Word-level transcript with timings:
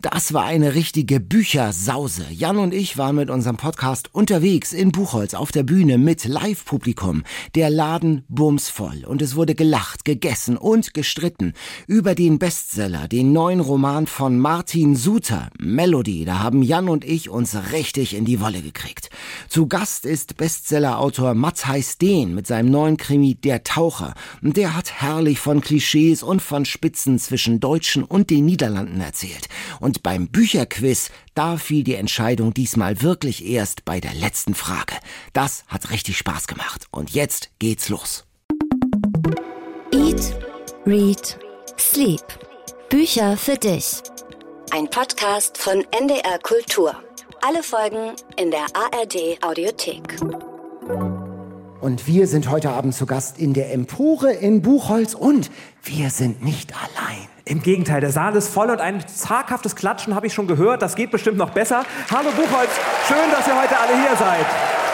Das 0.00 0.32
war 0.32 0.44
eine 0.44 0.76
richtige 0.76 1.18
Büchersause. 1.18 2.24
Jan 2.30 2.58
und 2.58 2.72
ich 2.72 2.98
waren 2.98 3.16
mit 3.16 3.30
unserem 3.30 3.56
Podcast 3.56 4.14
unterwegs 4.14 4.72
in 4.72 4.92
Buchholz 4.92 5.34
auf 5.34 5.50
der 5.50 5.64
Bühne 5.64 5.98
mit 5.98 6.24
Live-Publikum. 6.24 7.24
Der 7.56 7.68
Laden 7.68 8.24
bumsvoll 8.28 9.04
und 9.04 9.22
es 9.22 9.34
wurde 9.34 9.56
gelacht, 9.56 10.04
gegessen 10.04 10.56
und 10.56 10.94
gestritten 10.94 11.52
über 11.88 12.14
den 12.14 12.38
Bestseller, 12.38 13.08
den 13.08 13.32
neuen 13.32 13.58
Roman 13.58 14.06
von 14.06 14.38
Martin 14.38 14.94
Suter, 14.94 15.50
Melody. 15.58 16.24
Da 16.24 16.38
haben 16.38 16.62
Jan 16.62 16.88
und 16.88 17.04
ich 17.04 17.28
uns 17.28 17.56
richtig 17.72 18.14
in 18.14 18.24
die 18.24 18.40
Wolle 18.40 18.62
gekriegt. 18.62 19.10
Zu 19.48 19.66
Gast 19.66 20.06
ist 20.06 20.36
Bestsellerautor 20.36 21.34
Matthijs 21.34 21.98
Dehn 21.98 22.36
mit 22.36 22.46
seinem 22.46 22.70
neuen 22.70 22.98
Krimi 22.98 23.34
Der 23.34 23.64
Taucher. 23.64 24.14
Der 24.42 24.76
hat 24.76 24.92
herrlich 25.00 25.40
von 25.40 25.60
Klischees 25.60 26.22
und 26.22 26.40
von 26.40 26.66
Spitzen 26.66 27.18
zwischen 27.18 27.58
Deutschen 27.58 28.04
und 28.04 28.30
den 28.30 28.44
Niederlanden 28.44 29.00
erzählt. 29.00 29.48
Beim 30.02 30.28
Bücherquiz, 30.28 31.10
da 31.34 31.56
fiel 31.56 31.84
die 31.84 31.94
Entscheidung 31.94 32.54
diesmal 32.54 33.02
wirklich 33.02 33.44
erst 33.44 33.84
bei 33.84 34.00
der 34.00 34.14
letzten 34.14 34.54
Frage. 34.54 34.94
Das 35.32 35.64
hat 35.68 35.90
richtig 35.90 36.18
Spaß 36.18 36.46
gemacht. 36.46 36.86
Und 36.90 37.10
jetzt 37.10 37.50
geht's 37.58 37.88
los. 37.88 38.24
Eat, 39.92 40.36
Read, 40.86 41.38
Sleep. 41.78 42.22
Bücher 42.90 43.36
für 43.36 43.56
dich. 43.56 44.02
Ein 44.70 44.88
Podcast 44.90 45.58
von 45.58 45.84
NDR 45.98 46.38
Kultur. 46.42 46.94
Alle 47.40 47.62
Folgen 47.62 48.12
in 48.36 48.50
der 48.50 48.66
ARD 48.74 49.42
Audiothek. 49.42 50.16
Und 51.80 52.06
wir 52.06 52.26
sind 52.26 52.50
heute 52.50 52.70
Abend 52.70 52.94
zu 52.94 53.06
Gast 53.06 53.38
in 53.38 53.54
der 53.54 53.72
Empore 53.72 54.32
in 54.32 54.62
Buchholz 54.62 55.14
und 55.14 55.50
wir 55.82 56.10
sind 56.10 56.42
nicht 56.44 56.72
allein. 56.74 57.37
Im 57.48 57.62
Gegenteil, 57.62 58.02
der 58.02 58.12
Saal 58.12 58.36
ist 58.36 58.48
voll 58.48 58.68
und 58.68 58.82
ein 58.82 59.02
zaghaftes 59.08 59.74
Klatschen 59.74 60.14
habe 60.14 60.26
ich 60.26 60.34
schon 60.34 60.46
gehört. 60.46 60.82
Das 60.82 60.94
geht 60.96 61.10
bestimmt 61.10 61.38
noch 61.38 61.48
besser. 61.48 61.82
Hallo 62.10 62.30
Buchholz, 62.36 62.68
schön, 63.06 63.30
dass 63.32 63.46
ihr 63.48 63.58
heute 63.58 63.78
alle 63.78 63.98
hier 63.98 64.14
seid. 64.18 64.87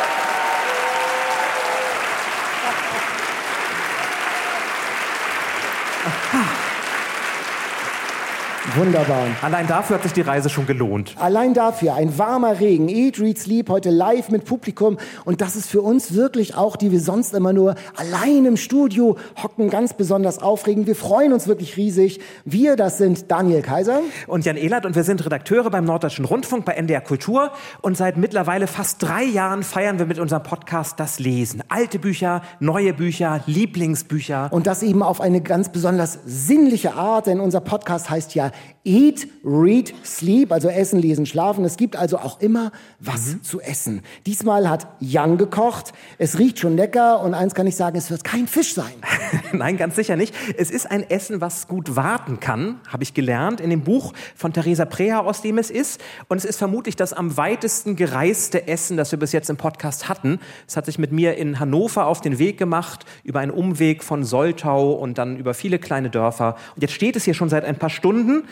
Wunderbar. 8.76 9.28
Allein 9.40 9.68
dafür 9.68 9.96
hat 9.96 10.02
sich 10.02 10.14
die 10.14 10.22
Reise 10.22 10.50
schon 10.50 10.66
gelohnt. 10.66 11.14
Allein 11.20 11.54
dafür 11.54 11.94
ein 11.94 12.18
warmer 12.18 12.58
Regen. 12.58 12.88
Eat, 12.88 13.20
Read, 13.20 13.38
Sleep 13.38 13.68
heute 13.68 13.90
live 13.90 14.30
mit 14.30 14.44
Publikum. 14.44 14.98
Und 15.24 15.40
das 15.40 15.54
ist 15.54 15.70
für 15.70 15.80
uns 15.80 16.14
wirklich 16.14 16.56
auch, 16.56 16.74
die 16.74 16.90
wir 16.90 16.98
sonst 16.98 17.34
immer 17.34 17.52
nur 17.52 17.76
allein 17.94 18.44
im 18.46 18.56
Studio 18.56 19.16
hocken, 19.40 19.70
ganz 19.70 19.94
besonders 19.94 20.42
aufregend. 20.42 20.88
Wir 20.88 20.96
freuen 20.96 21.32
uns 21.32 21.46
wirklich 21.46 21.76
riesig. 21.76 22.18
Wir, 22.44 22.74
das 22.74 22.98
sind 22.98 23.30
Daniel 23.30 23.62
Kaiser. 23.62 24.00
Und 24.26 24.44
Jan 24.44 24.56
Ehlert 24.56 24.86
und 24.86 24.96
wir 24.96 25.04
sind 25.04 25.24
Redakteure 25.24 25.70
beim 25.70 25.84
Norddeutschen 25.84 26.24
Rundfunk 26.24 26.64
bei 26.64 26.72
NDR 26.72 27.00
Kultur. 27.00 27.52
Und 27.80 27.96
seit 27.96 28.16
mittlerweile 28.16 28.66
fast 28.66 29.00
drei 29.00 29.22
Jahren 29.22 29.62
feiern 29.62 30.00
wir 30.00 30.06
mit 30.06 30.18
unserem 30.18 30.42
Podcast 30.42 30.98
das 30.98 31.20
Lesen. 31.20 31.62
Alte 31.68 32.00
Bücher, 32.00 32.42
neue 32.58 32.92
Bücher, 32.92 33.40
Lieblingsbücher. 33.46 34.48
Und 34.50 34.66
das 34.66 34.82
eben 34.82 35.04
auf 35.04 35.20
eine 35.20 35.42
ganz 35.42 35.68
besonders 35.68 36.18
sinnliche 36.26 36.94
Art, 36.94 37.28
denn 37.28 37.38
unser 37.38 37.60
Podcast 37.60 38.10
heißt 38.10 38.34
ja 38.34 38.50
Eat, 38.86 39.26
Read, 39.42 39.94
Sleep, 40.04 40.52
also 40.52 40.68
Essen, 40.68 41.00
Lesen, 41.00 41.24
Schlafen. 41.24 41.64
Es 41.64 41.78
gibt 41.78 41.96
also 41.96 42.18
auch 42.18 42.40
immer 42.40 42.70
was 43.00 43.34
mhm. 43.34 43.42
zu 43.42 43.60
essen. 43.60 44.02
Diesmal 44.26 44.68
hat 44.68 44.86
Jan 45.00 45.38
gekocht. 45.38 45.92
Es 46.18 46.38
riecht 46.38 46.58
schon 46.58 46.76
lecker 46.76 47.20
und 47.20 47.32
eins 47.32 47.54
kann 47.54 47.66
ich 47.66 47.76
sagen, 47.76 47.96
es 47.96 48.10
wird 48.10 48.24
kein 48.24 48.46
Fisch 48.46 48.74
sein. 48.74 48.92
Nein, 49.52 49.78
ganz 49.78 49.96
sicher 49.96 50.16
nicht. 50.16 50.34
Es 50.58 50.70
ist 50.70 50.90
ein 50.90 51.08
Essen, 51.08 51.40
was 51.40 51.66
gut 51.66 51.96
warten 51.96 52.40
kann, 52.40 52.80
habe 52.88 53.02
ich 53.02 53.14
gelernt 53.14 53.60
in 53.60 53.70
dem 53.70 53.84
Buch 53.84 54.12
von 54.36 54.52
Theresa 54.52 54.84
Preha, 54.84 55.20
aus 55.20 55.40
dem 55.40 55.56
es 55.56 55.70
ist. 55.70 56.02
Und 56.28 56.36
es 56.36 56.44
ist 56.44 56.58
vermutlich 56.58 56.94
das 56.94 57.14
am 57.14 57.38
weitesten 57.38 57.96
gereiste 57.96 58.68
Essen, 58.68 58.98
das 58.98 59.12
wir 59.12 59.18
bis 59.18 59.32
jetzt 59.32 59.48
im 59.48 59.56
Podcast 59.56 60.10
hatten. 60.10 60.40
Es 60.68 60.76
hat 60.76 60.84
sich 60.84 60.98
mit 60.98 61.10
mir 61.10 61.36
in 61.36 61.58
Hannover 61.58 62.06
auf 62.06 62.20
den 62.20 62.38
Weg 62.38 62.58
gemacht, 62.58 63.06
über 63.22 63.40
einen 63.40 63.50
Umweg 63.50 64.04
von 64.04 64.24
Soltau 64.24 64.92
und 64.92 65.16
dann 65.16 65.38
über 65.38 65.54
viele 65.54 65.78
kleine 65.78 66.10
Dörfer. 66.10 66.56
Und 66.74 66.82
jetzt 66.82 66.92
steht 66.92 67.16
es 67.16 67.24
hier 67.24 67.34
schon 67.34 67.48
seit 67.48 67.64
ein 67.64 67.78
paar 67.78 67.90
Stunden. 67.90 68.44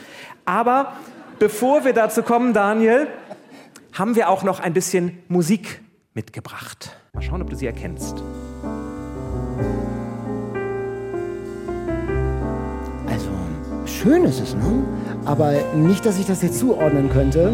Aber 0.45 0.95
bevor 1.39 1.85
wir 1.85 1.93
dazu 1.93 2.23
kommen, 2.23 2.53
Daniel, 2.53 3.09
haben 3.93 4.15
wir 4.15 4.29
auch 4.29 4.43
noch 4.43 4.61
ein 4.61 4.73
bisschen 4.73 5.23
Musik 5.29 5.81
mitgebracht. 6.15 6.97
Mal 7.13 7.23
schauen, 7.23 7.43
ob 7.43 7.51
du 7.51 7.57
sie 7.57 7.67
erkennst. 7.67 8.23
Schön 14.03 14.25
ist 14.25 14.41
es, 14.41 14.55
ne? 14.57 14.85
Aber 15.25 15.53
nicht, 15.77 16.05
dass 16.05 16.19
ich 16.19 16.27
das 16.27 16.43
jetzt 16.43 16.59
zuordnen 16.59 17.09
könnte. 17.09 17.53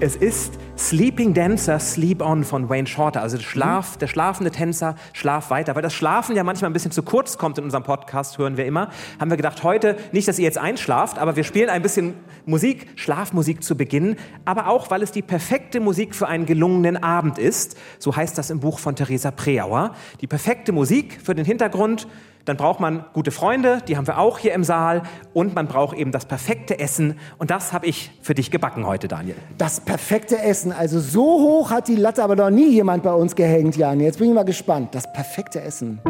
Es 0.00 0.16
ist 0.16 0.54
Sleeping 0.76 1.32
Dancer, 1.32 1.78
Sleep 1.78 2.20
On 2.20 2.42
von 2.42 2.68
Wayne 2.68 2.88
Shorter. 2.88 3.22
Also 3.22 3.38
Schlaf, 3.38 3.96
der 3.96 4.08
schlafende 4.08 4.50
Tänzer, 4.50 4.96
Schlaf 5.12 5.48
weiter. 5.50 5.76
Weil 5.76 5.82
das 5.82 5.94
Schlafen 5.94 6.34
ja 6.34 6.42
manchmal 6.42 6.70
ein 6.70 6.72
bisschen 6.72 6.90
zu 6.90 7.04
kurz 7.04 7.38
kommt 7.38 7.58
in 7.58 7.64
unserem 7.64 7.84
Podcast, 7.84 8.36
hören 8.36 8.56
wir 8.56 8.66
immer, 8.66 8.90
haben 9.20 9.30
wir 9.30 9.36
gedacht, 9.36 9.62
heute 9.62 9.96
nicht, 10.10 10.26
dass 10.26 10.40
ihr 10.40 10.44
jetzt 10.44 10.58
einschlaft, 10.58 11.18
aber 11.18 11.36
wir 11.36 11.44
spielen 11.44 11.70
ein 11.70 11.82
bisschen 11.82 12.14
Musik, 12.46 12.88
Schlafmusik 12.96 13.62
zu 13.62 13.76
Beginn. 13.76 14.16
Aber 14.44 14.66
auch, 14.66 14.90
weil 14.90 15.02
es 15.02 15.12
die 15.12 15.22
perfekte 15.22 15.78
Musik 15.78 16.16
für 16.16 16.26
einen 16.26 16.46
gelungenen 16.46 16.96
Abend 16.96 17.38
ist. 17.38 17.78
So 18.00 18.16
heißt 18.16 18.36
das 18.36 18.50
im 18.50 18.58
Buch 18.58 18.80
von 18.80 18.96
Theresa 18.96 19.30
Preauer. 19.30 19.94
Die 20.20 20.26
perfekte 20.26 20.72
Musik 20.72 21.20
für 21.22 21.36
den 21.36 21.44
Hintergrund 21.44 22.08
dann 22.46 22.56
braucht 22.56 22.78
man 22.78 23.04
gute 23.12 23.32
Freunde, 23.32 23.82
die 23.86 23.96
haben 23.96 24.06
wir 24.06 24.18
auch 24.18 24.38
hier 24.38 24.54
im 24.54 24.62
Saal. 24.62 25.02
Und 25.34 25.54
man 25.56 25.66
braucht 25.66 25.96
eben 25.96 26.12
das 26.12 26.26
perfekte 26.26 26.78
Essen. 26.78 27.18
Und 27.38 27.50
das 27.50 27.72
habe 27.72 27.86
ich 27.86 28.12
für 28.22 28.34
dich 28.34 28.52
gebacken 28.52 28.86
heute, 28.86 29.08
Daniel. 29.08 29.34
Das 29.58 29.80
perfekte 29.80 30.38
Essen. 30.38 30.70
Also 30.72 31.00
so 31.00 31.22
hoch 31.22 31.70
hat 31.70 31.88
die 31.88 31.96
Latte 31.96 32.22
aber 32.22 32.36
noch 32.36 32.50
nie 32.50 32.70
jemand 32.70 33.02
bei 33.02 33.12
uns 33.12 33.34
gehängt, 33.34 33.76
Jan. 33.76 33.98
Jetzt 33.98 34.20
bin 34.20 34.28
ich 34.28 34.34
mal 34.34 34.44
gespannt. 34.44 34.94
Das 34.94 35.12
perfekte 35.12 35.60
Essen. 35.60 36.00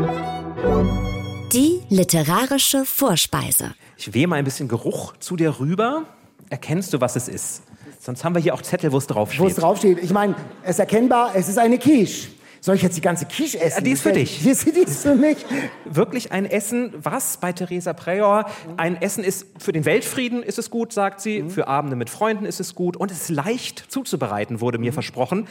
Die 1.55 1.81
literarische 1.89 2.85
Vorspeise. 2.85 3.75
Ich 3.97 4.13
wehe 4.13 4.27
mal 4.27 4.37
ein 4.37 4.45
bisschen 4.45 4.69
Geruch 4.69 5.15
zu 5.19 5.37
dir 5.37 5.59
rüber. 5.59 6.03
Erkennst 6.51 6.93
du, 6.93 7.01
was 7.01 7.17
es 7.17 7.29
ist? 7.29 7.63
Sonst 7.99 8.25
haben 8.25 8.35
wir 8.35 8.43
hier 8.43 8.53
auch 8.53 8.61
Zettel, 8.61 8.93
wo 8.93 8.99
es 8.99 9.07
draufsteht. 9.07 9.41
Wo 9.41 9.47
es 9.47 9.55
draufsteht. 9.55 9.99
Ich 10.03 10.13
meine, 10.13 10.35
es 10.63 10.73
ist 10.73 10.81
erkennbar, 10.81 11.31
es 11.35 11.49
ist 11.49 11.59
eine 11.59 11.79
Quiche. 11.79 12.36
Soll 12.67 12.75
ich 12.75 12.83
jetzt 12.83 12.97
die 12.97 13.01
ganze 13.01 13.27
Quiche 13.27 13.61
essen? 13.61 13.85
Die 13.85 13.93
ist 13.93 14.03
für 14.03 14.11
dich. 14.11 14.41
Die 14.43 14.51
ist, 14.51 14.67
die 14.67 14.81
ist 14.81 15.03
für 15.03 15.15
mich. 15.15 15.37
Wirklich 15.85 16.33
ein 16.33 16.47
Essen, 16.47 16.93
was 17.01 17.37
bei 17.37 17.53
Theresa 17.53 17.93
Preyor 17.93 18.47
ein 18.77 19.01
Essen 19.01 19.23
ist, 19.23 19.47
für 19.57 19.71
den 19.71 19.85
Weltfrieden 19.85 20.43
ist 20.43 20.59
es 20.59 20.69
gut, 20.69 20.93
sagt 20.93 21.21
sie, 21.21 21.43
mhm. 21.43 21.51
für 21.51 21.69
Abende 21.69 21.95
mit 21.95 22.11
Freunden 22.11 22.45
ist 22.45 22.59
es 22.59 22.75
gut 22.75 22.97
und 22.97 23.13
es 23.13 23.23
ist 23.23 23.29
leicht 23.29 23.85
zuzubereiten, 23.87 24.61
wurde 24.61 24.79
mir 24.79 24.91
mhm. 24.91 24.95
versprochen. 24.95 25.47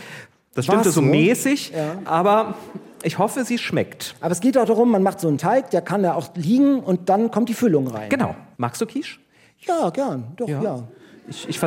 Das 0.55 0.65
stimmte 0.65 0.89
so, 0.91 0.99
so 0.99 1.01
mäßig, 1.03 1.71
ja. 1.73 1.99
aber 2.03 2.55
ich 3.01 3.17
hoffe, 3.17 3.45
sie 3.45 3.59
schmeckt. 3.59 4.15
Aber 4.19 4.33
es 4.33 4.41
geht 4.41 4.57
auch 4.57 4.65
darum, 4.65 4.91
man 4.91 5.01
macht 5.01 5.21
so 5.21 5.29
einen 5.29 5.37
Teig, 5.37 5.69
der 5.69 5.81
kann 5.81 6.03
da 6.03 6.15
auch 6.15 6.35
liegen 6.35 6.81
und 6.81 7.07
dann 7.07 7.31
kommt 7.31 7.47
die 7.47 7.53
Füllung 7.53 7.87
rein. 7.87 8.09
Genau. 8.09 8.35
Magst 8.57 8.81
du 8.81 8.85
Quiche? 8.85 9.19
Ja, 9.59 9.89
gern. 9.89 10.33
Doch, 10.35 10.49
ja. 10.49 10.61
ja. 10.61 10.83
Ich, 11.29 11.47
ich 11.47 11.59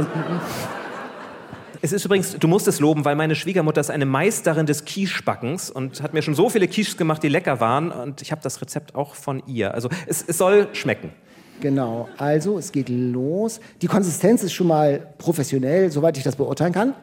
es 1.81 1.93
ist 1.93 2.05
übrigens, 2.05 2.37
du 2.39 2.49
musst 2.49 2.67
es 2.67 2.81
loben, 2.81 3.05
weil 3.05 3.15
meine 3.15 3.35
Schwiegermutter 3.35 3.81
ist 3.81 3.91
eine 3.91 4.07
Meisterin 4.07 4.67
des 4.67 4.85
Quichebackens 4.85 5.71
und 5.71 6.03
hat 6.03 6.13
mir 6.13 6.23
schon 6.23 6.35
so 6.35 6.49
viele 6.49 6.67
Quiches 6.67 6.97
gemacht, 6.97 7.23
die 7.23 7.29
lecker 7.29 7.61
waren. 7.61 7.93
Und 7.93 8.23
ich 8.23 8.33
habe 8.33 8.43
das 8.43 8.61
Rezept 8.61 8.95
auch 8.95 9.15
von 9.15 9.43
ihr. 9.47 9.75
Also 9.75 9.89
es, 10.07 10.25
es 10.27 10.39
soll 10.39 10.69
schmecken. 10.73 11.13
Genau, 11.61 12.09
also 12.19 12.59
es 12.59 12.71
geht 12.73 12.89
los. 12.89 13.61
Die 13.83 13.87
Konsistenz 13.87 14.43
ist 14.43 14.53
schon 14.53 14.69
mal 14.69 15.15
professionell, 15.19 15.91
soweit 15.91 16.17
ich 16.17 16.23
das 16.23 16.37
beurteilen 16.37 16.73
kann. 16.73 16.95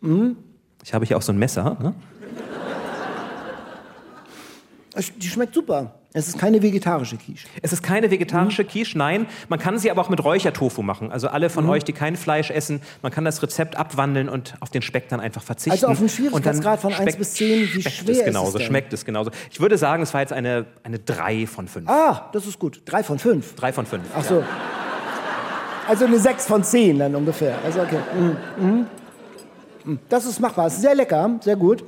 Mhm. 0.00 0.36
Ich 0.82 0.94
habe 0.94 1.04
hier 1.04 1.16
auch 1.16 1.22
so 1.22 1.32
ein 1.32 1.38
Messer. 1.38 1.76
Ne? 1.80 1.94
Die 5.16 5.28
schmeckt 5.28 5.54
super. 5.54 5.99
Es 6.12 6.26
ist 6.26 6.38
keine 6.38 6.60
vegetarische 6.60 7.16
Quiche. 7.16 7.46
Es 7.62 7.72
ist 7.72 7.84
keine 7.84 8.10
vegetarische 8.10 8.64
mhm. 8.64 8.68
Quiche, 8.68 8.98
nein. 8.98 9.26
Man 9.48 9.60
kann 9.60 9.78
sie 9.78 9.92
aber 9.92 10.00
auch 10.00 10.08
mit 10.08 10.22
Räuchertofu 10.24 10.82
machen. 10.82 11.12
Also 11.12 11.28
alle 11.28 11.50
von 11.50 11.64
mhm. 11.64 11.70
euch, 11.70 11.84
die 11.84 11.92
kein 11.92 12.16
Fleisch 12.16 12.50
essen, 12.50 12.80
man 13.00 13.12
kann 13.12 13.24
das 13.24 13.40
Rezept 13.42 13.76
abwandeln 13.76 14.28
und 14.28 14.54
auf 14.58 14.70
den 14.70 14.82
Speck 14.82 15.08
dann 15.08 15.20
einfach 15.20 15.42
verzichten. 15.42 15.70
Also 15.70 15.86
auf 15.86 15.98
den 15.98 16.08
Schwierigkeitsgrad 16.08 16.80
von 16.80 16.92
1 16.92 17.16
bis 17.16 17.34
10, 17.34 17.74
wie 17.74 17.82
schwer 17.82 18.16
es 18.16 18.24
genauso, 18.24 18.58
ist 18.58 18.62
es 18.62 18.68
Schmeckt 18.68 18.92
es 18.92 19.04
genauso. 19.04 19.30
Ich 19.52 19.60
würde 19.60 19.78
sagen, 19.78 20.02
es 20.02 20.12
war 20.12 20.20
jetzt 20.20 20.32
eine, 20.32 20.66
eine 20.82 20.98
3 20.98 21.46
von 21.46 21.68
5. 21.68 21.88
Ah, 21.88 22.28
das 22.32 22.44
ist 22.46 22.58
gut. 22.58 22.82
3 22.86 23.04
von 23.04 23.18
5? 23.20 23.54
3 23.54 23.72
von 23.72 23.86
5. 23.86 24.02
Ach 24.12 24.24
so. 24.24 24.40
Ja. 24.40 24.46
Also 25.88 26.06
eine 26.06 26.18
6 26.18 26.46
von 26.46 26.64
10 26.64 26.98
dann 26.98 27.14
ungefähr. 27.14 27.56
Also 27.64 27.82
okay. 27.82 27.98
Mhm. 28.18 28.36
mhm. 28.58 28.86
mhm. 29.84 29.98
Das 30.08 30.26
ist 30.26 30.40
machbar. 30.40 30.66
Es 30.66 30.74
ist 30.74 30.82
sehr 30.82 30.96
lecker, 30.96 31.38
sehr 31.40 31.56
gut 31.56 31.84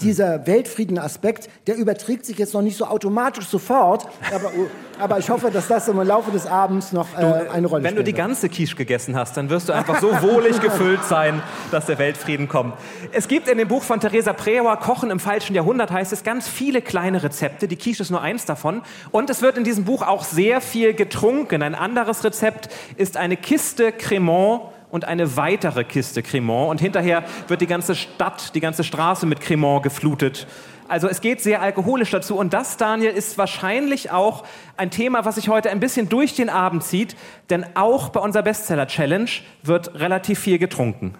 dieser 0.00 0.46
Weltfrieden-Aspekt, 0.46 1.48
der 1.66 1.76
überträgt 1.76 2.24
sich 2.24 2.38
jetzt 2.38 2.54
noch 2.54 2.62
nicht 2.62 2.76
so 2.76 2.86
automatisch 2.86 3.46
sofort, 3.46 4.06
aber, 4.32 4.50
aber 4.98 5.18
ich 5.18 5.28
hoffe, 5.28 5.50
dass 5.50 5.68
das 5.68 5.88
im 5.88 6.00
Laufe 6.00 6.30
des 6.30 6.46
Abends 6.46 6.92
noch 6.92 7.06
äh, 7.14 7.16
eine 7.16 7.26
Rolle 7.26 7.50
wenn 7.52 7.66
spielt. 7.66 7.84
Wenn 7.84 7.96
du 7.96 8.04
die 8.04 8.12
ganze 8.12 8.48
Quiche 8.48 8.76
gegessen 8.76 9.16
hast, 9.16 9.36
dann 9.36 9.50
wirst 9.50 9.68
du 9.68 9.72
einfach 9.72 10.00
so 10.00 10.10
wohlig 10.22 10.60
gefüllt 10.60 11.04
sein, 11.04 11.42
dass 11.70 11.86
der 11.86 11.98
Weltfrieden 11.98 12.48
kommt. 12.48 12.74
Es 13.12 13.28
gibt 13.28 13.48
in 13.48 13.58
dem 13.58 13.68
Buch 13.68 13.82
von 13.82 14.00
Theresa 14.00 14.32
Preauer, 14.32 14.76
Kochen 14.78 15.10
im 15.10 15.20
falschen 15.20 15.54
Jahrhundert, 15.54 15.90
heißt 15.90 16.12
es, 16.12 16.24
ganz 16.24 16.48
viele 16.48 16.80
kleine 16.82 17.22
Rezepte. 17.22 17.68
Die 17.68 17.76
Quiche 17.76 18.02
ist 18.02 18.10
nur 18.10 18.22
eins 18.22 18.44
davon. 18.44 18.82
Und 19.10 19.30
es 19.30 19.42
wird 19.42 19.58
in 19.58 19.64
diesem 19.64 19.84
Buch 19.84 20.02
auch 20.02 20.24
sehr 20.24 20.60
viel 20.60 20.94
getrunken. 20.94 21.62
Ein 21.62 21.74
anderes 21.74 22.24
Rezept 22.24 22.68
ist 22.96 23.16
eine 23.16 23.36
Kiste 23.36 23.92
Cremant 23.92 24.73
und 24.94 25.06
eine 25.06 25.36
weitere 25.36 25.82
Kiste 25.82 26.22
Cremant 26.22 26.70
und 26.70 26.80
hinterher 26.80 27.24
wird 27.48 27.60
die 27.60 27.66
ganze 27.66 27.96
Stadt, 27.96 28.54
die 28.54 28.60
ganze 28.60 28.84
Straße 28.84 29.26
mit 29.26 29.40
Cremant 29.40 29.82
geflutet. 29.82 30.46
Also 30.86 31.08
es 31.08 31.20
geht 31.20 31.40
sehr 31.40 31.62
alkoholisch 31.62 32.12
dazu 32.12 32.36
und 32.36 32.52
das, 32.52 32.76
Daniel, 32.76 33.10
ist 33.10 33.36
wahrscheinlich 33.36 34.12
auch 34.12 34.44
ein 34.76 34.92
Thema, 34.92 35.24
was 35.24 35.34
sich 35.34 35.48
heute 35.48 35.70
ein 35.70 35.80
bisschen 35.80 36.08
durch 36.08 36.36
den 36.36 36.48
Abend 36.48 36.84
zieht, 36.84 37.16
denn 37.50 37.66
auch 37.74 38.10
bei 38.10 38.20
unserer 38.20 38.44
Bestseller 38.44 38.86
Challenge 38.86 39.30
wird 39.64 39.98
relativ 39.98 40.38
viel 40.38 40.58
getrunken. 40.58 41.16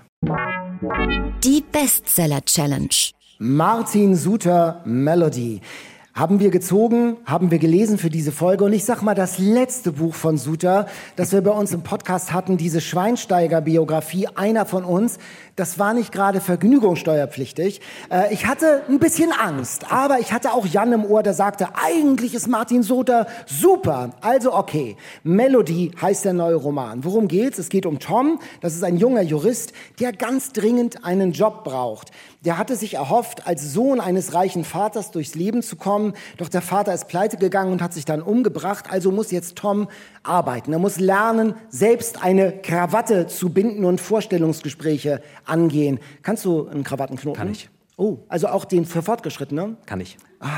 Die 1.43 1.65
Bestseller 1.73 2.44
Challenge. 2.44 2.94
Martin 3.41 4.15
Suter 4.15 4.82
Melody 4.85 5.61
haben 6.14 6.38
wir 6.38 6.50
gezogen, 6.50 7.16
haben 7.26 7.50
wir 7.50 7.58
gelesen 7.58 7.99
für 7.99 8.08
diese 8.08 8.31
Folge. 8.31 8.62
Und 8.64 8.72
ich 8.72 8.84
sag 8.84 9.02
mal, 9.02 9.16
das 9.16 9.38
letzte 9.38 9.90
Buch 9.90 10.14
von 10.14 10.38
Suter, 10.38 10.87
das 11.16 11.32
wir 11.32 11.40
bei 11.40 11.50
uns 11.50 11.72
im 11.72 11.82
Podcast 11.82 12.32
hatten, 12.32 12.56
diese 12.56 12.81
Schweinsteiger-Biografie, 12.81 14.28
einer 14.37 14.64
von 14.64 14.84
uns, 14.84 15.19
das 15.56 15.78
war 15.81 15.93
nicht 15.93 16.12
gerade 16.12 16.40
vergnügungssteuerpflichtig. 16.40 17.81
Äh, 18.11 18.32
ich 18.32 18.46
hatte 18.46 18.82
ein 18.88 19.00
bisschen 19.00 19.32
Angst, 19.32 19.90
aber 19.90 20.20
ich 20.20 20.32
hatte 20.32 20.52
auch 20.52 20.66
Jan 20.66 20.93
im 20.93 21.05
Ohr, 21.05 21.25
der 21.25 21.34
sagte, 21.34 21.69
eigentlich 21.75 22.34
ist 22.34 22.46
Martin 22.46 22.84
Suter 22.84 23.26
super. 23.46 24.11
Also 24.20 24.55
okay, 24.55 24.96
Melody 25.25 25.90
heißt 26.00 26.25
der 26.25 26.32
neue 26.32 26.55
Roman. 26.55 27.02
Worum 27.02 27.26
geht's? 27.26 27.58
Es 27.58 27.69
geht 27.69 27.87
um 27.87 27.99
Tom, 27.99 28.38
das 28.61 28.75
ist 28.75 28.84
ein 28.84 28.99
junger 28.99 29.22
Jurist, 29.22 29.72
der 29.99 30.12
ganz 30.12 30.52
dringend 30.52 31.05
einen 31.05 31.32
Job 31.32 31.64
braucht. 31.64 32.12
Der 32.44 32.58
hatte 32.58 32.76
sich 32.76 32.94
erhofft, 32.94 33.46
als 33.46 33.73
Sohn 33.73 34.00
eines 34.00 34.35
reichen 34.35 34.64
Vaters 34.64 35.11
durchs 35.11 35.35
Leben 35.35 35.62
zu 35.62 35.76
kommen, 35.76 36.12
doch 36.37 36.49
der 36.49 36.61
Vater 36.61 36.93
ist 36.93 37.08
pleite 37.08 37.38
gegangen 37.38 37.73
und 37.73 37.81
hat 37.81 37.94
sich 37.94 38.05
dann 38.05 38.20
umgebracht, 38.20 38.87
also 38.91 39.11
muss 39.11 39.31
jetzt 39.31 39.56
Tom 39.56 39.88
arbeiten. 40.23 40.73
Er 40.73 40.79
muss 40.79 41.00
lernen, 41.00 41.55
selbst 41.70 42.23
eine 42.23 42.52
Krawatte 42.52 43.26
zu 43.26 43.49
binden 43.50 43.85
und 43.85 44.00
Vorstellungsgespräche 44.00 45.23
angehen. 45.46 46.00
Kannst 46.23 46.44
du 46.44 46.69
einen 46.69 46.85
Krawattenknoten? 46.85 47.38
Kann 47.38 47.50
ich. 47.50 47.70
Oh, 47.96 48.19
also 48.29 48.49
auch 48.49 48.64
den 48.64 48.85
für 48.85 49.02
Fortgeschrittene? 49.02 49.76
Kann 49.87 50.00
ich. 50.00 50.19
Ah. 50.40 50.49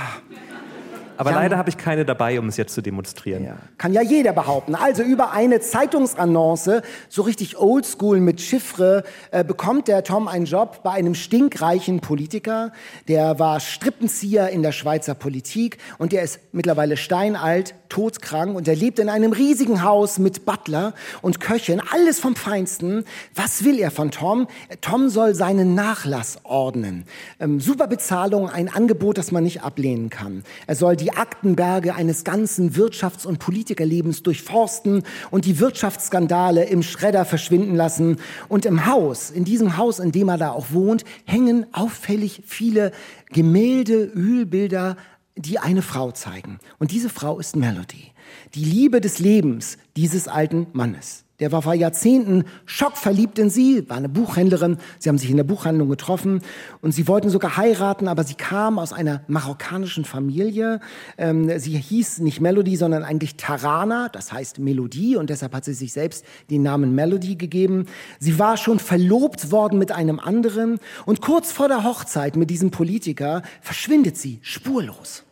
Aber 1.16 1.30
ja, 1.30 1.36
leider 1.36 1.56
habe 1.56 1.68
ich 1.68 1.76
keine 1.76 2.04
dabei, 2.04 2.38
um 2.38 2.48
es 2.48 2.56
jetzt 2.56 2.74
zu 2.74 2.82
demonstrieren. 2.82 3.44
Ja. 3.44 3.56
Kann 3.78 3.92
ja 3.92 4.02
jeder 4.02 4.32
behaupten. 4.32 4.74
Also 4.74 5.02
über 5.02 5.32
eine 5.32 5.60
Zeitungsannonce, 5.60 6.82
so 7.08 7.22
richtig 7.22 7.58
oldschool 7.58 8.20
mit 8.20 8.40
Chiffre, 8.40 9.04
äh, 9.30 9.44
bekommt 9.44 9.88
der 9.88 10.04
Tom 10.04 10.28
einen 10.28 10.46
Job 10.46 10.82
bei 10.82 10.92
einem 10.92 11.14
stinkreichen 11.14 12.00
Politiker. 12.00 12.72
Der 13.08 13.38
war 13.38 13.60
Strippenzieher 13.60 14.50
in 14.50 14.62
der 14.62 14.72
Schweizer 14.72 15.14
Politik 15.14 15.78
und 15.98 16.12
der 16.12 16.22
ist 16.22 16.40
mittlerweile 16.52 16.96
steinalt, 16.96 17.74
todkrank 17.88 18.54
und 18.54 18.68
er 18.68 18.76
lebt 18.76 18.98
in 18.98 19.08
einem 19.08 19.32
riesigen 19.32 19.82
Haus 19.82 20.18
mit 20.18 20.44
Butler 20.44 20.92
und 21.22 21.40
Köchin, 21.40 21.80
alles 21.92 22.20
vom 22.20 22.36
Feinsten. 22.36 23.04
Was 23.34 23.64
will 23.64 23.78
er 23.78 23.90
von 23.90 24.10
Tom? 24.10 24.48
Tom 24.82 25.08
soll 25.08 25.34
seinen 25.34 25.74
Nachlass 25.74 26.40
ordnen. 26.42 27.04
Ähm, 27.40 27.58
super 27.58 27.86
Bezahlung, 27.86 28.50
ein 28.50 28.68
Angebot, 28.68 29.16
das 29.16 29.32
man 29.32 29.44
nicht 29.44 29.62
ablehnen 29.62 30.10
kann. 30.10 30.44
Er 30.66 30.76
soll 30.76 30.94
die 30.96 31.06
die 31.06 31.12
Aktenberge 31.12 31.94
eines 31.94 32.24
ganzen 32.24 32.72
Wirtschafts- 32.72 33.28
und 33.28 33.38
Politikerlebens 33.38 34.24
durchforsten 34.24 35.04
und 35.30 35.44
die 35.44 35.60
Wirtschaftsskandale 35.60 36.64
im 36.64 36.82
Schredder 36.82 37.24
verschwinden 37.24 37.76
lassen. 37.76 38.16
Und 38.48 38.66
im 38.66 38.86
Haus, 38.86 39.30
in 39.30 39.44
diesem 39.44 39.76
Haus, 39.76 40.00
in 40.00 40.10
dem 40.10 40.28
er 40.28 40.36
da 40.36 40.50
auch 40.50 40.66
wohnt, 40.70 41.04
hängen 41.26 41.64
auffällig 41.70 42.42
viele 42.44 42.90
Gemälde, 43.30 44.10
Ölbilder, 44.16 44.96
die 45.36 45.58
eine 45.58 45.82
Frau 45.82 46.10
zeigen. 46.12 46.58
Und 46.78 46.90
diese 46.90 47.08
Frau 47.08 47.38
ist 47.38 47.56
Melody, 47.56 48.12
die 48.54 48.64
Liebe 48.64 49.00
des 49.00 49.18
Lebens 49.18 49.76
dieses 49.96 50.28
alten 50.28 50.66
Mannes. 50.72 51.26
Der 51.38 51.52
war 51.52 51.60
vor 51.60 51.74
Jahrzehnten 51.74 52.44
schockverliebt 52.64 53.38
in 53.38 53.50
sie, 53.50 53.86
war 53.90 53.98
eine 53.98 54.08
Buchhändlerin. 54.08 54.78
Sie 54.98 55.10
haben 55.10 55.18
sich 55.18 55.28
in 55.28 55.36
der 55.36 55.44
Buchhandlung 55.44 55.90
getroffen 55.90 56.40
und 56.80 56.92
sie 56.92 57.06
wollten 57.08 57.28
sogar 57.28 57.58
heiraten, 57.58 58.08
aber 58.08 58.24
sie 58.24 58.36
kam 58.36 58.78
aus 58.78 58.94
einer 58.94 59.20
marokkanischen 59.26 60.06
Familie. 60.06 60.80
Ähm, 61.18 61.58
sie 61.58 61.76
hieß 61.76 62.20
nicht 62.20 62.40
Melody, 62.40 62.76
sondern 62.76 63.04
eigentlich 63.04 63.36
Tarana, 63.36 64.08
das 64.08 64.32
heißt 64.32 64.58
Melodie 64.60 65.16
und 65.16 65.28
deshalb 65.28 65.54
hat 65.54 65.66
sie 65.66 65.74
sich 65.74 65.92
selbst 65.92 66.24
den 66.48 66.62
Namen 66.62 66.94
Melody 66.94 67.36
gegeben. 67.36 67.84
Sie 68.18 68.38
war 68.38 68.56
schon 68.56 68.78
verlobt 68.78 69.52
worden 69.52 69.78
mit 69.78 69.92
einem 69.92 70.18
anderen 70.18 70.78
und 71.04 71.20
kurz 71.20 71.52
vor 71.52 71.68
der 71.68 71.84
Hochzeit 71.84 72.36
mit 72.36 72.48
diesem 72.48 72.70
Politiker 72.70 73.42
verschwindet 73.60 74.16
sie 74.16 74.38
spurlos. 74.40 75.25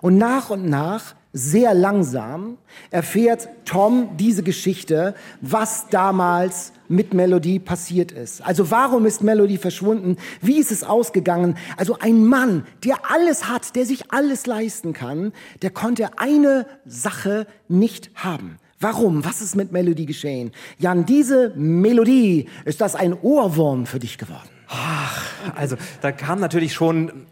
Und 0.00 0.18
nach 0.18 0.50
und 0.50 0.68
nach 0.68 1.14
sehr 1.32 1.74
langsam 1.74 2.56
erfährt 2.90 3.48
Tom 3.64 4.16
diese 4.16 4.42
Geschichte, 4.42 5.14
was 5.40 5.88
damals 5.88 6.72
mit 6.88 7.12
Melody 7.12 7.58
passiert 7.58 8.12
ist. 8.12 8.40
Also 8.44 8.70
warum 8.70 9.04
ist 9.04 9.22
Melody 9.22 9.58
verschwunden? 9.58 10.16
Wie 10.40 10.58
ist 10.58 10.72
es 10.72 10.84
ausgegangen? 10.84 11.56
Also 11.76 11.98
ein 12.00 12.24
Mann, 12.24 12.66
der 12.84 13.10
alles 13.10 13.48
hat, 13.48 13.76
der 13.76 13.84
sich 13.84 14.10
alles 14.10 14.46
leisten 14.46 14.94
kann, 14.94 15.32
der 15.62 15.70
konnte 15.70 16.18
eine 16.18 16.66
Sache 16.86 17.46
nicht 17.68 18.10
haben. 18.14 18.56
Warum? 18.80 19.24
Was 19.24 19.42
ist 19.42 19.56
mit 19.56 19.72
Melody 19.72 20.06
geschehen? 20.06 20.52
Jan, 20.78 21.04
diese 21.04 21.52
Melodie, 21.56 22.48
ist 22.64 22.80
das 22.80 22.94
ein 22.94 23.12
Ohrwurm 23.12 23.86
für 23.86 23.98
dich 23.98 24.18
geworden? 24.18 24.48
Ach, 24.68 25.24
also 25.56 25.76
da 26.00 26.12
kam 26.12 26.40
natürlich 26.40 26.74
schon 26.74 27.26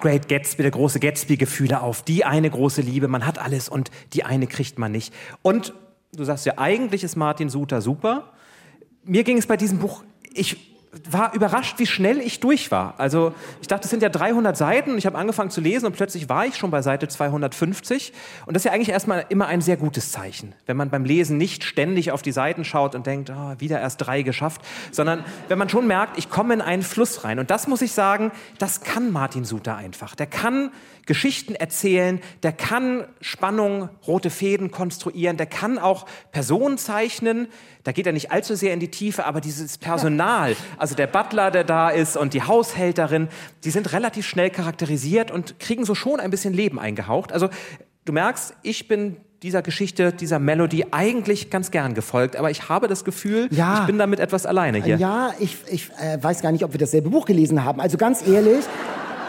Great 0.00 0.28
Gatsby, 0.28 0.62
der 0.62 0.70
große 0.70 1.00
Gatsby-Gefühle 1.00 1.80
auf. 1.80 2.02
Die 2.02 2.24
eine 2.24 2.50
große 2.50 2.82
Liebe, 2.82 3.08
man 3.08 3.26
hat 3.26 3.38
alles 3.38 3.68
und 3.68 3.90
die 4.12 4.24
eine 4.24 4.46
kriegt 4.46 4.78
man 4.78 4.92
nicht. 4.92 5.12
Und 5.42 5.72
du 6.12 6.24
sagst 6.24 6.46
ja, 6.46 6.58
eigentlich 6.58 7.04
ist 7.04 7.16
Martin 7.16 7.48
Suter 7.48 7.80
super. 7.80 8.32
Mir 9.04 9.24
ging 9.24 9.38
es 9.38 9.46
bei 9.46 9.56
diesem 9.56 9.78
Buch, 9.78 10.02
ich 10.32 10.73
war 11.10 11.34
überrascht, 11.34 11.78
wie 11.78 11.86
schnell 11.86 12.18
ich 12.18 12.40
durch 12.40 12.70
war. 12.70 12.94
Also 12.98 13.34
ich 13.60 13.66
dachte, 13.66 13.84
es 13.84 13.90
sind 13.90 14.02
ja 14.02 14.08
300 14.08 14.56
Seiten 14.56 14.92
und 14.92 14.98
ich 14.98 15.06
habe 15.06 15.18
angefangen 15.18 15.50
zu 15.50 15.60
lesen 15.60 15.86
und 15.86 15.96
plötzlich 15.96 16.28
war 16.28 16.46
ich 16.46 16.56
schon 16.56 16.70
bei 16.70 16.82
Seite 16.82 17.08
250. 17.08 18.12
Und 18.46 18.54
das 18.54 18.62
ist 18.62 18.64
ja 18.66 18.72
eigentlich 18.72 18.90
erstmal 18.90 19.24
immer 19.28 19.46
ein 19.46 19.60
sehr 19.60 19.76
gutes 19.76 20.12
Zeichen, 20.12 20.54
wenn 20.66 20.76
man 20.76 20.90
beim 20.90 21.04
Lesen 21.04 21.36
nicht 21.36 21.64
ständig 21.64 22.12
auf 22.12 22.22
die 22.22 22.32
Seiten 22.32 22.64
schaut 22.64 22.94
und 22.94 23.06
denkt, 23.06 23.30
oh, 23.30 23.54
wieder 23.58 23.80
erst 23.80 24.06
drei 24.06 24.22
geschafft, 24.22 24.60
sondern 24.90 25.24
wenn 25.48 25.58
man 25.58 25.68
schon 25.68 25.86
merkt, 25.86 26.18
ich 26.18 26.30
komme 26.30 26.54
in 26.54 26.60
einen 26.60 26.82
Fluss 26.82 27.24
rein. 27.24 27.38
Und 27.38 27.50
das 27.50 27.66
muss 27.66 27.82
ich 27.82 27.92
sagen, 27.92 28.30
das 28.58 28.80
kann 28.82 29.10
Martin 29.10 29.44
Suter 29.44 29.76
einfach. 29.76 30.14
Der 30.14 30.26
kann 30.26 30.70
Geschichten 31.06 31.54
erzählen, 31.54 32.20
der 32.42 32.52
kann 32.52 33.06
Spannung, 33.20 33.88
rote 34.06 34.30
Fäden 34.30 34.70
konstruieren, 34.70 35.36
der 35.36 35.46
kann 35.46 35.78
auch 35.78 36.06
Personen 36.32 36.78
zeichnen. 36.78 37.48
Da 37.82 37.92
geht 37.92 38.06
er 38.06 38.12
nicht 38.12 38.32
allzu 38.32 38.54
sehr 38.54 38.72
in 38.72 38.80
die 38.80 38.90
Tiefe, 38.90 39.26
aber 39.26 39.40
dieses 39.40 39.78
Personal, 39.78 40.56
also 40.78 40.94
der 40.94 41.06
Butler, 41.06 41.50
der 41.50 41.64
da 41.64 41.90
ist 41.90 42.16
und 42.16 42.34
die 42.34 42.42
Haushälterin, 42.42 43.28
die 43.64 43.70
sind 43.70 43.92
relativ 43.92 44.26
schnell 44.26 44.50
charakterisiert 44.50 45.30
und 45.30 45.58
kriegen 45.60 45.84
so 45.84 45.94
schon 45.94 46.20
ein 46.20 46.30
bisschen 46.30 46.54
Leben 46.54 46.78
eingehaucht. 46.78 47.32
Also 47.32 47.50
du 48.04 48.12
merkst, 48.12 48.54
ich 48.62 48.88
bin 48.88 49.16
dieser 49.42 49.60
Geschichte, 49.60 50.10
dieser 50.12 50.38
Melodie 50.38 50.86
eigentlich 50.90 51.50
ganz 51.50 51.70
gern 51.70 51.92
gefolgt, 51.92 52.36
aber 52.36 52.50
ich 52.50 52.70
habe 52.70 52.88
das 52.88 53.04
Gefühl, 53.04 53.48
ja. 53.50 53.80
ich 53.80 53.86
bin 53.86 53.98
damit 53.98 54.18
etwas 54.18 54.46
alleine 54.46 54.82
hier. 54.82 54.96
Ja, 54.96 55.34
ich, 55.38 55.58
ich 55.70 55.90
äh, 56.00 56.16
weiß 56.22 56.40
gar 56.40 56.50
nicht, 56.50 56.64
ob 56.64 56.72
wir 56.72 56.78
dasselbe 56.78 57.10
Buch 57.10 57.26
gelesen 57.26 57.62
haben. 57.62 57.78
Also 57.78 57.98
ganz 57.98 58.26
ehrlich, 58.26 58.64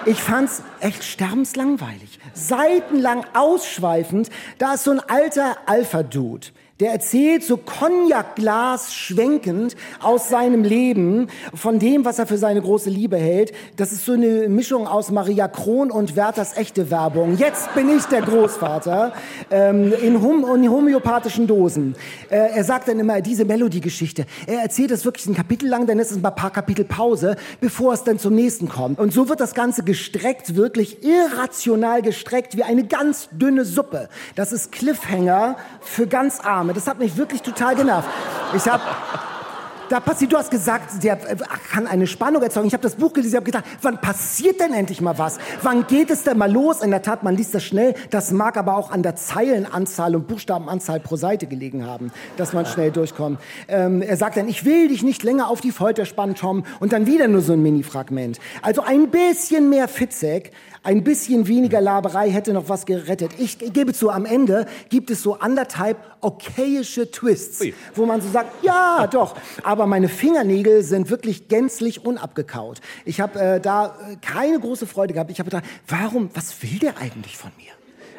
ich 0.06 0.22
fand's 0.22 0.62
echt 0.80 1.04
sterbenslangweilig. 1.04 2.20
Seitenlang 2.34 3.26
ausschweifend. 3.34 4.30
Da 4.58 4.76
ist 4.76 4.84
so 4.84 4.92
ein 4.92 5.00
alter 5.00 5.58
Alpha-Dude 5.66 6.48
der 6.82 6.92
erzählt 6.92 7.42
so 7.42 7.56
Cognac-Glas 7.56 8.94
schwenkend 8.94 9.78
aus 10.02 10.28
seinem 10.28 10.64
Leben, 10.64 11.28
von 11.54 11.80
dem, 11.80 12.04
was 12.04 12.20
er 12.20 12.28
für 12.28 12.38
seine 12.38 12.62
große 12.62 12.90
Liebe 12.90 13.16
hält. 13.16 13.54
Das 13.78 13.94
ist 13.94 14.06
so 14.06 14.12
eine 14.12 14.50
Mischung 14.50 14.86
aus 14.86 15.10
Maria 15.10 15.48
Kron 15.48 15.90
und 15.90 16.18
Werthers 16.18 16.58
echte 16.58 16.92
Werbung. 16.92 17.38
Jetzt 17.38 17.74
bin 17.76 17.90
ich 17.90 18.04
der 18.06 18.24
Großvater 18.24 19.14
ähm, 19.52 19.94
in, 20.02 20.22
hom 20.22 20.46
in 20.54 20.70
homöopathischen 20.70 21.48
Dosen. 21.48 21.96
Äh, 22.30 22.50
er 22.56 22.64
sagt 22.66 22.90
dann 22.90 23.00
immer 23.00 23.22
diese 23.22 23.46
Melodiegeschichte. 23.46 24.26
Er 24.46 24.62
erzählt 24.62 24.92
es 24.92 25.06
wirklich 25.06 25.28
ein 25.28 25.36
Kapitel 25.36 25.70
lang, 25.70 25.88
dann 25.88 26.00
ist 26.00 26.12
es 26.12 26.18
ein 26.18 26.22
paar 26.24 26.52
Kapitel 26.52 26.84
Pause, 26.84 27.38
bevor 27.62 27.94
es 27.94 28.04
dann 28.04 28.20
zum 28.20 28.36
nächsten 28.36 28.68
kommt. 28.68 29.00
Und 29.00 29.14
so 29.14 29.30
wird 29.30 29.40
das 29.40 29.54
Ganze 29.54 29.84
gestreckt, 29.84 30.58
wirklich 30.58 31.06
irrational 31.06 32.02
gestreckt, 32.02 32.58
wie 32.58 32.64
eine 32.64 32.86
ganz 32.86 33.30
dünne 33.32 33.64
Suppe. 33.64 34.10
Das 34.36 34.52
ist 34.52 34.74
Cliffhanger 34.74 35.56
für 35.80 36.08
ganz 36.08 36.42
arm. 36.42 36.65
Name. 36.66 36.74
Das 36.74 36.88
hat 36.88 37.00
mich 37.00 37.16
wirklich 37.16 37.42
total 37.42 37.76
genervt. 37.76 38.10
Ich 38.56 38.68
habe 38.68 38.84
da 39.90 40.00
passiert, 40.00 40.34
du 40.34 40.38
hast 40.38 40.50
gesagt, 40.50 41.04
der 41.04 41.16
kann 41.16 41.86
eine 41.86 42.08
Spannung 42.08 42.42
erzeugen. 42.42 42.66
Ich 42.66 42.74
habe 42.74 42.82
das 42.82 42.96
Buch 42.96 43.14
gelesen, 43.14 43.34
ich 43.34 43.36
habe 43.36 43.46
gedacht, 43.46 43.66
wann 43.84 44.02
passiert 44.02 44.60
denn 44.60 44.74
endlich 44.74 45.00
mal 45.00 45.20
was? 45.20 45.38
Wann 45.62 45.86
geht 45.86 46.10
es 46.10 46.24
denn 46.24 46.40
mal 46.40 46.52
los? 46.52 46.82
In 46.82 46.90
der 46.90 47.04
Tat, 47.04 47.22
man 47.22 47.36
liest 47.36 47.54
das 47.54 47.64
schnell. 47.64 47.94
Das 48.10 48.32
mag 48.32 48.58
aber 48.58 48.78
auch 48.78 48.90
an 48.90 49.04
der 49.04 49.16
Zeilenanzahl 49.16 50.16
und 50.16 50.28
Buchstabenanzahl 50.28 51.00
pro 51.00 51.18
Seite 51.18 51.46
gelegen 51.46 51.86
haben, 51.86 52.12
dass 52.36 52.54
man 52.54 52.66
schnell 52.66 52.90
durchkommt. 52.90 53.40
Ähm, 53.68 54.02
er 54.02 54.18
sagt 54.18 54.38
dann, 54.38 54.48
ich 54.48 54.66
will 54.66 54.88
dich 54.88 55.04
nicht 55.04 55.22
länger 55.22 55.50
auf 55.50 55.62
die 55.62 55.72
Folter 55.72 56.06
spannen, 56.06 56.34
Tom. 56.34 56.64
Und 56.80 56.92
dann 56.92 57.06
wieder 57.06 57.28
nur 57.28 57.42
so 57.42 57.54
ein 57.54 57.62
Mini-Fragment. 57.62 58.40
Also 58.64 58.82
ein 58.82 59.10
bisschen 59.10 59.70
mehr 59.70 59.88
Fitzek, 59.88 60.52
ein 60.86 61.04
bisschen 61.04 61.48
weniger 61.48 61.82
Laberei 61.82 62.30
hätte 62.30 62.54
noch 62.54 62.70
was 62.70 62.86
gerettet. 62.86 63.32
Ich 63.40 63.58
gebe 63.58 63.92
zu, 63.92 64.12
am 64.12 64.26
Ende 64.26 64.68
gibt 64.90 65.10
es 65.10 65.24
so 65.24 65.40
anderthalb 65.40 65.98
okayische 66.22 67.10
Twists, 67.10 67.62
Ui. 67.62 67.74
wo 67.96 68.06
man 68.06 68.22
so 68.22 68.30
sagt, 68.30 68.64
ja, 68.64 69.08
doch. 69.12 69.36
Aber 69.64 69.88
meine 69.88 70.08
Fingernägel 70.08 70.84
sind 70.84 71.10
wirklich 71.10 71.48
gänzlich 71.48 72.06
unabgekaut. 72.06 72.82
Ich 73.04 73.20
habe 73.20 73.40
äh, 73.40 73.60
da 73.60 73.98
äh, 74.12 74.16
keine 74.22 74.60
große 74.60 74.86
Freude 74.86 75.14
gehabt. 75.14 75.32
Ich 75.32 75.40
habe 75.40 75.50
gedacht, 75.50 75.66
warum, 75.88 76.30
was 76.36 76.62
will 76.62 76.78
der 76.80 76.98
eigentlich 77.00 77.36
von 77.36 77.52
mir? 77.58 77.72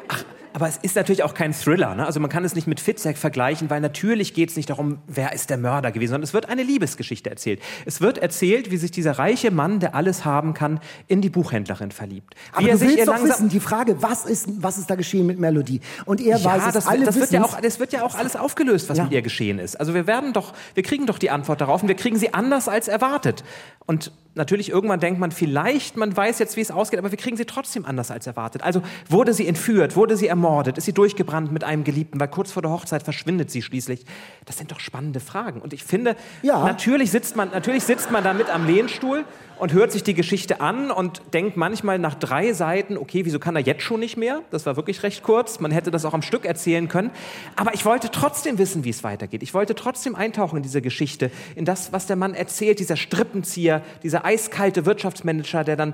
Ach, 0.09 0.23
aber 0.57 0.67
es 0.67 0.77
ist 0.77 0.95
natürlich 0.95 1.21
auch 1.21 1.35
kein 1.35 1.53
Thriller. 1.53 1.93
Ne? 1.93 2.03
Also 2.03 2.19
man 2.19 2.31
kann 2.31 2.43
es 2.43 2.55
nicht 2.55 2.65
mit 2.65 2.79
Fitzek 2.79 3.15
vergleichen, 3.19 3.69
weil 3.69 3.79
natürlich 3.79 4.33
geht 4.33 4.49
es 4.49 4.55
nicht 4.55 4.71
darum, 4.71 4.97
wer 5.05 5.31
ist 5.31 5.51
der 5.51 5.57
Mörder 5.57 5.91
gewesen, 5.91 6.13
sondern 6.13 6.23
es 6.23 6.33
wird 6.33 6.49
eine 6.49 6.63
Liebesgeschichte 6.63 7.29
erzählt. 7.29 7.61
Es 7.85 8.01
wird 8.01 8.17
erzählt, 8.17 8.71
wie 8.71 8.77
sich 8.77 8.89
dieser 8.89 9.19
reiche 9.19 9.51
Mann, 9.51 9.79
der 9.79 9.93
alles 9.93 10.25
haben 10.25 10.55
kann, 10.55 10.79
in 11.07 11.21
die 11.21 11.29
Buchhändlerin 11.29 11.91
verliebt. 11.91 12.33
Aber 12.53 12.65
wie 12.65 12.71
du 12.71 12.81
willst 12.81 13.07
doch 13.07 13.23
wissen, 13.23 13.49
die 13.49 13.59
Frage, 13.59 14.01
was 14.01 14.25
ist, 14.25 14.49
was 14.57 14.79
ist 14.79 14.89
da 14.89 14.95
geschehen 14.95 15.27
mit 15.27 15.37
Melodie? 15.37 15.79
Und 16.05 16.21
er 16.21 16.39
ja, 16.39 16.43
weiß 16.43 16.63
es, 16.69 16.73
das, 16.73 16.87
alle 16.87 17.05
das 17.05 17.17
wird 17.17 17.29
ja 17.29 17.43
auch, 17.43 17.61
Das 17.61 17.79
wird 17.79 17.93
ja 17.93 18.01
auch 18.01 18.15
alles 18.15 18.35
aufgelöst, 18.35 18.89
was 18.89 18.97
ja. 18.97 19.03
mit 19.03 19.13
ihr 19.13 19.21
geschehen 19.21 19.59
ist. 19.59 19.79
Also 19.79 19.93
wir 19.93 20.07
werden 20.07 20.33
doch, 20.33 20.53
wir 20.73 20.81
kriegen 20.81 21.05
doch 21.05 21.19
die 21.19 21.29
Antwort 21.29 21.61
darauf 21.61 21.83
und 21.83 21.87
wir 21.87 21.95
kriegen 21.95 22.17
sie 22.17 22.33
anders 22.33 22.67
als 22.67 22.87
erwartet. 22.87 23.43
Und 23.85 24.11
natürlich 24.37 24.69
irgendwann 24.69 24.99
denkt 24.99 25.19
man 25.19 25.31
vielleicht, 25.31 25.97
man 25.97 26.15
weiß 26.15 26.39
jetzt, 26.39 26.55
wie 26.57 26.61
es 26.61 26.71
ausgeht, 26.71 26.99
aber 26.99 27.11
wir 27.11 27.17
kriegen 27.17 27.35
sie 27.35 27.45
trotzdem 27.45 27.85
anders 27.85 28.11
als 28.11 28.27
erwartet. 28.27 28.63
Also 28.63 28.81
wurde 29.09 29.33
sie 29.33 29.47
entführt, 29.47 29.95
wurde 29.95 30.15
sie 30.15 30.27
ermordet, 30.27 30.46
ist 30.77 30.85
sie 30.85 30.93
durchgebrannt 30.93 31.51
mit 31.51 31.63
einem 31.63 31.83
Geliebten, 31.83 32.19
weil 32.19 32.27
kurz 32.27 32.51
vor 32.51 32.61
der 32.61 32.71
Hochzeit 32.71 33.03
verschwindet 33.03 33.51
sie 33.51 33.61
schließlich. 33.61 34.05
Das 34.45 34.57
sind 34.57 34.71
doch 34.71 34.79
spannende 34.79 35.19
Fragen. 35.19 35.61
Und 35.61 35.73
ich 35.73 35.83
finde, 35.83 36.15
ja. 36.41 36.63
natürlich, 36.63 37.11
sitzt 37.11 37.35
man, 37.35 37.51
natürlich 37.51 37.83
sitzt 37.83 38.11
man 38.11 38.23
da 38.23 38.33
mit 38.33 38.49
am 38.49 38.65
Lehnstuhl 38.65 39.25
und 39.59 39.73
hört 39.73 39.91
sich 39.91 40.03
die 40.03 40.13
Geschichte 40.13 40.61
an 40.61 40.91
und 40.91 41.21
denkt 41.33 41.57
manchmal 41.57 41.99
nach 41.99 42.15
drei 42.15 42.53
Seiten, 42.53 42.97
okay, 42.97 43.25
wieso 43.25 43.39
kann 43.39 43.55
er 43.55 43.61
jetzt 43.61 43.83
schon 43.83 43.99
nicht 43.99 44.17
mehr? 44.17 44.41
Das 44.51 44.65
war 44.65 44.75
wirklich 44.75 45.03
recht 45.03 45.23
kurz. 45.23 45.59
Man 45.59 45.71
hätte 45.71 45.91
das 45.91 46.05
auch 46.05 46.13
am 46.13 46.21
Stück 46.21 46.45
erzählen 46.45 46.87
können. 46.87 47.11
Aber 47.55 47.73
ich 47.73 47.85
wollte 47.85 48.11
trotzdem 48.11 48.57
wissen, 48.57 48.83
wie 48.83 48.89
es 48.89 49.03
weitergeht. 49.03 49.43
Ich 49.43 49.53
wollte 49.53 49.75
trotzdem 49.75 50.15
eintauchen 50.15 50.57
in 50.57 50.63
diese 50.63 50.81
Geschichte, 50.81 51.31
in 51.55 51.65
das, 51.65 51.93
was 51.93 52.07
der 52.07 52.15
Mann 52.15 52.33
erzählt, 52.33 52.79
dieser 52.79 52.97
Strippenzieher, 52.97 53.81
dieser 54.03 54.25
eiskalte 54.25 54.85
Wirtschaftsmanager, 54.85 55.63
der 55.63 55.75
dann 55.75 55.93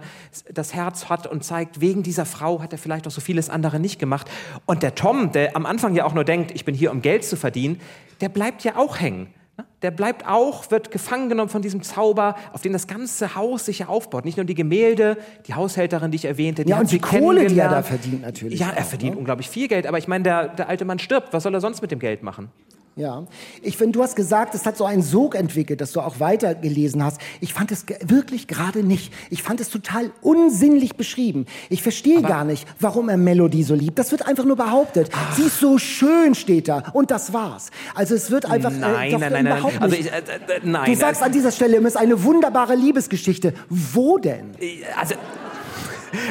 das 0.53 0.73
Herz 0.73 1.09
hat 1.09 1.27
und 1.27 1.43
zeigt, 1.43 1.81
wegen 1.81 2.03
dieser 2.03 2.25
Frau 2.25 2.61
hat 2.61 2.71
er 2.71 2.77
vielleicht 2.77 3.07
auch 3.07 3.11
so 3.11 3.21
vieles 3.21 3.49
andere 3.49 3.79
nicht 3.79 3.99
gemacht. 3.99 4.29
Und 4.65 4.83
der 4.83 4.95
Tom, 4.95 5.31
der 5.31 5.55
am 5.55 5.65
Anfang 5.65 5.95
ja 5.95 6.05
auch 6.05 6.13
nur 6.13 6.23
denkt, 6.23 6.51
ich 6.51 6.65
bin 6.65 6.75
hier, 6.75 6.91
um 6.91 7.01
Geld 7.01 7.23
zu 7.23 7.37
verdienen, 7.37 7.79
der 8.21 8.29
bleibt 8.29 8.63
ja 8.63 8.75
auch 8.75 8.99
hängen. 8.99 9.33
Der 9.83 9.91
bleibt 9.91 10.25
auch, 10.25 10.71
wird 10.71 10.91
gefangen 10.91 11.29
genommen 11.29 11.49
von 11.49 11.61
diesem 11.61 11.83
Zauber, 11.83 12.35
auf 12.53 12.61
den 12.61 12.71
das 12.71 12.87
ganze 12.87 13.35
Haus 13.35 13.65
sich 13.65 13.79
ja 13.79 13.87
aufbaut. 13.87 14.23
Nicht 14.23 14.37
nur 14.37 14.45
die 14.45 14.55
Gemälde, 14.55 15.17
die 15.45 15.53
Haushälterin, 15.53 16.09
die 16.09 16.15
ich 16.15 16.25
erwähnte. 16.25 16.63
Die 16.63 16.71
ja, 16.71 16.79
und 16.79 16.89
die 16.89 16.99
Kohle, 16.99 17.47
die 17.47 17.59
er 17.59 17.69
da 17.69 17.83
verdient 17.83 18.21
natürlich. 18.21 18.59
Ja, 18.59 18.71
er 18.71 18.83
verdient 18.83 19.15
ne? 19.15 19.19
unglaublich 19.19 19.49
viel 19.49 19.67
Geld. 19.67 19.85
Aber 19.85 19.97
ich 19.97 20.07
meine, 20.07 20.23
der, 20.23 20.47
der 20.47 20.69
alte 20.69 20.85
Mann 20.85 20.99
stirbt. 20.99 21.33
Was 21.33 21.43
soll 21.43 21.53
er 21.53 21.61
sonst 21.61 21.81
mit 21.81 21.91
dem 21.91 21.99
Geld 21.99 22.23
machen? 22.23 22.49
Ja, 22.95 23.25
ich 23.63 23.75
finde, 23.75 23.93
du 23.93 24.03
hast 24.03 24.15
gesagt, 24.15 24.53
es 24.53 24.67
hat 24.67 24.77
so 24.77 24.85
einen 24.85 25.01
Sog 25.01 25.33
entwickelt, 25.33 25.81
dass 25.81 25.93
du 25.93 26.01
auch 26.01 26.19
weitergelesen 26.19 27.03
hast. 27.03 27.19
Ich 27.41 27.51
fand 27.51 27.71
es 27.71 27.85
wirklich 28.05 28.47
gerade 28.47 28.83
nicht. 28.83 29.11
Ich 29.31 29.41
fand 29.41 29.59
es 29.61 29.69
total 29.69 30.11
unsinnlich 30.21 30.95
beschrieben. 30.95 31.47
Ich 31.69 31.81
verstehe 31.81 32.21
gar 32.21 32.43
nicht, 32.43 32.67
warum 32.79 33.09
er 33.09 33.17
Melodie 33.17 33.63
so 33.63 33.73
liebt. 33.73 33.97
Das 33.97 34.11
wird 34.11 34.27
einfach 34.27 34.45
nur 34.45 34.57
behauptet. 34.57 35.09
Ach. 35.11 35.35
Sie 35.35 35.43
ist 35.43 35.59
so 35.59 35.79
schön, 35.79 36.35
steht 36.35 36.67
da. 36.67 36.83
Und 36.93 37.09
das 37.09 37.33
war's. 37.33 37.71
Also 37.95 38.13
es 38.13 38.29
wird 38.29 38.45
einfach 38.45 38.71
nein, 38.71 39.07
äh, 39.07 39.11
doch, 39.11 39.19
nein, 39.19 39.31
nein, 39.33 39.45
überhaupt 39.47 39.73
nein. 39.73 39.83
Also 39.83 39.95
ich, 39.95 40.11
äh, 40.11 40.17
äh, 40.19 40.59
nein. 40.61 40.91
Du 40.91 40.95
sagst 40.95 41.23
an 41.23 41.31
dieser 41.31 41.51
Stelle, 41.51 41.77
es 41.77 41.85
ist 41.85 41.97
eine 41.97 42.23
wunderbare 42.23 42.75
Liebesgeschichte. 42.75 43.55
Wo 43.69 44.19
denn? 44.19 44.51
Also 44.99 45.15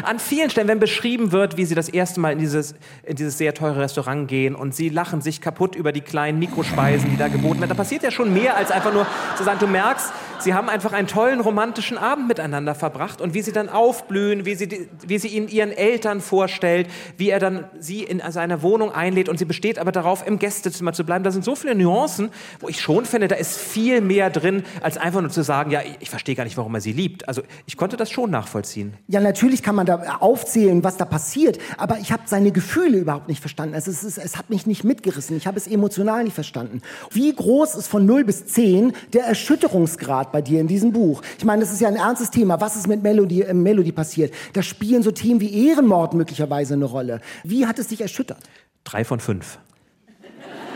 an 0.02 0.18
vielen 0.18 0.50
Stellen, 0.50 0.68
wenn 0.68 0.80
beschrieben 0.80 1.32
wird, 1.32 1.56
wie 1.56 1.64
sie 1.64 1.74
das 1.74 1.88
erste 1.88 2.20
Mal 2.20 2.32
in 2.32 2.38
dieses, 2.38 2.74
in 3.02 3.16
dieses 3.16 3.38
sehr 3.38 3.54
teure 3.54 3.80
Restaurant 3.80 4.28
gehen 4.28 4.54
und 4.54 4.74
sie 4.74 4.88
lachen 4.88 5.20
sich 5.20 5.40
kaputt 5.40 5.74
über 5.74 5.92
die 5.92 6.00
kleinen 6.00 6.38
Mikrospeisen, 6.38 7.10
die 7.10 7.16
da 7.16 7.28
geboten 7.28 7.60
werden, 7.60 7.70
da 7.70 7.74
passiert 7.74 8.02
ja 8.02 8.10
schon 8.10 8.32
mehr 8.32 8.56
als 8.56 8.70
einfach 8.70 8.92
nur 8.92 9.06
zu 9.36 9.44
sagen, 9.44 9.58
du 9.58 9.66
merkst, 9.66 10.12
sie 10.44 10.54
haben 10.54 10.68
einfach 10.68 10.92
einen 10.92 11.06
tollen 11.06 11.40
romantischen 11.40 11.98
Abend 11.98 12.28
miteinander 12.28 12.74
verbracht 12.74 13.20
und 13.20 13.34
wie 13.34 13.42
sie 13.42 13.52
dann 13.52 13.68
aufblühen, 13.68 14.44
wie 14.44 14.54
sie, 14.54 14.88
wie 15.06 15.18
sie 15.18 15.28
ihn 15.28 15.48
ihren 15.48 15.72
Eltern 15.72 16.20
vorstellt, 16.20 16.88
wie 17.16 17.30
er 17.30 17.38
dann 17.38 17.64
sie 17.78 18.02
in 18.02 18.22
seine 18.30 18.62
Wohnung 18.62 18.92
einlädt 18.92 19.28
und 19.28 19.38
sie 19.38 19.44
besteht 19.44 19.78
aber 19.78 19.92
darauf, 19.92 20.26
im 20.26 20.38
Gästezimmer 20.38 20.92
zu 20.92 21.04
bleiben. 21.04 21.24
Da 21.24 21.30
sind 21.30 21.44
so 21.44 21.54
viele 21.54 21.74
Nuancen, 21.74 22.30
wo 22.60 22.68
ich 22.68 22.80
schon 22.80 23.04
finde, 23.04 23.28
da 23.28 23.36
ist 23.36 23.58
viel 23.58 24.00
mehr 24.00 24.30
drin, 24.30 24.64
als 24.80 24.96
einfach 24.96 25.20
nur 25.20 25.30
zu 25.30 25.42
sagen, 25.42 25.70
ja, 25.70 25.80
ich 26.00 26.10
verstehe 26.10 26.34
gar 26.34 26.44
nicht, 26.44 26.56
warum 26.56 26.74
er 26.74 26.80
sie 26.80 26.92
liebt. 26.92 27.28
Also 27.28 27.42
ich 27.66 27.76
konnte 27.76 27.96
das 27.96 28.10
schon 28.10 28.30
nachvollziehen. 28.30 28.94
Ja, 29.08 29.20
natürlich 29.20 29.62
kann 29.62 29.74
man 29.74 29.86
da 29.86 30.18
aufzählen, 30.20 30.82
was 30.84 30.96
da 30.96 31.04
passiert, 31.04 31.58
aber 31.78 31.98
ich 31.98 32.12
habe 32.12 32.22
seine 32.26 32.52
Gefühle 32.52 32.98
überhaupt 32.98 33.28
nicht 33.28 33.40
verstanden. 33.40 33.74
Es, 33.74 33.88
ist, 33.88 34.18
es 34.18 34.36
hat 34.36 34.50
mich 34.50 34.66
nicht 34.66 34.84
mitgerissen, 34.84 35.36
ich 35.36 35.46
habe 35.46 35.58
es 35.58 35.66
emotional 35.66 36.24
nicht 36.24 36.34
verstanden. 36.34 36.82
Wie 37.10 37.32
groß 37.34 37.74
ist 37.74 37.88
von 37.88 38.06
0 38.06 38.24
bis 38.24 38.46
10 38.46 38.92
der 39.12 39.24
Erschütterungsgrad 39.24 40.31
bei 40.32 40.42
dir 40.42 40.60
in 40.60 40.66
diesem 40.66 40.92
Buch? 40.92 41.22
Ich 41.38 41.44
meine, 41.44 41.62
das 41.62 41.72
ist 41.72 41.80
ja 41.80 41.88
ein 41.88 41.96
ernstes 41.96 42.30
Thema. 42.30 42.60
Was 42.60 42.76
ist 42.76 42.88
mit 42.88 43.02
Melody, 43.02 43.42
äh, 43.42 43.54
Melody 43.54 43.92
passiert? 43.92 44.34
Da 44.52 44.62
spielen 44.62 45.02
so 45.02 45.10
Themen 45.10 45.40
wie 45.40 45.68
Ehrenmord 45.68 46.14
möglicherweise 46.14 46.74
eine 46.74 46.86
Rolle. 46.86 47.20
Wie 47.44 47.66
hat 47.66 47.78
es 47.78 47.88
dich 47.88 48.00
erschüttert? 48.00 48.42
Drei 48.84 49.04
von 49.04 49.20
fünf. 49.20 49.58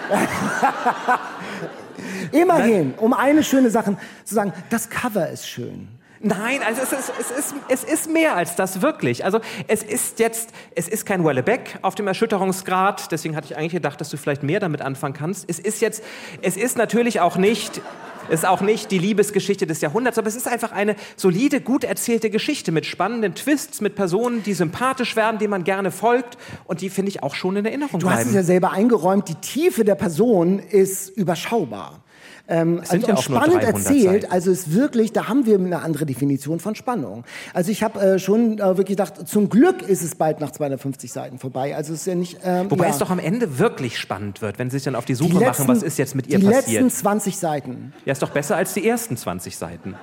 Immerhin, 2.33 2.95
um 2.99 3.13
eine 3.13 3.43
schöne 3.43 3.71
Sache 3.71 3.97
zu 4.25 4.35
sagen, 4.35 4.53
das 4.71 4.89
Cover 4.89 5.29
ist 5.29 5.49
schön. 5.49 5.89
Nein, 6.21 6.61
also 6.67 6.83
es 6.83 6.93
ist, 6.93 7.13
es, 7.21 7.31
ist, 7.31 7.55
es 7.69 7.85
ist 7.85 8.11
mehr 8.11 8.37
als 8.37 8.57
das 8.57 8.81
wirklich. 8.81 9.25
Also 9.25 9.41
es 9.69 9.83
ist 9.83 10.19
jetzt, 10.19 10.51
es 10.75 10.89
ist 10.89 11.05
kein 11.05 11.25
Wellebeck 11.25 11.79
auf 11.83 11.95
dem 11.95 12.07
Erschütterungsgrad, 12.07 13.13
deswegen 13.13 13.37
hatte 13.37 13.47
ich 13.47 13.57
eigentlich 13.57 13.73
gedacht, 13.73 14.01
dass 14.01 14.09
du 14.09 14.17
vielleicht 14.17 14.43
mehr 14.43 14.59
damit 14.59 14.81
anfangen 14.81 15.15
kannst. 15.15 15.45
Es 15.49 15.59
ist 15.59 15.81
jetzt, 15.81 16.03
es 16.41 16.57
ist 16.57 16.79
natürlich 16.79 17.21
auch 17.21 17.37
nicht, 17.37 17.83
ist 18.29 18.47
auch 18.47 18.61
nicht 18.61 18.91
die 18.91 18.99
Liebesgeschichte 18.99 19.67
des 19.67 19.81
Jahrhunderts, 19.81 20.19
aber 20.19 20.29
es 20.29 20.37
ist 20.37 20.49
einfach 20.49 20.73
eine 20.73 20.97
solide, 21.17 21.61
gut 21.61 21.85
erzählte 21.85 22.31
Geschichte 22.31 22.73
mit 22.73 22.87
spannenden 22.87 23.35
Twists, 23.35 23.81
mit 23.81 23.95
Personen, 23.95 24.43
die 24.43 24.55
sympathisch 24.55 25.17
werden, 25.17 25.39
denen 25.39 25.51
man 25.51 25.65
gerne 25.65 25.91
folgt 25.91 26.39
und 26.65 26.81
die 26.81 26.91
finde 26.91 27.11
ich 27.11 27.23
auch 27.23 27.35
schon 27.35 27.57
in 27.57 27.65
Erinnerung 27.65 28.01
Du 28.01 28.11
hast 28.11 28.27
es 28.27 28.35
ja 28.35 28.43
selber 28.43 28.73
eingeräumt, 28.73 29.29
die 29.29 29.35
Tiefe 29.37 29.85
der 29.85 29.95
Person 29.95 30.59
ist 30.59 31.09
überschaubar. 31.09 32.03
Ähm, 32.49 32.81
also 32.89 33.07
ja 33.07 33.17
spannend 33.17 33.63
erzählt, 33.63 34.23
Seiten. 34.23 34.33
also 34.33 34.51
ist 34.51 34.73
wirklich, 34.73 35.13
da 35.13 35.29
haben 35.29 35.47
wir 35.47 35.57
eine 35.57 35.81
andere 35.83 36.07
Definition 36.07 36.61
von 36.61 36.75
Spannung. 36.75 37.25
Also 37.53 37.73
ich 37.73 37.83
habe 37.83 38.01
äh, 38.01 38.19
schon 38.19 38.59
äh, 38.59 38.77
wirklich 38.77 38.97
gedacht, 38.97 39.27
zum 39.27 39.49
Glück 39.49 39.83
ist 39.83 40.03
es 40.03 40.15
bald 40.15 40.41
nach 40.41 40.53
250 40.53 41.13
Seiten 41.13 41.39
vorbei. 41.39 41.75
Also 41.75 41.93
es 41.93 42.01
ist 42.01 42.07
ja 42.07 42.15
nicht. 42.15 42.39
Ähm, 42.45 42.71
Wobei 42.71 42.85
ja. 42.85 42.91
es 42.91 42.99
doch 42.99 43.11
am 43.11 43.19
Ende 43.19 43.59
wirklich 43.59 43.99
spannend 43.99 44.43
wird, 44.43 44.59
wenn 44.59 44.71
sie 44.71 44.77
sich 44.77 44.85
dann 44.85 44.95
auf 44.95 45.05
die 45.05 45.15
Suche 45.15 45.31
die 45.31 45.37
letzten, 45.39 45.65
machen, 45.65 45.77
was 45.77 45.83
ist 45.83 45.99
jetzt 45.99 46.15
mit 46.15 46.29
ihr 46.29 46.39
die 46.39 46.47
passiert. 46.47 46.69
Die 46.69 46.75
letzten 46.75 46.91
20 46.91 47.37
Seiten. 47.37 47.93
Ja, 48.05 48.13
ist 48.13 48.23
doch 48.23 48.31
besser 48.31 48.57
als 48.57 48.75
die 48.75 48.87
ersten 48.87 49.17
20 49.17 49.57
Seiten. 49.57 49.95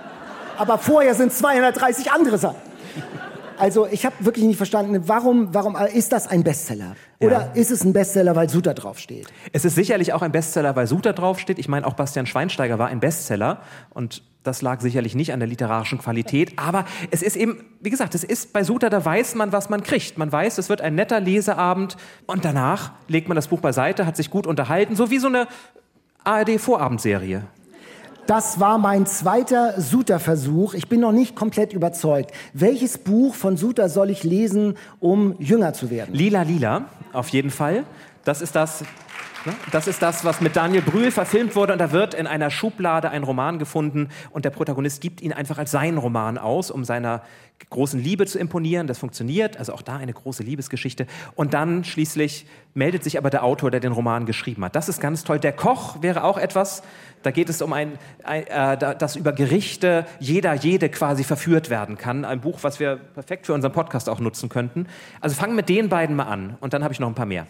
Aber 0.57 0.77
vorher 0.77 1.15
sind 1.15 1.33
230 1.33 2.11
andere 2.11 2.37
Seiten. 2.37 2.73
Also 3.57 3.87
ich 3.87 4.05
habe 4.05 4.15
wirklich 4.19 4.45
nicht 4.45 4.57
verstanden, 4.57 5.03
warum, 5.07 5.53
warum 5.53 5.75
ist 5.75 6.11
das 6.11 6.27
ein 6.27 6.43
Bestseller? 6.43 6.95
Oder 7.19 7.31
ja. 7.31 7.51
ist 7.53 7.71
es 7.71 7.83
ein 7.83 7.93
Bestseller, 7.93 8.35
weil 8.35 8.49
Suter 8.49 8.73
draufsteht? 8.73 9.27
Es 9.51 9.65
ist 9.65 9.75
sicherlich 9.75 10.13
auch 10.13 10.21
ein 10.21 10.31
Bestseller, 10.31 10.75
weil 10.75 10.87
Suter 10.87 11.13
draufsteht. 11.13 11.59
Ich 11.59 11.67
meine, 11.67 11.87
auch 11.87 11.93
Bastian 11.93 12.25
Schweinsteiger 12.25 12.79
war 12.79 12.87
ein 12.87 12.99
Bestseller 12.99 13.61
und 13.91 14.23
das 14.43 14.61
lag 14.61 14.81
sicherlich 14.81 15.15
nicht 15.15 15.31
an 15.31 15.39
der 15.39 15.47
literarischen 15.47 15.99
Qualität, 15.99 16.53
aber 16.57 16.85
es 17.11 17.21
ist 17.21 17.37
eben, 17.37 17.63
wie 17.79 17.89
gesagt, 17.89 18.13
es 18.13 18.25
ist 18.25 18.51
bei 18.51 18.63
Suter, 18.63 18.89
da 18.89 19.03
weiß 19.03 19.35
man, 19.35 19.53
was 19.53 19.69
man 19.69 19.83
kriegt. 19.83 20.17
Man 20.17 20.31
weiß, 20.31 20.57
es 20.57 20.67
wird 20.67 20.81
ein 20.81 20.95
netter 20.95 21.21
Leseabend 21.21 21.95
und 22.25 22.43
danach 22.43 22.91
legt 23.07 23.29
man 23.29 23.35
das 23.35 23.47
Buch 23.47 23.61
beiseite, 23.61 24.05
hat 24.05 24.17
sich 24.17 24.29
gut 24.29 24.45
unterhalten, 24.45 24.97
so 24.97 25.09
wie 25.09 25.19
so 25.19 25.27
eine 25.27 25.47
ARD-Vorabendserie. 26.25 27.43
Das 28.27 28.59
war 28.59 28.77
mein 28.77 29.05
zweiter 29.05 29.79
Suter-Versuch. 29.81 30.73
Ich 30.75 30.87
bin 30.87 31.01
noch 31.01 31.11
nicht 31.11 31.35
komplett 31.35 31.73
überzeugt. 31.73 32.31
Welches 32.53 32.97
Buch 32.97 33.35
von 33.35 33.57
Suter 33.57 33.89
soll 33.89 34.09
ich 34.09 34.23
lesen, 34.23 34.77
um 34.99 35.35
jünger 35.39 35.73
zu 35.73 35.89
werden? 35.89 36.15
Lila 36.15 36.43
Lila, 36.43 36.85
auf 37.11 37.27
jeden 37.29 37.51
Fall. 37.51 37.83
Das 38.23 38.41
ist 38.41 38.55
das? 38.55 38.83
Das 39.71 39.87
ist 39.87 40.01
das, 40.01 40.23
was 40.23 40.41
mit 40.41 40.55
Daniel 40.55 40.81
Brühl 40.81 41.11
verfilmt 41.11 41.55
wurde 41.55 41.73
und 41.73 41.79
da 41.79 41.91
wird 41.91 42.13
in 42.13 42.27
einer 42.27 42.49
Schublade 42.49 43.09
ein 43.09 43.23
Roman 43.23 43.59
gefunden 43.59 44.09
und 44.31 44.45
der 44.45 44.51
Protagonist 44.51 45.01
gibt 45.01 45.21
ihn 45.21 45.33
einfach 45.33 45.57
als 45.57 45.71
seinen 45.71 45.97
Roman 45.97 46.37
aus, 46.37 46.71
um 46.71 46.83
seiner 46.83 47.23
großen 47.69 47.99
Liebe 47.99 48.25
zu 48.25 48.39
imponieren. 48.39 48.87
Das 48.87 48.99
funktioniert, 48.99 49.57
also 49.57 49.73
auch 49.73 49.81
da 49.81 49.97
eine 49.97 50.13
große 50.13 50.43
Liebesgeschichte. 50.43 51.07
Und 51.35 51.53
dann 51.53 51.83
schließlich 51.83 52.45
meldet 52.73 53.03
sich 53.03 53.17
aber 53.17 53.29
der 53.29 53.43
Autor, 53.43 53.71
der 53.71 53.79
den 53.79 53.91
Roman 53.91 54.25
geschrieben 54.25 54.63
hat. 54.65 54.75
Das 54.75 54.89
ist 54.89 54.99
ganz 54.99 55.23
toll. 55.23 55.39
Der 55.39 55.53
Koch 55.53 56.01
wäre 56.01 56.23
auch 56.23 56.37
etwas, 56.37 56.83
da 57.21 57.31
geht 57.31 57.49
es 57.49 57.61
um 57.61 57.73
ein, 57.73 57.97
ein 58.23 58.47
äh, 58.47 58.95
das 58.97 59.15
über 59.15 59.31
Gerichte 59.31 60.05
jeder, 60.19 60.53
jede 60.53 60.89
quasi 60.89 61.23
verführt 61.23 61.69
werden 61.69 61.97
kann. 61.97 62.25
Ein 62.25 62.41
Buch, 62.41 62.59
was 62.61 62.79
wir 62.79 62.97
perfekt 62.97 63.45
für 63.45 63.53
unseren 63.53 63.71
Podcast 63.71 64.09
auch 64.09 64.19
nutzen 64.19 64.49
könnten. 64.49 64.87
Also 65.21 65.35
fangen 65.35 65.55
mit 65.55 65.69
den 65.69 65.89
beiden 65.89 66.15
mal 66.15 66.25
an 66.25 66.57
und 66.59 66.73
dann 66.73 66.83
habe 66.83 66.93
ich 66.93 66.99
noch 66.99 67.07
ein 67.07 67.15
paar 67.15 67.25
mehr. 67.25 67.47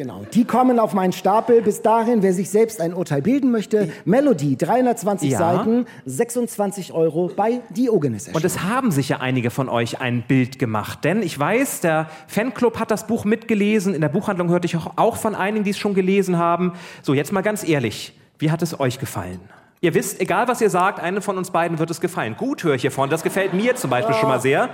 Genau, 0.00 0.24
die 0.32 0.46
kommen 0.46 0.78
auf 0.78 0.94
meinen 0.94 1.12
Stapel. 1.12 1.60
Bis 1.60 1.82
dahin, 1.82 2.22
wer 2.22 2.32
sich 2.32 2.48
selbst 2.48 2.80
ein 2.80 2.94
Urteil 2.94 3.20
bilden 3.20 3.50
möchte, 3.50 3.92
Melodie, 4.06 4.56
320 4.56 5.32
Ja. 5.32 5.38
Seiten, 5.38 5.84
26 6.06 6.94
Euro 6.94 7.30
bei 7.36 7.60
Diogenes. 7.68 8.28
Und 8.28 8.42
es 8.42 8.62
haben 8.62 8.92
sicher 8.92 9.20
einige 9.20 9.50
von 9.50 9.68
euch 9.68 10.00
ein 10.00 10.22
Bild 10.26 10.58
gemacht, 10.58 11.04
denn 11.04 11.22
ich 11.22 11.38
weiß, 11.38 11.82
der 11.82 12.08
Fanclub 12.28 12.78
hat 12.78 12.90
das 12.90 13.06
Buch 13.08 13.26
mitgelesen. 13.26 13.92
In 13.92 14.00
der 14.00 14.08
Buchhandlung 14.08 14.48
hörte 14.48 14.64
ich 14.64 14.74
auch, 14.74 15.16
von 15.16 15.34
einigen, 15.34 15.64
die 15.64 15.72
es 15.72 15.78
schon 15.78 15.92
gelesen 15.92 16.38
haben. 16.38 16.72
So, 17.02 17.12
jetzt 17.12 17.30
mal 17.30 17.42
ganz 17.42 17.68
ehrlich, 17.68 18.18
wie 18.38 18.50
hat 18.50 18.62
es 18.62 18.80
euch 18.80 19.00
gefallen? 19.00 19.40
Ihr 19.82 19.92
wisst, 19.92 20.18
egal 20.18 20.48
was 20.48 20.62
ihr 20.62 20.70
sagt, 20.70 20.98
einem 20.98 21.20
von 21.20 21.36
uns 21.36 21.50
beiden 21.50 21.78
wird 21.78 21.90
es 21.90 22.00
gefallen. 22.00 22.36
Gut 22.38 22.64
höre 22.64 22.74
ich 22.74 22.80
hiervon, 22.80 23.10
das 23.10 23.22
gefällt 23.22 23.52
mir 23.52 23.76
zum 23.76 23.90
Beispiel 23.90 24.14
schon 24.14 24.30
mal 24.30 24.40
sehr. 24.40 24.70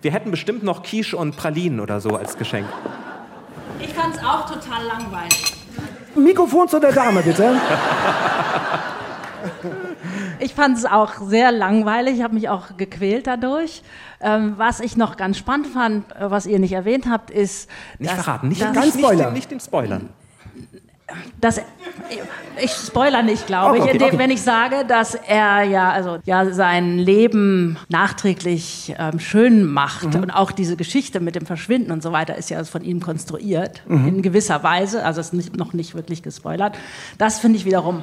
Wir 0.00 0.12
hätten 0.12 0.30
bestimmt 0.30 0.62
noch 0.62 0.82
Quiche 0.82 1.18
und 1.18 1.36
Pralinen 1.36 1.80
oder 1.80 2.00
so 2.00 2.16
als 2.16 2.38
Geschenk. 2.38 2.64
Ich 3.82 3.94
fand 3.94 4.16
es 4.16 4.22
auch 4.22 4.46
total 4.46 4.84
langweilig. 4.84 5.54
Mikrofon 6.14 6.68
zu 6.68 6.80
der 6.80 6.92
Dame, 6.92 7.22
bitte. 7.22 7.54
Ich 10.38 10.54
fand 10.54 10.76
es 10.78 10.86
auch 10.86 11.12
sehr 11.20 11.52
langweilig, 11.52 12.16
ich 12.16 12.22
habe 12.22 12.34
mich 12.34 12.48
auch 12.48 12.76
gequält 12.76 13.26
dadurch. 13.26 13.82
Ähm, 14.22 14.54
was 14.56 14.80
ich 14.80 14.96
noch 14.96 15.16
ganz 15.16 15.38
spannend 15.38 15.66
fand, 15.68 16.10
äh, 16.12 16.30
was 16.30 16.46
ihr 16.46 16.58
nicht 16.58 16.72
erwähnt 16.72 17.06
habt, 17.10 17.30
ist, 17.30 17.70
Nicht 17.98 18.10
dass, 18.10 18.24
verraten, 18.24 18.48
nicht, 18.48 18.60
dass, 18.60 18.72
Ganz 18.72 18.94
nicht, 18.94 19.08
nicht, 19.08 19.20
den, 19.20 19.32
nicht 19.32 19.50
den 19.50 19.60
Spoilern. 19.60 20.10
Dass 21.40 21.60
ich 22.62 22.70
spoiler 22.72 23.22
nicht, 23.22 23.46
glaube 23.46 23.78
Oh, 23.78 23.80
okay, 23.80 23.86
ich, 23.88 23.92
indem, 23.94 24.08
okay. 24.08 24.18
wenn 24.18 24.30
ich 24.30 24.42
sage, 24.42 24.84
dass 24.86 25.14
er 25.14 25.62
ja 25.62 25.90
also 25.90 26.18
ja 26.24 26.50
sein 26.52 26.98
Leben 26.98 27.78
nachträglich 27.88 28.94
ähm, 28.98 29.18
schön 29.20 29.64
macht 29.66 30.14
Mhm. 30.14 30.22
und 30.22 30.30
auch 30.30 30.50
diese 30.52 30.76
Geschichte 30.76 31.20
mit 31.20 31.34
dem 31.36 31.46
Verschwinden 31.46 31.90
und 31.92 32.02
so 32.02 32.12
weiter 32.12 32.36
ist 32.36 32.50
ja 32.50 32.62
von 32.64 32.82
ihm 32.82 33.00
konstruiert 33.00 33.82
Mhm. 33.86 34.08
in 34.08 34.22
gewisser 34.22 34.62
Weise, 34.62 35.04
also 35.04 35.20
es 35.20 35.28
ist 35.28 35.32
nicht, 35.34 35.56
noch 35.56 35.72
nicht 35.72 35.94
wirklich 35.94 36.22
gespoilert. 36.22 36.76
Das 37.18 37.38
finde 37.38 37.58
ich 37.58 37.64
wiederum 37.64 38.02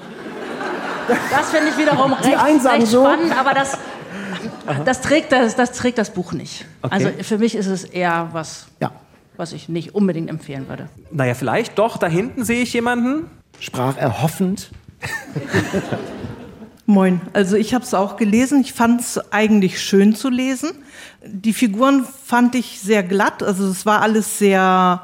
das 1.31 1.51
finde 1.51 1.69
ich 1.69 1.77
wiederum 1.77 2.11
recht, 2.13 2.65
recht 2.65 2.87
so. 2.87 3.03
spannend, 3.05 3.37
aber 3.39 3.53
das 3.53 3.77
das 4.85 4.99
trägt 5.01 5.31
das, 5.31 5.55
das 5.55 5.71
trägt 5.71 5.97
das 5.97 6.09
Buch 6.09 6.33
nicht. 6.33 6.65
Okay. 6.81 6.93
Also 6.93 7.09
für 7.23 7.37
mich 7.37 7.55
ist 7.55 7.67
es 7.67 7.83
eher 7.85 8.29
was, 8.33 8.67
Ja, 8.81 8.91
was 9.38 9.53
ich 9.53 9.70
nicht 9.70 9.96
unbedingt 9.96 10.29
empfehlen 10.29 10.67
würde. 10.67 10.89
Naja, 11.12 11.34
vielleicht 11.34 11.77
doch. 11.77 11.98
Da 11.98 12.08
hinten 12.08 12.44
sehe 12.44 12.62
ich 12.62 12.74
jemanden. 12.74 13.27
sprach 13.60 13.98
er 13.98 14.22
hoffend. 14.22 14.72
Moin. 16.86 17.20
Also 17.34 17.58
ich 17.58 17.74
habe 17.74 17.84
es 17.84 17.94
auch 17.94 18.15
gelesen. 18.15 18.62
Ich 18.62 18.74
fand 18.74 19.01
es 19.01 19.20
eigentlich 19.32 19.82
schön 19.82 20.15
zu 20.15 20.29
lesen. 20.29 20.72
Die 21.25 21.53
Figuren 21.53 22.06
fand 22.25 22.56
ich 22.56 22.79
sehr 22.79 23.03
glatt. 23.03 23.44
Also 23.44 23.67
es 23.67 23.86
war 23.86 24.01
alles 24.01 24.39
sehr, 24.39 25.01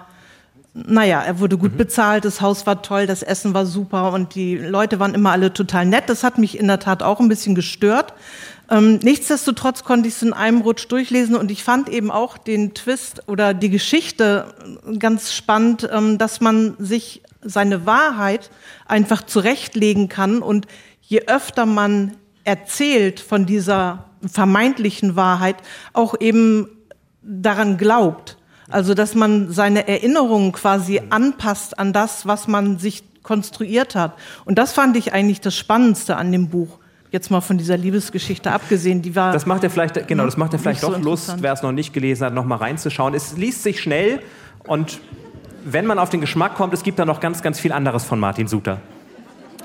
naja, 0.73 1.21
er 1.21 1.39
wurde 1.39 1.57
gut 1.57 1.77
bezahlt, 1.77 2.23
das 2.23 2.39
Haus 2.39 2.65
war 2.65 2.81
toll, 2.81 3.05
das 3.05 3.21
Essen 3.21 3.53
war 3.53 3.65
super 3.65 4.13
und 4.13 4.33
die 4.33 4.55
Leute 4.55 4.99
waren 4.99 5.13
immer 5.13 5.31
alle 5.31 5.53
total 5.53 5.85
nett. 5.85 6.05
Das 6.07 6.23
hat 6.23 6.37
mich 6.37 6.57
in 6.57 6.67
der 6.67 6.79
Tat 6.79 7.03
auch 7.03 7.19
ein 7.19 7.27
bisschen 7.27 7.53
gestört. 7.53 8.13
Ähm, 8.69 8.99
nichtsdestotrotz 9.03 9.83
konnte 9.83 10.07
ich 10.07 10.15
es 10.15 10.21
in 10.21 10.33
einem 10.33 10.61
Rutsch 10.61 10.87
durchlesen 10.87 11.35
und 11.35 11.51
ich 11.51 11.63
fand 11.63 11.89
eben 11.89 12.11
auch 12.11 12.37
den 12.37 12.73
Twist 12.73 13.27
oder 13.27 13.53
die 13.53 13.69
Geschichte 13.69 14.53
ganz 14.99 15.33
spannend, 15.33 15.87
ähm, 15.91 16.17
dass 16.17 16.39
man 16.39 16.75
sich 16.79 17.23
seine 17.41 17.85
Wahrheit 17.85 18.49
einfach 18.85 19.23
zurechtlegen 19.23 20.07
kann 20.07 20.41
und 20.41 20.67
je 21.01 21.23
öfter 21.27 21.65
man 21.65 22.15
erzählt 22.45 23.19
von 23.19 23.45
dieser 23.45 24.05
vermeintlichen 24.25 25.15
Wahrheit, 25.15 25.57
auch 25.91 26.19
eben 26.19 26.69
daran 27.21 27.77
glaubt. 27.77 28.37
Also, 28.69 28.93
dass 28.93 29.13
man 29.13 29.51
seine 29.51 29.87
Erinnerungen 29.87 30.53
quasi 30.53 31.01
anpasst 31.09 31.77
an 31.77 31.93
das, 31.93 32.25
was 32.25 32.47
man 32.47 32.79
sich 32.79 33.03
konstruiert 33.21 33.95
hat. 33.95 34.13
Und 34.45 34.57
das 34.57 34.73
fand 34.73 34.97
ich 34.97 35.13
eigentlich 35.13 35.41
das 35.41 35.55
Spannendste 35.55 36.15
an 36.17 36.31
dem 36.31 36.49
Buch. 36.49 36.79
Jetzt 37.13 37.29
mal 37.29 37.41
von 37.41 37.59
dieser 37.59 37.77
Liebesgeschichte 37.77 38.51
abgesehen, 38.51 39.03
die 39.03 39.15
war. 39.15 39.33
Das 39.33 39.45
macht 39.45 39.61
ja 39.61 39.69
vielleicht, 39.69 40.07
genau, 40.07 40.25
das 40.25 40.35
macht 40.35 40.51
ja 40.51 40.57
vielleicht 40.57 40.81
Nicht 40.81 40.91
so 40.91 40.97
doch 40.97 41.03
Lust, 41.03 41.35
wer 41.41 41.53
es 41.53 41.61
noch 41.61 41.71
nicht 41.71 41.93
gelesen 41.93 42.25
hat, 42.25 42.33
noch 42.33 42.43
mal 42.43 42.55
reinzuschauen. 42.55 43.13
Es 43.13 43.37
liest 43.37 43.61
sich 43.61 43.79
schnell 43.79 44.19
und 44.65 44.99
wenn 45.63 45.85
man 45.85 45.99
auf 45.99 46.09
den 46.09 46.21
Geschmack 46.21 46.55
kommt, 46.55 46.73
es 46.73 46.81
gibt 46.81 46.97
da 46.97 47.05
noch 47.05 47.19
ganz, 47.19 47.43
ganz 47.43 47.59
viel 47.59 47.71
anderes 47.71 48.03
von 48.03 48.19
Martin 48.19 48.47
Suter. 48.47 48.79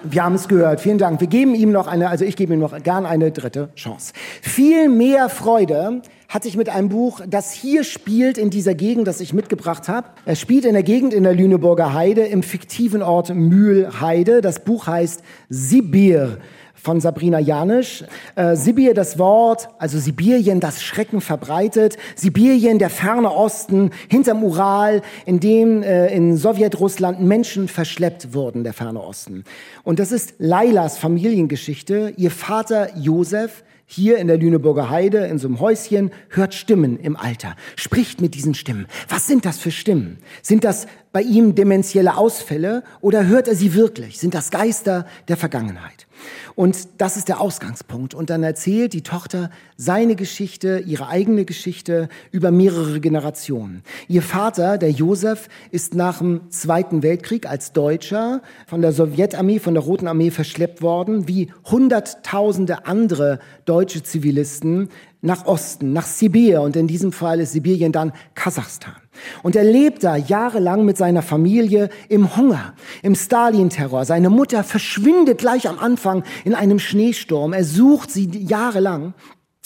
Wir 0.03 0.25
haben 0.25 0.35
es 0.35 0.47
gehört. 0.47 0.83
Vielen 0.83 0.99
Dank. 0.99 1.23
Wir 1.23 1.27
geben 1.27 1.55
ihm 1.55 1.73
noch 1.73 1.87
eine, 1.87 2.11
also 2.11 2.27
ich 2.27 2.37
gebe 2.37 2.53
ihm 2.53 2.61
noch 2.61 2.83
gern 2.83 3.07
eine 3.07 3.31
dritte 3.31 3.71
Chance. 3.77 4.13
Viel 4.43 4.91
mehr 4.91 5.31
Freude 5.31 6.03
hatte 6.29 6.49
ich 6.49 6.57
mit 6.59 6.69
einem 6.69 6.91
Buch, 6.91 7.23
das 7.27 7.53
hier 7.53 7.83
spielt 7.83 8.37
in 8.37 8.51
dieser 8.51 8.75
Gegend, 8.75 9.09
das 9.09 9.23
ich 9.23 9.33
mitgebracht 9.33 9.89
habe. 9.89 10.09
Es 10.27 10.39
spielt 10.39 10.67
in 10.67 10.75
der 10.75 10.83
Gegend 10.83 11.15
in 11.15 11.23
der 11.23 11.33
Lüneburger 11.33 11.95
Heide 11.95 12.27
im 12.27 12.43
fiktiven 12.43 13.03
Ort 13.03 13.35
Mühlheide. 13.35 14.43
Das 14.43 14.63
Buch 14.63 14.87
heißt 14.87 15.23
Sibir 15.49 16.37
von 16.83 17.01
Sabrina 17.01 17.39
Janisch. 17.39 18.05
Äh, 18.37 18.57
Sibir, 18.57 18.95
das 18.95 19.19
Wort, 19.19 19.69
also 19.79 19.99
Sibirien, 19.99 20.61
das 20.61 20.83
Schrecken 20.83 21.21
verbreitet. 21.21 21.97
Sibirien, 22.15 22.79
der 22.79 22.91
ferne 22.91 23.31
Osten, 23.31 23.91
hinterm 24.09 24.43
Ural, 24.43 25.03
in 25.27 25.41
dem 25.41 25.83
äh, 25.83 26.15
in 26.15 26.37
Sowjetrussland 26.37 27.21
Menschen 27.21 27.69
verschleppt 27.69 28.35
wurden, 28.35 28.65
der 28.65 28.73
ferne 28.73 29.03
Osten. 29.03 29.45
Und 29.85 29.99
das 29.99 30.13
ist 30.13 30.35
Lailas 30.39 30.99
Familiengeschichte. 30.99 32.15
Ihr 32.17 32.31
Vater 32.31 32.97
Josef, 32.97 33.65
hier 33.91 34.19
in 34.19 34.27
der 34.27 34.37
Lüneburger 34.37 34.91
Heide, 34.91 35.27
in 35.27 35.39
so 35.39 35.49
einem 35.49 35.61
Häuschen, 35.61 36.11
hört 36.29 36.55
Stimmen 36.55 36.99
im 37.01 37.17
Alter, 37.17 37.57
spricht 37.75 38.21
mit 38.21 38.35
diesen 38.35 38.55
Stimmen. 38.55 38.87
Was 39.09 39.27
sind 39.27 39.47
das 39.47 39.59
für 39.59 39.71
Stimmen? 39.71 40.19
Sind 40.43 40.65
das 40.65 40.87
bei 41.11 41.23
ihm 41.23 41.55
dementielle 41.55 42.17
Ausfälle 42.17 42.85
oder 43.01 43.27
hört 43.27 43.49
er 43.49 43.55
sie 43.55 43.75
wirklich? 43.75 44.19
Sind 44.19 44.35
das 44.35 44.51
Geister 44.51 45.07
der 45.29 45.39
Vergangenheit? 45.39 46.08
Und 46.55 46.89
das 46.99 47.17
ist 47.17 47.29
der 47.29 47.41
Ausgangspunkt. 47.41 48.15
Und 48.15 48.31
dann 48.31 48.43
erzählt 48.43 48.93
die 48.93 49.03
Tochter 49.03 49.51
seine 49.77 50.17
Geschichte, 50.17 50.83
ihre 50.85 51.09
eigene 51.09 51.45
Geschichte 51.45 52.09
über 52.31 52.51
mehrere 52.51 53.01
Generationen. 53.01 53.83
Ihr 54.09 54.23
Vater, 54.23 54.79
der 54.79 54.91
Josef, 54.91 55.49
ist 55.71 55.95
nach 55.95 56.19
dem 56.19 56.51
Zweiten 56.51 57.03
Weltkrieg 57.03 57.49
als 57.49 57.73
Deutscher 57.73 58.43
von 58.67 58.83
der 58.83 58.93
Sowjetarmee, 58.93 59.59
von 59.59 59.75
der 59.75 59.83
Roten 59.83 60.09
Armee 60.09 60.31
verschleppt 60.31 60.83
worden, 60.83 61.29
wie 61.29 61.53
Hunderttausende 61.65 62.87
andere 62.87 63.39
deutsche 63.65 64.03
Zivilisten 64.03 64.89
nach 65.21 65.47
Osten, 65.47 65.93
nach 65.93 66.07
Sibir. 66.07 66.63
Und 66.63 66.77
in 66.77 66.87
diesem 66.87 67.13
Fall 67.13 67.41
ist 67.41 67.53
Sibirien 67.53 67.93
dann 67.93 68.13
Kasachstan. 68.35 68.95
Und 69.43 69.57
er 69.57 69.65
lebt 69.65 70.05
da 70.05 70.17
jahrelang 70.17 70.85
mit 70.85 70.97
seiner 70.97 71.23
Familie 71.23 71.89
im 72.09 72.37
Hunger, 72.37 72.75
im 73.03 73.15
Stalin-Terror. 73.15 74.05
Seine 74.05 74.31
Mutter 74.31 74.63
verschwindet 74.63 75.39
gleich 75.39 75.69
am 75.69 75.79
Anfang 75.79 76.23
in 76.45 76.55
einem 76.55 76.79
Schneesturm. 76.79 77.53
Er 77.53 77.65
sucht 77.65 78.11
sie 78.11 78.27
jahrelang. 78.27 79.15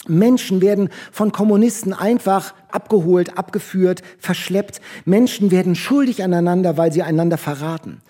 Menschen 0.07 0.61
werden 0.61 0.89
von 1.11 1.31
Kommunisten 1.31 1.93
einfach 1.93 2.53
abgeholt, 2.69 3.37
abgeführt, 3.37 4.01
verschleppt. 4.17 4.81
Menschen 5.05 5.49
werden 5.49 5.75
schuldig 5.75 6.23
aneinander, 6.23 6.77
weil 6.77 6.91
sie 6.91 7.03
einander 7.03 7.37
verraten. 7.37 8.01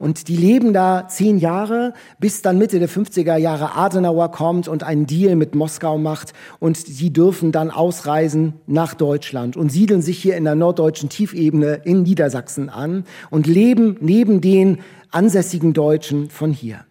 Und 0.00 0.28
die 0.28 0.36
leben 0.36 0.72
da 0.72 1.08
zehn 1.08 1.36
Jahre, 1.36 1.92
bis 2.18 2.40
dann 2.40 2.56
Mitte 2.56 2.78
der 2.78 2.88
50er 2.88 3.36
Jahre 3.36 3.76
Adenauer 3.76 4.30
kommt 4.30 4.66
und 4.66 4.82
einen 4.82 5.06
Deal 5.06 5.36
mit 5.36 5.54
Moskau 5.54 5.98
macht. 5.98 6.32
Und 6.58 6.78
sie 6.78 7.12
dürfen 7.12 7.52
dann 7.52 7.70
ausreisen 7.70 8.54
nach 8.66 8.94
Deutschland 8.94 9.58
und 9.58 9.70
siedeln 9.70 10.00
sich 10.00 10.18
hier 10.18 10.38
in 10.38 10.44
der 10.44 10.54
norddeutschen 10.54 11.10
Tiefebene 11.10 11.82
in 11.84 12.02
Niedersachsen 12.02 12.70
an 12.70 13.04
und 13.28 13.46
leben 13.46 13.98
neben 14.00 14.40
den 14.40 14.78
ansässigen 15.10 15.74
Deutschen 15.74 16.30
von 16.30 16.50
hier. 16.50 16.86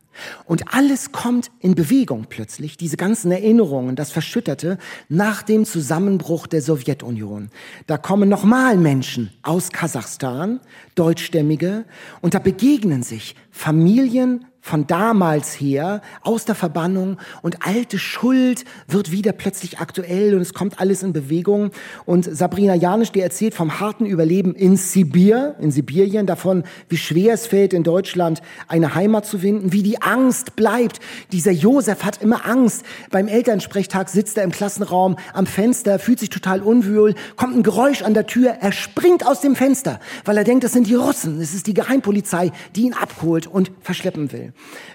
Und 0.46 0.74
alles 0.74 1.12
kommt 1.12 1.52
in 1.60 1.76
Bewegung 1.76 2.26
plötzlich, 2.30 2.78
diese 2.78 2.98
ganzen 2.98 3.32
Erinnerungen, 3.32 3.96
das 3.96 4.12
Verschütterte, 4.12 4.78
nach 5.08 5.44
dem 5.44 5.66
Zusammenbruch 5.66 6.48
der 6.48 6.62
Sowjetunion. 6.62 7.50
Da 7.88 7.98
kommen 7.98 8.30
nochmal 8.30 8.78
Menschen 8.78 9.32
aus 9.44 9.72
Kasachstan, 9.72 10.60
Deutschstämmige, 10.96 11.86
und 12.22 12.34
da 12.34 12.40
begegnen 12.40 13.04
sich 13.04 13.36
Familien 13.52 14.46
von 14.62 14.88
damals 14.88 15.54
her 15.54 16.02
aus 16.22 16.46
der 16.46 16.56
Verbannung 16.56 17.18
und 17.42 17.66
alte 17.66 17.98
Schuld 17.98 18.66
wird 18.88 19.12
wieder 19.12 19.32
plötzlich 19.32 19.80
aktuell 19.80 20.36
und 20.36 20.42
es 20.42 20.54
kommt 20.54 20.80
alles 20.80 21.02
in 21.02 21.14
Bewegung. 21.14 21.72
Und 22.06 22.26
Sabrina 22.26 22.76
Janisch, 22.76 23.12
die 23.12 23.22
erzählt 23.22 23.54
vom 23.54 23.80
harten 23.80 24.06
Überleben 24.06 24.54
in 24.56 24.76
Sibir, 24.78 25.56
in 25.60 25.72
Sibirien, 25.72 26.26
davon, 26.26 26.64
wie 26.90 26.98
schwer 26.98 27.34
es 27.34 27.48
fällt, 27.48 27.74
in 27.74 27.84
Deutschland 27.84 28.42
eine 28.68 28.96
Heimat 28.96 29.26
zu 29.26 29.40
finden, 29.40 29.72
wie 29.72 29.84
die 29.84 30.02
Angst 30.02 30.56
bleibt. 30.56 31.00
Dieser 31.32 31.52
Josef 31.52 32.04
hat 32.04 32.22
immer 32.22 32.46
Angst. 32.46 32.84
Beim 33.12 33.28
Elternsprechtag 33.28 34.10
sitzt 34.10 34.38
er 34.38 34.44
im 34.44 34.52
Klassenraum 34.52 35.18
am 35.34 35.46
Fenster, 35.46 36.00
fühlt 36.00 36.20
sich 36.20 36.30
total 36.30 36.62
unwohl, 36.62 37.16
kommt 37.36 37.56
ein 37.56 37.64
Geräusch 37.64 38.02
an 38.02 38.14
der 38.14 38.28
Tür, 38.28 38.58
er 38.60 38.72
springt 38.72 39.26
aus 39.26 39.42
dem 39.42 39.56
Fenster, 39.56 40.00
weil 40.26 40.38
er 40.38 40.44
denkt, 40.44 40.64
das 40.64 40.74
sind 40.74 40.88
die 40.88 40.96
Russen, 40.96 41.40
es 41.42 41.54
ist 41.54 41.68
die 41.68 41.74
Geheimpolizei, 41.74 42.52
die 42.76 42.84
ihn 42.84 42.94
abholt 42.94 43.48
und 43.48 43.72
verschleppen 43.82 44.32
will. 44.32 44.49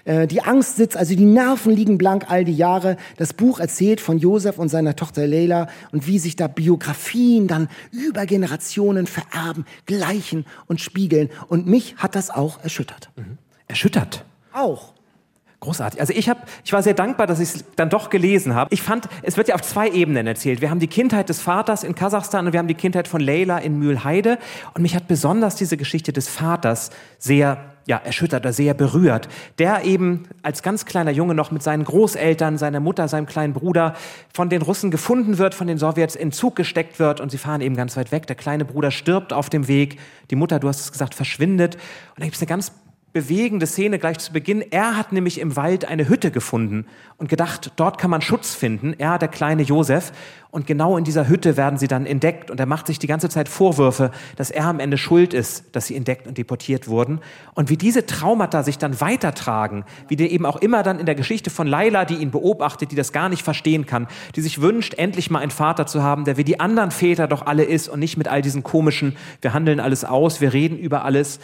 Äh, 0.05 0.27
die 0.27 0.41
Angst 0.41 0.77
sitzt, 0.77 0.97
also 0.97 1.15
die 1.15 1.25
Nerven 1.25 1.75
liegen 1.75 1.97
blank 1.97 2.29
all 2.29 2.43
die 2.43 2.55
Jahre. 2.55 2.97
Das 3.17 3.33
Buch 3.33 3.59
erzählt 3.59 4.01
von 4.01 4.17
Josef 4.17 4.57
und 4.57 4.69
seiner 4.69 4.95
Tochter 4.95 5.27
Leila 5.27 5.67
und 5.91 6.07
wie 6.07 6.19
sich 6.19 6.35
da 6.35 6.47
Biografien 6.47 7.47
dann 7.47 7.69
über 7.91 8.25
Generationen 8.25 9.07
vererben, 9.07 9.65
gleichen 9.85 10.45
und 10.67 10.81
spiegeln. 10.81 11.29
Und 11.47 11.67
mich 11.67 11.97
hat 11.97 12.15
das 12.15 12.29
auch 12.29 12.63
erschüttert. 12.63 13.09
Mhm. 13.15 13.37
Erschüttert? 13.67 14.25
Auch. 14.51 14.94
Großartig. 15.65 15.99
Also 15.99 16.13
ich, 16.13 16.29
hab, 16.29 16.47
ich 16.63 16.73
war 16.73 16.83
sehr 16.83 16.93
dankbar, 16.93 17.25
dass 17.25 17.39
ich 17.39 17.55
es 17.55 17.65
dann 17.75 17.89
doch 17.89 18.11
gelesen 18.11 18.53
habe. 18.53 18.71
Ich 18.71 18.83
fand, 18.83 19.09
es 19.23 19.35
wird 19.35 19.47
ja 19.47 19.55
auf 19.55 19.63
zwei 19.63 19.89
Ebenen 19.89 20.27
erzählt. 20.27 20.61
Wir 20.61 20.69
haben 20.69 20.79
die 20.79 20.87
Kindheit 20.87 21.27
des 21.27 21.41
Vaters 21.41 21.83
in 21.83 21.95
Kasachstan 21.95 22.45
und 22.45 22.53
wir 22.53 22.59
haben 22.59 22.67
die 22.67 22.75
Kindheit 22.75 23.07
von 23.07 23.19
Leila 23.19 23.57
in 23.57 23.79
Mühlheide. 23.79 24.37
Und 24.75 24.83
mich 24.83 24.95
hat 24.95 25.07
besonders 25.07 25.55
diese 25.55 25.75
Geschichte 25.75 26.13
des 26.13 26.27
Vaters 26.27 26.91
sehr 27.17 27.57
ja, 27.87 27.97
erschüttert 27.97 28.43
oder 28.43 28.53
sehr 28.53 28.75
berührt, 28.75 29.27
der 29.57 29.85
eben 29.85 30.27
als 30.43 30.61
ganz 30.61 30.85
kleiner 30.85 31.11
Junge 31.11 31.33
noch 31.33 31.49
mit 31.49 31.63
seinen 31.63 31.83
Großeltern, 31.83 32.59
seiner 32.59 32.79
Mutter, 32.79 33.07
seinem 33.07 33.25
kleinen 33.25 33.53
Bruder 33.53 33.95
von 34.33 34.49
den 34.49 34.61
Russen 34.61 34.91
gefunden 34.91 35.39
wird, 35.39 35.55
von 35.55 35.65
den 35.65 35.79
Sowjets 35.79 36.15
in 36.15 36.31
Zug 36.31 36.55
gesteckt 36.55 36.99
wird 36.99 37.21
und 37.21 37.31
sie 37.31 37.39
fahren 37.39 37.61
eben 37.61 37.75
ganz 37.75 37.97
weit 37.97 38.11
weg. 38.11 38.27
Der 38.27 38.35
kleine 38.35 38.65
Bruder 38.65 38.91
stirbt 38.91 39.33
auf 39.33 39.49
dem 39.49 39.67
Weg, 39.67 39.99
die 40.29 40.35
Mutter, 40.35 40.59
du 40.59 40.67
hast 40.67 40.81
es 40.81 40.91
gesagt, 40.91 41.15
verschwindet. 41.15 41.75
Und 41.75 42.19
da 42.19 42.25
gibt 42.25 42.35
es 42.35 42.41
eine 42.41 42.49
ganz 42.49 42.71
bewegende 43.15 43.65
Szene 43.65 43.97
gleich 43.97 44.17
zu 44.17 44.33
Beginn. 44.33 44.61
Er 44.71 44.97
hat 44.97 45.13
nämlich 45.13 45.39
im 45.39 45.55
Wald 45.55 45.85
eine 45.85 46.09
Hütte 46.09 46.31
gefunden 46.31 46.85
und 47.17 47.29
gedacht, 47.29 47.71
dort 47.77 47.97
kann 47.97 48.11
man 48.11 48.21
Schutz 48.21 48.53
finden. 48.53 48.93
Er, 48.97 49.17
der 49.17 49.29
kleine 49.29 49.61
Josef. 49.61 50.11
Und 50.51 50.67
genau 50.67 50.97
in 50.97 51.05
dieser 51.05 51.29
Hütte 51.29 51.55
werden 51.55 51.79
sie 51.79 51.87
dann 51.87 52.05
entdeckt. 52.05 52.51
Und 52.51 52.59
er 52.59 52.65
macht 52.65 52.87
sich 52.87 52.99
die 52.99 53.07
ganze 53.07 53.29
Zeit 53.29 53.47
Vorwürfe, 53.47 54.11
dass 54.35 54.51
er 54.51 54.65
am 54.65 54.81
Ende 54.81 54.97
schuld 54.97 55.33
ist, 55.33 55.73
dass 55.73 55.87
sie 55.87 55.95
entdeckt 55.95 56.27
und 56.27 56.37
deportiert 56.37 56.89
wurden. 56.89 57.21
Und 57.53 57.69
wie 57.69 57.77
diese 57.77 58.05
Traumata 58.05 58.63
sich 58.63 58.77
dann 58.77 58.99
weitertragen, 58.99 59.85
wie 60.09 60.17
die 60.17 60.29
eben 60.29 60.45
auch 60.45 60.57
immer 60.57 60.83
dann 60.83 60.99
in 60.99 61.05
der 61.05 61.15
Geschichte 61.15 61.49
von 61.49 61.67
Laila, 61.67 62.03
die 62.03 62.15
ihn 62.15 62.31
beobachtet, 62.31 62.91
die 62.91 62.97
das 62.97 63.13
gar 63.13 63.29
nicht 63.29 63.43
verstehen 63.43 63.85
kann, 63.85 64.07
die 64.35 64.41
sich 64.41 64.59
wünscht, 64.59 64.93
endlich 64.93 65.31
mal 65.31 65.39
einen 65.39 65.51
Vater 65.51 65.87
zu 65.87 66.03
haben, 66.03 66.25
der 66.25 66.35
wie 66.35 66.43
die 66.43 66.59
anderen 66.59 66.91
Väter 66.91 67.29
doch 67.29 67.45
alle 67.45 67.63
ist 67.63 67.87
und 67.87 68.01
nicht 68.01 68.17
mit 68.17 68.27
all 68.27 68.41
diesen 68.41 68.63
komischen, 68.63 69.15
wir 69.39 69.53
handeln 69.53 69.79
alles 69.79 70.03
aus, 70.03 70.41
wir 70.41 70.51
reden 70.51 70.77
über 70.77 71.05
alles 71.05 71.39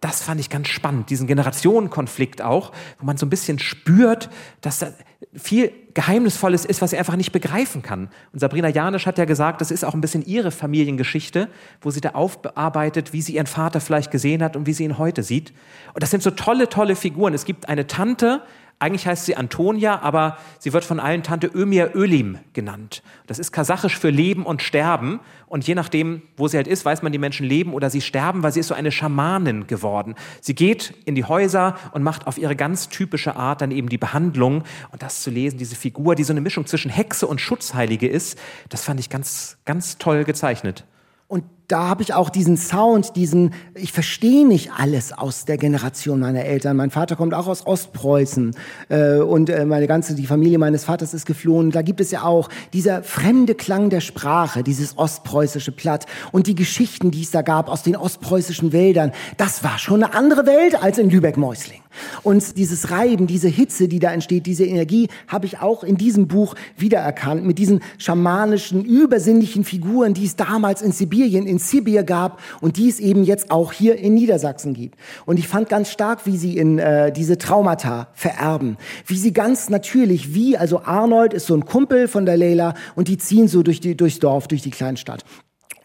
das 0.00 0.22
fand 0.22 0.40
ich 0.40 0.50
ganz 0.50 0.68
spannend, 0.68 1.08
diesen 1.08 1.26
Generationenkonflikt 1.26 2.42
auch, 2.42 2.72
wo 2.98 3.06
man 3.06 3.16
so 3.16 3.26
ein 3.26 3.30
bisschen 3.30 3.58
spürt, 3.58 4.28
dass 4.60 4.80
da 4.80 4.88
viel 5.34 5.72
Geheimnisvolles 5.94 6.66
ist, 6.66 6.82
was 6.82 6.90
sie 6.90 6.98
einfach 6.98 7.16
nicht 7.16 7.32
begreifen 7.32 7.80
kann. 7.80 8.10
Und 8.32 8.38
Sabrina 8.38 8.68
Janisch 8.68 9.06
hat 9.06 9.16
ja 9.16 9.24
gesagt, 9.24 9.62
das 9.62 9.70
ist 9.70 9.84
auch 9.84 9.94
ein 9.94 10.02
bisschen 10.02 10.24
ihre 10.24 10.50
Familiengeschichte, 10.50 11.48
wo 11.80 11.90
sie 11.90 12.02
da 12.02 12.10
aufarbeitet, 12.10 13.14
wie 13.14 13.22
sie 13.22 13.36
ihren 13.36 13.46
Vater 13.46 13.80
vielleicht 13.80 14.10
gesehen 14.10 14.42
hat 14.42 14.56
und 14.56 14.66
wie 14.66 14.74
sie 14.74 14.84
ihn 14.84 14.98
heute 14.98 15.22
sieht. 15.22 15.54
Und 15.94 16.02
das 16.02 16.10
sind 16.10 16.22
so 16.22 16.30
tolle, 16.30 16.68
tolle 16.68 16.96
Figuren. 16.96 17.32
Es 17.32 17.46
gibt 17.46 17.68
eine 17.68 17.86
Tante, 17.86 18.42
eigentlich 18.78 19.06
heißt 19.06 19.24
sie 19.24 19.36
Antonia, 19.36 20.02
aber 20.02 20.36
sie 20.58 20.74
wird 20.74 20.84
von 20.84 21.00
allen 21.00 21.22
Tante 21.22 21.46
Ömir 21.46 21.92
Ölim 21.94 22.38
genannt. 22.52 23.02
Das 23.26 23.38
ist 23.38 23.50
kasachisch 23.50 23.98
für 23.98 24.10
Leben 24.10 24.44
und 24.44 24.60
Sterben. 24.60 25.20
Und 25.46 25.66
je 25.66 25.74
nachdem, 25.74 26.20
wo 26.36 26.46
sie 26.46 26.58
halt 26.58 26.68
ist, 26.68 26.84
weiß 26.84 27.02
man, 27.02 27.10
die 27.10 27.18
Menschen 27.18 27.46
leben 27.46 27.72
oder 27.72 27.88
sie 27.88 28.02
sterben, 28.02 28.42
weil 28.42 28.52
sie 28.52 28.60
ist 28.60 28.66
so 28.66 28.74
eine 28.74 28.92
Schamanin 28.92 29.66
geworden. 29.66 30.14
Sie 30.42 30.54
geht 30.54 30.92
in 31.06 31.14
die 31.14 31.24
Häuser 31.24 31.76
und 31.92 32.02
macht 32.02 32.26
auf 32.26 32.36
ihre 32.36 32.54
ganz 32.54 32.90
typische 32.90 33.36
Art 33.36 33.62
dann 33.62 33.70
eben 33.70 33.88
die 33.88 33.96
Behandlung. 33.96 34.64
Und 34.92 35.02
das 35.02 35.22
zu 35.22 35.30
lesen, 35.30 35.56
diese 35.56 35.76
Figur, 35.76 36.14
die 36.14 36.24
so 36.24 36.34
eine 36.34 36.42
Mischung 36.42 36.66
zwischen 36.66 36.90
Hexe 36.90 37.26
und 37.26 37.40
Schutzheilige 37.40 38.08
ist, 38.08 38.38
das 38.68 38.84
fand 38.84 39.00
ich 39.00 39.08
ganz, 39.08 39.56
ganz 39.64 39.96
toll 39.96 40.24
gezeichnet. 40.24 40.84
Und 41.28 41.44
da 41.68 41.88
habe 41.88 42.02
ich 42.02 42.14
auch 42.14 42.30
diesen 42.30 42.56
Sound, 42.56 43.16
diesen, 43.16 43.52
ich 43.74 43.92
verstehe 43.92 44.46
nicht 44.46 44.70
alles 44.76 45.12
aus 45.12 45.44
der 45.46 45.56
Generation 45.56 46.20
meiner 46.20 46.44
Eltern. 46.44 46.76
Mein 46.76 46.90
Vater 46.90 47.16
kommt 47.16 47.34
auch 47.34 47.48
aus 47.48 47.66
Ostpreußen 47.66 48.54
äh, 48.88 49.18
und 49.18 49.50
äh, 49.50 49.64
meine 49.64 49.88
ganze, 49.88 50.14
die 50.14 50.26
Familie 50.26 50.58
meines 50.58 50.84
Vaters 50.84 51.12
ist 51.12 51.26
geflohen. 51.26 51.72
Da 51.72 51.82
gibt 51.82 52.00
es 52.00 52.12
ja 52.12 52.22
auch 52.22 52.48
dieser 52.72 53.02
fremde 53.02 53.54
Klang 53.54 53.90
der 53.90 54.00
Sprache, 54.00 54.62
dieses 54.62 54.96
ostpreußische 54.96 55.72
Platt 55.72 56.06
und 56.30 56.46
die 56.46 56.54
Geschichten, 56.54 57.10
die 57.10 57.22
es 57.22 57.32
da 57.32 57.42
gab 57.42 57.68
aus 57.68 57.82
den 57.82 57.96
ostpreußischen 57.96 58.72
Wäldern. 58.72 59.12
Das 59.36 59.64
war 59.64 59.78
schon 59.78 60.04
eine 60.04 60.14
andere 60.14 60.46
Welt 60.46 60.80
als 60.80 60.98
in 60.98 61.10
Lübeck-Mäusling. 61.10 61.80
Und 62.22 62.56
dieses 62.56 62.90
Reiben, 62.90 63.26
diese 63.26 63.48
Hitze, 63.48 63.88
die 63.88 63.98
da 63.98 64.12
entsteht, 64.12 64.46
diese 64.46 64.64
Energie, 64.64 65.08
habe 65.28 65.46
ich 65.46 65.58
auch 65.58 65.84
in 65.84 65.96
diesem 65.96 66.28
Buch 66.28 66.54
wiedererkannt, 66.76 67.44
mit 67.44 67.58
diesen 67.58 67.80
schamanischen, 67.98 68.84
übersinnlichen 68.84 69.64
Figuren, 69.64 70.14
die 70.14 70.26
es 70.26 70.36
damals 70.36 70.82
in 70.82 70.92
Sibirien, 70.92 71.46
in 71.46 71.55
Sibir 71.58 72.02
gab 72.02 72.40
und 72.60 72.76
die 72.76 72.88
es 72.88 73.00
eben 73.00 73.24
jetzt 73.24 73.50
auch 73.50 73.72
hier 73.72 73.96
in 73.96 74.14
Niedersachsen 74.14 74.74
gibt. 74.74 74.98
Und 75.24 75.38
ich 75.38 75.48
fand 75.48 75.68
ganz 75.68 75.90
stark, 75.90 76.26
wie 76.26 76.36
sie 76.36 76.56
in 76.56 76.78
äh, 76.78 77.12
diese 77.12 77.38
Traumata 77.38 78.08
vererben. 78.14 78.76
Wie 79.06 79.16
sie 79.16 79.32
ganz 79.32 79.68
natürlich, 79.68 80.34
wie, 80.34 80.56
also 80.56 80.82
Arnold 80.84 81.34
ist 81.34 81.46
so 81.46 81.54
ein 81.54 81.64
Kumpel 81.64 82.08
von 82.08 82.26
der 82.26 82.36
Leila 82.36 82.74
und 82.94 83.08
die 83.08 83.18
ziehen 83.18 83.48
so 83.48 83.62
durch 83.62 83.80
die, 83.80 83.96
durchs 83.96 84.18
Dorf, 84.18 84.48
durch 84.48 84.62
die 84.62 84.70
Kleinstadt. 84.70 85.24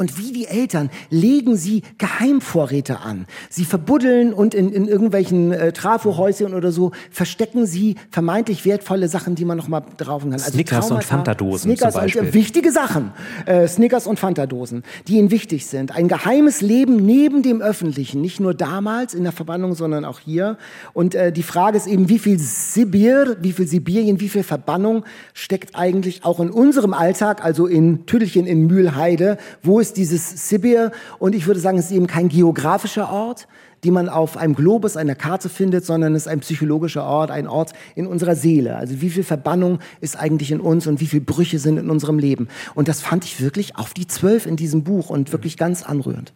Und 0.01 0.17
wie 0.17 0.31
die 0.31 0.47
Eltern 0.47 0.89
legen 1.11 1.55
sie 1.55 1.83
Geheimvorräte 1.99 3.01
an. 3.01 3.27
Sie 3.51 3.65
verbuddeln 3.65 4.33
und 4.33 4.55
in, 4.55 4.73
in 4.73 4.87
irgendwelchen 4.87 5.51
äh, 5.51 5.73
Trafohäuschen 5.73 6.55
oder 6.55 6.71
so 6.71 6.91
verstecken 7.11 7.67
sie 7.67 7.97
vermeintlich 8.09 8.65
wertvolle 8.65 9.09
Sachen, 9.09 9.35
die 9.35 9.45
man 9.45 9.57
noch 9.59 9.67
mal 9.67 9.83
drauf 9.97 10.23
kann. 10.23 10.33
Also 10.33 10.49
Snickers 10.49 10.87
Traumata, 10.87 10.95
und 10.95 11.03
Fantadosen 11.03 11.69
Snickers 11.69 11.93
zum 11.93 12.01
Beispiel. 12.01 12.21
Und, 12.21 12.27
äh, 12.29 12.33
wichtige 12.33 12.71
Sachen. 12.71 13.11
Äh, 13.45 13.67
Snickers 13.67 14.07
und 14.07 14.17
Fantadosen, 14.17 14.81
die 15.07 15.17
ihnen 15.17 15.29
wichtig 15.29 15.67
sind. 15.67 15.95
Ein 15.95 16.07
geheimes 16.07 16.61
Leben 16.61 16.95
neben 16.95 17.43
dem 17.43 17.61
Öffentlichen. 17.61 18.21
Nicht 18.21 18.39
nur 18.39 18.55
damals 18.55 19.13
in 19.13 19.21
der 19.21 19.33
Verbannung, 19.33 19.75
sondern 19.75 20.03
auch 20.03 20.17
hier. 20.17 20.57
Und 20.93 21.13
äh, 21.13 21.31
die 21.31 21.43
Frage 21.43 21.77
ist 21.77 21.85
eben, 21.85 22.09
wie 22.09 22.17
viel 22.17 22.39
Sibir, 22.39 23.37
wie 23.39 23.51
viel 23.51 23.67
Sibirien, 23.67 24.19
wie 24.19 24.29
viel 24.29 24.41
Verbannung 24.41 25.05
steckt 25.35 25.75
eigentlich 25.75 26.25
auch 26.25 26.39
in 26.39 26.49
unserem 26.49 26.95
Alltag, 26.95 27.45
also 27.45 27.67
in 27.67 28.07
Tüdelchen 28.07 28.47
in 28.47 28.65
Mühlheide, 28.65 29.37
wo 29.61 29.79
ist 29.79 29.90
dieses 29.93 30.49
Sibir 30.49 30.91
und 31.19 31.35
ich 31.35 31.47
würde 31.47 31.59
sagen, 31.59 31.77
es 31.77 31.85
ist 31.85 31.91
eben 31.91 32.07
kein 32.07 32.29
geografischer 32.29 33.11
Ort, 33.11 33.47
die 33.83 33.91
man 33.91 34.09
auf 34.09 34.37
einem 34.37 34.55
Globus, 34.55 34.97
einer 34.97 35.15
Karte 35.15 35.49
findet, 35.49 35.85
sondern 35.85 36.15
es 36.15 36.23
ist 36.23 36.27
ein 36.27 36.39
psychologischer 36.41 37.03
Ort, 37.03 37.31
ein 37.31 37.47
Ort 37.47 37.73
in 37.95 38.07
unserer 38.07 38.35
Seele. 38.35 38.75
Also 38.75 39.01
wie 39.01 39.09
viel 39.09 39.23
Verbannung 39.23 39.79
ist 40.01 40.17
eigentlich 40.17 40.51
in 40.51 40.59
uns 40.59 40.87
und 40.87 40.99
wie 41.01 41.07
viel 41.07 41.21
Brüche 41.21 41.59
sind 41.59 41.77
in 41.77 41.89
unserem 41.89 42.19
Leben. 42.19 42.47
Und 42.75 42.87
das 42.87 43.01
fand 43.01 43.25
ich 43.25 43.41
wirklich 43.41 43.75
auf 43.75 43.93
die 43.93 44.07
zwölf 44.07 44.45
in 44.45 44.55
diesem 44.55 44.83
Buch 44.83 45.09
und 45.09 45.31
wirklich 45.31 45.57
ganz 45.57 45.83
anrührend. 45.83 46.33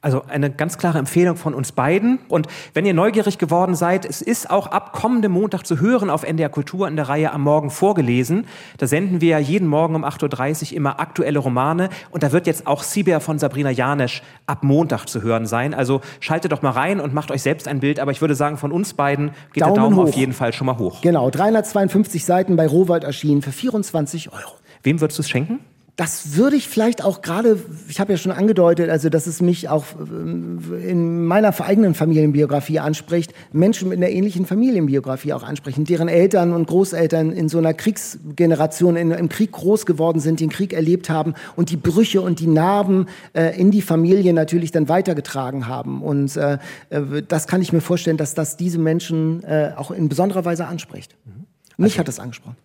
Also 0.00 0.24
eine 0.26 0.50
ganz 0.50 0.78
klare 0.78 0.98
Empfehlung 0.98 1.36
von 1.36 1.54
uns 1.54 1.70
beiden. 1.70 2.18
Und 2.28 2.48
wenn 2.72 2.84
ihr 2.84 2.94
neugierig 2.94 3.38
geworden 3.38 3.76
seid, 3.76 4.04
es 4.04 4.20
ist 4.20 4.50
auch 4.50 4.66
ab 4.66 4.92
kommendem 4.92 5.30
Montag 5.30 5.64
zu 5.64 5.80
hören 5.80 6.10
auf 6.10 6.24
NDR 6.24 6.48
Kultur 6.48 6.88
in 6.88 6.96
der 6.96 7.08
Reihe 7.08 7.32
am 7.32 7.42
Morgen 7.42 7.70
vorgelesen. 7.70 8.46
Da 8.78 8.88
senden 8.88 9.20
wir 9.20 9.28
ja 9.28 9.38
jeden 9.38 9.68
Morgen 9.68 9.94
um 9.94 10.04
8.30 10.04 10.72
Uhr 10.72 10.76
immer 10.76 10.98
aktuelle 10.98 11.38
Romane. 11.38 11.88
Und 12.10 12.24
da 12.24 12.32
wird 12.32 12.48
jetzt 12.48 12.66
auch 12.66 12.82
Sibir 12.82 13.20
von 13.20 13.38
Sabrina 13.38 13.70
Janesch 13.70 14.22
ab 14.46 14.64
Montag 14.64 15.06
zu 15.06 15.22
hören 15.22 15.46
sein. 15.46 15.72
Also 15.72 16.00
schaltet 16.18 16.50
doch 16.50 16.62
mal 16.62 16.70
rein 16.70 16.98
und 16.98 17.14
macht 17.14 17.30
euch 17.30 17.42
selbst 17.42 17.68
ein 17.68 17.78
Bild. 17.78 18.00
Aber 18.00 18.10
ich 18.10 18.20
würde 18.20 18.34
sagen, 18.34 18.56
von 18.56 18.72
uns 18.72 18.94
beiden 18.94 19.30
geht 19.52 19.62
Daumen 19.62 19.74
der 19.74 19.82
Daumen 19.84 19.96
hoch. 19.96 20.08
auf 20.08 20.14
jeden 20.14 20.32
Fall 20.32 20.52
schon 20.52 20.66
mal 20.66 20.78
hoch. 20.78 21.00
Genau, 21.00 21.30
352 21.30 22.24
Seiten 22.24 22.56
bei 22.56 22.66
Rowold 22.66 23.04
erschienen 23.04 23.40
für 23.40 23.52
24 23.52 24.32
Euro. 24.32 24.52
Wem 24.82 25.00
würdest 25.00 25.18
du 25.18 25.22
es 25.22 25.30
schenken? 25.30 25.60
Das 25.96 26.36
würde 26.36 26.56
ich 26.56 26.66
vielleicht 26.68 27.04
auch 27.04 27.22
gerade, 27.22 27.60
ich 27.88 28.00
habe 28.00 28.12
ja 28.12 28.18
schon 28.18 28.32
angedeutet, 28.32 28.90
also 28.90 29.08
dass 29.10 29.28
es 29.28 29.40
mich 29.40 29.68
auch 29.68 29.84
äh, 29.94 30.90
in 30.90 31.24
meiner 31.24 31.54
eigenen 31.60 31.94
Familienbiografie 31.94 32.80
anspricht, 32.80 33.32
Menschen 33.52 33.90
mit 33.90 33.98
einer 33.98 34.08
ähnlichen 34.08 34.44
Familienbiografie 34.44 35.32
auch 35.32 35.44
ansprechen, 35.44 35.84
deren 35.84 36.08
Eltern 36.08 36.52
und 36.52 36.66
Großeltern 36.66 37.30
in 37.30 37.48
so 37.48 37.58
einer 37.58 37.74
Kriegsgeneration 37.74 38.96
in, 38.96 39.12
im 39.12 39.28
Krieg 39.28 39.52
groß 39.52 39.86
geworden 39.86 40.18
sind, 40.18 40.40
den 40.40 40.50
Krieg 40.50 40.72
erlebt 40.72 41.10
haben 41.10 41.34
und 41.54 41.70
die 41.70 41.76
Brüche 41.76 42.20
und 42.22 42.40
die 42.40 42.48
Narben 42.48 43.06
äh, 43.32 43.56
in 43.58 43.70
die 43.70 43.82
Familie 43.82 44.32
natürlich 44.32 44.72
dann 44.72 44.88
weitergetragen 44.88 45.68
haben. 45.68 46.02
Und 46.02 46.36
äh, 46.36 46.58
äh 46.90 47.22
das 47.28 47.46
kann 47.46 47.62
ich 47.62 47.72
mir 47.72 47.80
vorstellen, 47.80 48.16
dass 48.16 48.34
das 48.34 48.56
diese 48.56 48.78
Menschen 48.78 49.44
äh, 49.44 49.72
auch 49.76 49.92
in 49.92 50.08
besonderer 50.08 50.44
Weise 50.44 50.66
anspricht. 50.66 51.14
Mhm. 51.24 51.46
Mich 51.76 51.92
also, 51.92 51.98
hat 52.00 52.08
das 52.08 52.18
angesprochen. 52.18 52.56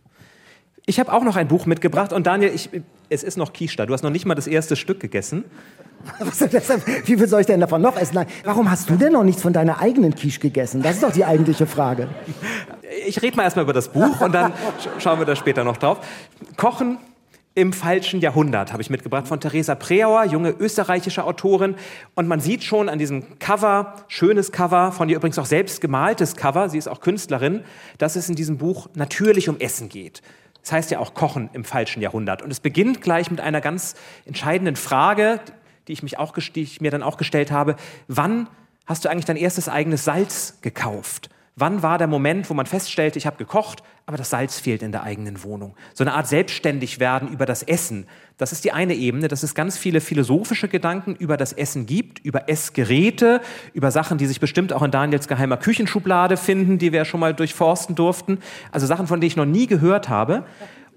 Ich 0.89 0.99
habe 0.99 1.13
auch 1.13 1.23
noch 1.23 1.35
ein 1.35 1.47
Buch 1.47 1.67
mitgebracht 1.67 2.11
und 2.13 2.25
Daniel, 2.25 2.51
ich, 2.51 2.71
es 3.09 3.21
ist 3.21 3.37
noch 3.37 3.53
Quiche 3.53 3.77
da. 3.77 3.85
Du 3.85 3.93
hast 3.93 4.01
noch 4.01 4.09
nicht 4.09 4.25
mal 4.25 4.33
das 4.33 4.47
erste 4.47 4.75
Stück 4.75 4.99
gegessen. 4.99 5.43
Wie 7.05 7.15
viel 7.15 7.27
soll 7.27 7.41
ich 7.41 7.45
denn 7.45 7.59
davon 7.59 7.79
noch 7.79 7.95
essen? 7.95 8.15
Nein. 8.15 8.25
Warum 8.43 8.71
hast 8.71 8.89
du 8.89 8.95
denn 8.95 9.13
noch 9.13 9.23
nichts 9.23 9.43
von 9.43 9.53
deiner 9.53 9.79
eigenen 9.79 10.15
Quiche 10.15 10.39
gegessen? 10.39 10.81
Das 10.81 10.95
ist 10.95 11.03
doch 11.03 11.11
die 11.11 11.25
eigentliche 11.25 11.67
Frage. 11.67 12.07
Ich 13.05 13.21
rede 13.21 13.37
mal 13.37 13.43
erstmal 13.43 13.65
über 13.65 13.73
das 13.73 13.89
Buch 13.89 14.19
und 14.21 14.33
dann 14.33 14.51
schauen 14.97 15.19
wir 15.19 15.27
da 15.27 15.35
später 15.35 15.63
noch 15.63 15.77
drauf. 15.77 15.99
Kochen 16.57 16.97
im 17.53 17.71
falschen 17.71 18.19
Jahrhundert 18.19 18.73
habe 18.73 18.81
ich 18.81 18.89
mitgebracht 18.89 19.27
von 19.27 19.39
Theresa 19.39 19.75
Preauer, 19.75 20.23
junge 20.25 20.49
österreichische 20.49 21.23
Autorin. 21.23 21.75
Und 22.15 22.27
man 22.27 22.39
sieht 22.39 22.63
schon 22.63 22.89
an 22.89 22.97
diesem 22.97 23.37
Cover, 23.37 23.93
schönes 24.07 24.51
Cover, 24.51 24.91
von 24.91 25.07
ihr 25.07 25.17
übrigens 25.17 25.37
auch 25.37 25.45
selbst 25.45 25.81
gemaltes 25.81 26.35
Cover, 26.35 26.67
sie 26.67 26.79
ist 26.79 26.87
auch 26.87 26.99
Künstlerin, 26.99 27.61
dass 27.99 28.15
es 28.15 28.27
in 28.27 28.33
diesem 28.33 28.57
Buch 28.57 28.89
natürlich 28.95 29.49
um 29.49 29.59
Essen 29.59 29.87
geht. 29.87 30.23
Das 30.61 30.71
heißt 30.71 30.91
ja 30.91 30.99
auch 30.99 31.13
Kochen 31.13 31.49
im 31.53 31.63
falschen 31.63 32.01
Jahrhundert. 32.01 32.41
Und 32.41 32.51
es 32.51 32.59
beginnt 32.59 33.01
gleich 33.01 33.31
mit 33.31 33.41
einer 33.41 33.61
ganz 33.61 33.95
entscheidenden 34.25 34.75
Frage, 34.75 35.39
die 35.87 35.93
ich, 35.93 36.03
mich 36.03 36.19
auch, 36.19 36.33
die 36.33 36.61
ich 36.61 36.81
mir 36.81 36.91
dann 36.91 37.03
auch 37.03 37.17
gestellt 37.17 37.51
habe. 37.51 37.75
Wann 38.07 38.47
hast 38.85 39.05
du 39.05 39.09
eigentlich 39.09 39.25
dein 39.25 39.37
erstes 39.37 39.69
eigenes 39.69 40.03
Salz 40.03 40.59
gekauft? 40.61 41.29
Wann 41.55 41.83
war 41.83 41.97
der 41.97 42.07
Moment, 42.07 42.49
wo 42.49 42.53
man 42.53 42.65
feststellte, 42.65 43.17
ich 43.17 43.25
habe 43.25 43.37
gekocht, 43.37 43.83
aber 44.05 44.17
das 44.17 44.29
Salz 44.29 44.59
fehlt 44.59 44.81
in 44.81 44.91
der 44.91 45.03
eigenen 45.03 45.43
Wohnung? 45.43 45.75
So 45.93 46.03
eine 46.03 46.13
Art 46.13 46.27
Selbstständigwerden 46.27 47.29
über 47.29 47.45
das 47.45 47.63
Essen. 47.63 48.07
Das 48.37 48.51
ist 48.51 48.63
die 48.63 48.71
eine 48.71 48.93
Ebene, 48.95 49.27
dass 49.27 49.43
es 49.43 49.55
ganz 49.55 49.77
viele 49.77 49.99
philosophische 49.99 50.69
Gedanken 50.69 51.15
über 51.15 51.35
das 51.35 51.51
Essen 51.51 51.85
gibt, 51.85 52.19
über 52.19 52.47
Essgeräte, 52.47 53.41
über 53.73 53.91
Sachen, 53.91 54.17
die 54.17 54.25
sich 54.25 54.39
bestimmt 54.39 54.71
auch 54.71 54.83
in 54.83 54.91
Daniels 54.91 55.27
geheimer 55.27 55.57
Küchenschublade 55.57 56.37
finden, 56.37 56.77
die 56.77 56.93
wir 56.93 57.03
schon 57.03 57.19
mal 57.19 57.33
durchforsten 57.33 57.95
durften. 57.95 58.39
Also 58.71 58.87
Sachen, 58.87 59.07
von 59.07 59.19
denen 59.19 59.27
ich 59.27 59.35
noch 59.35 59.45
nie 59.45 59.67
gehört 59.67 60.07
habe. 60.07 60.45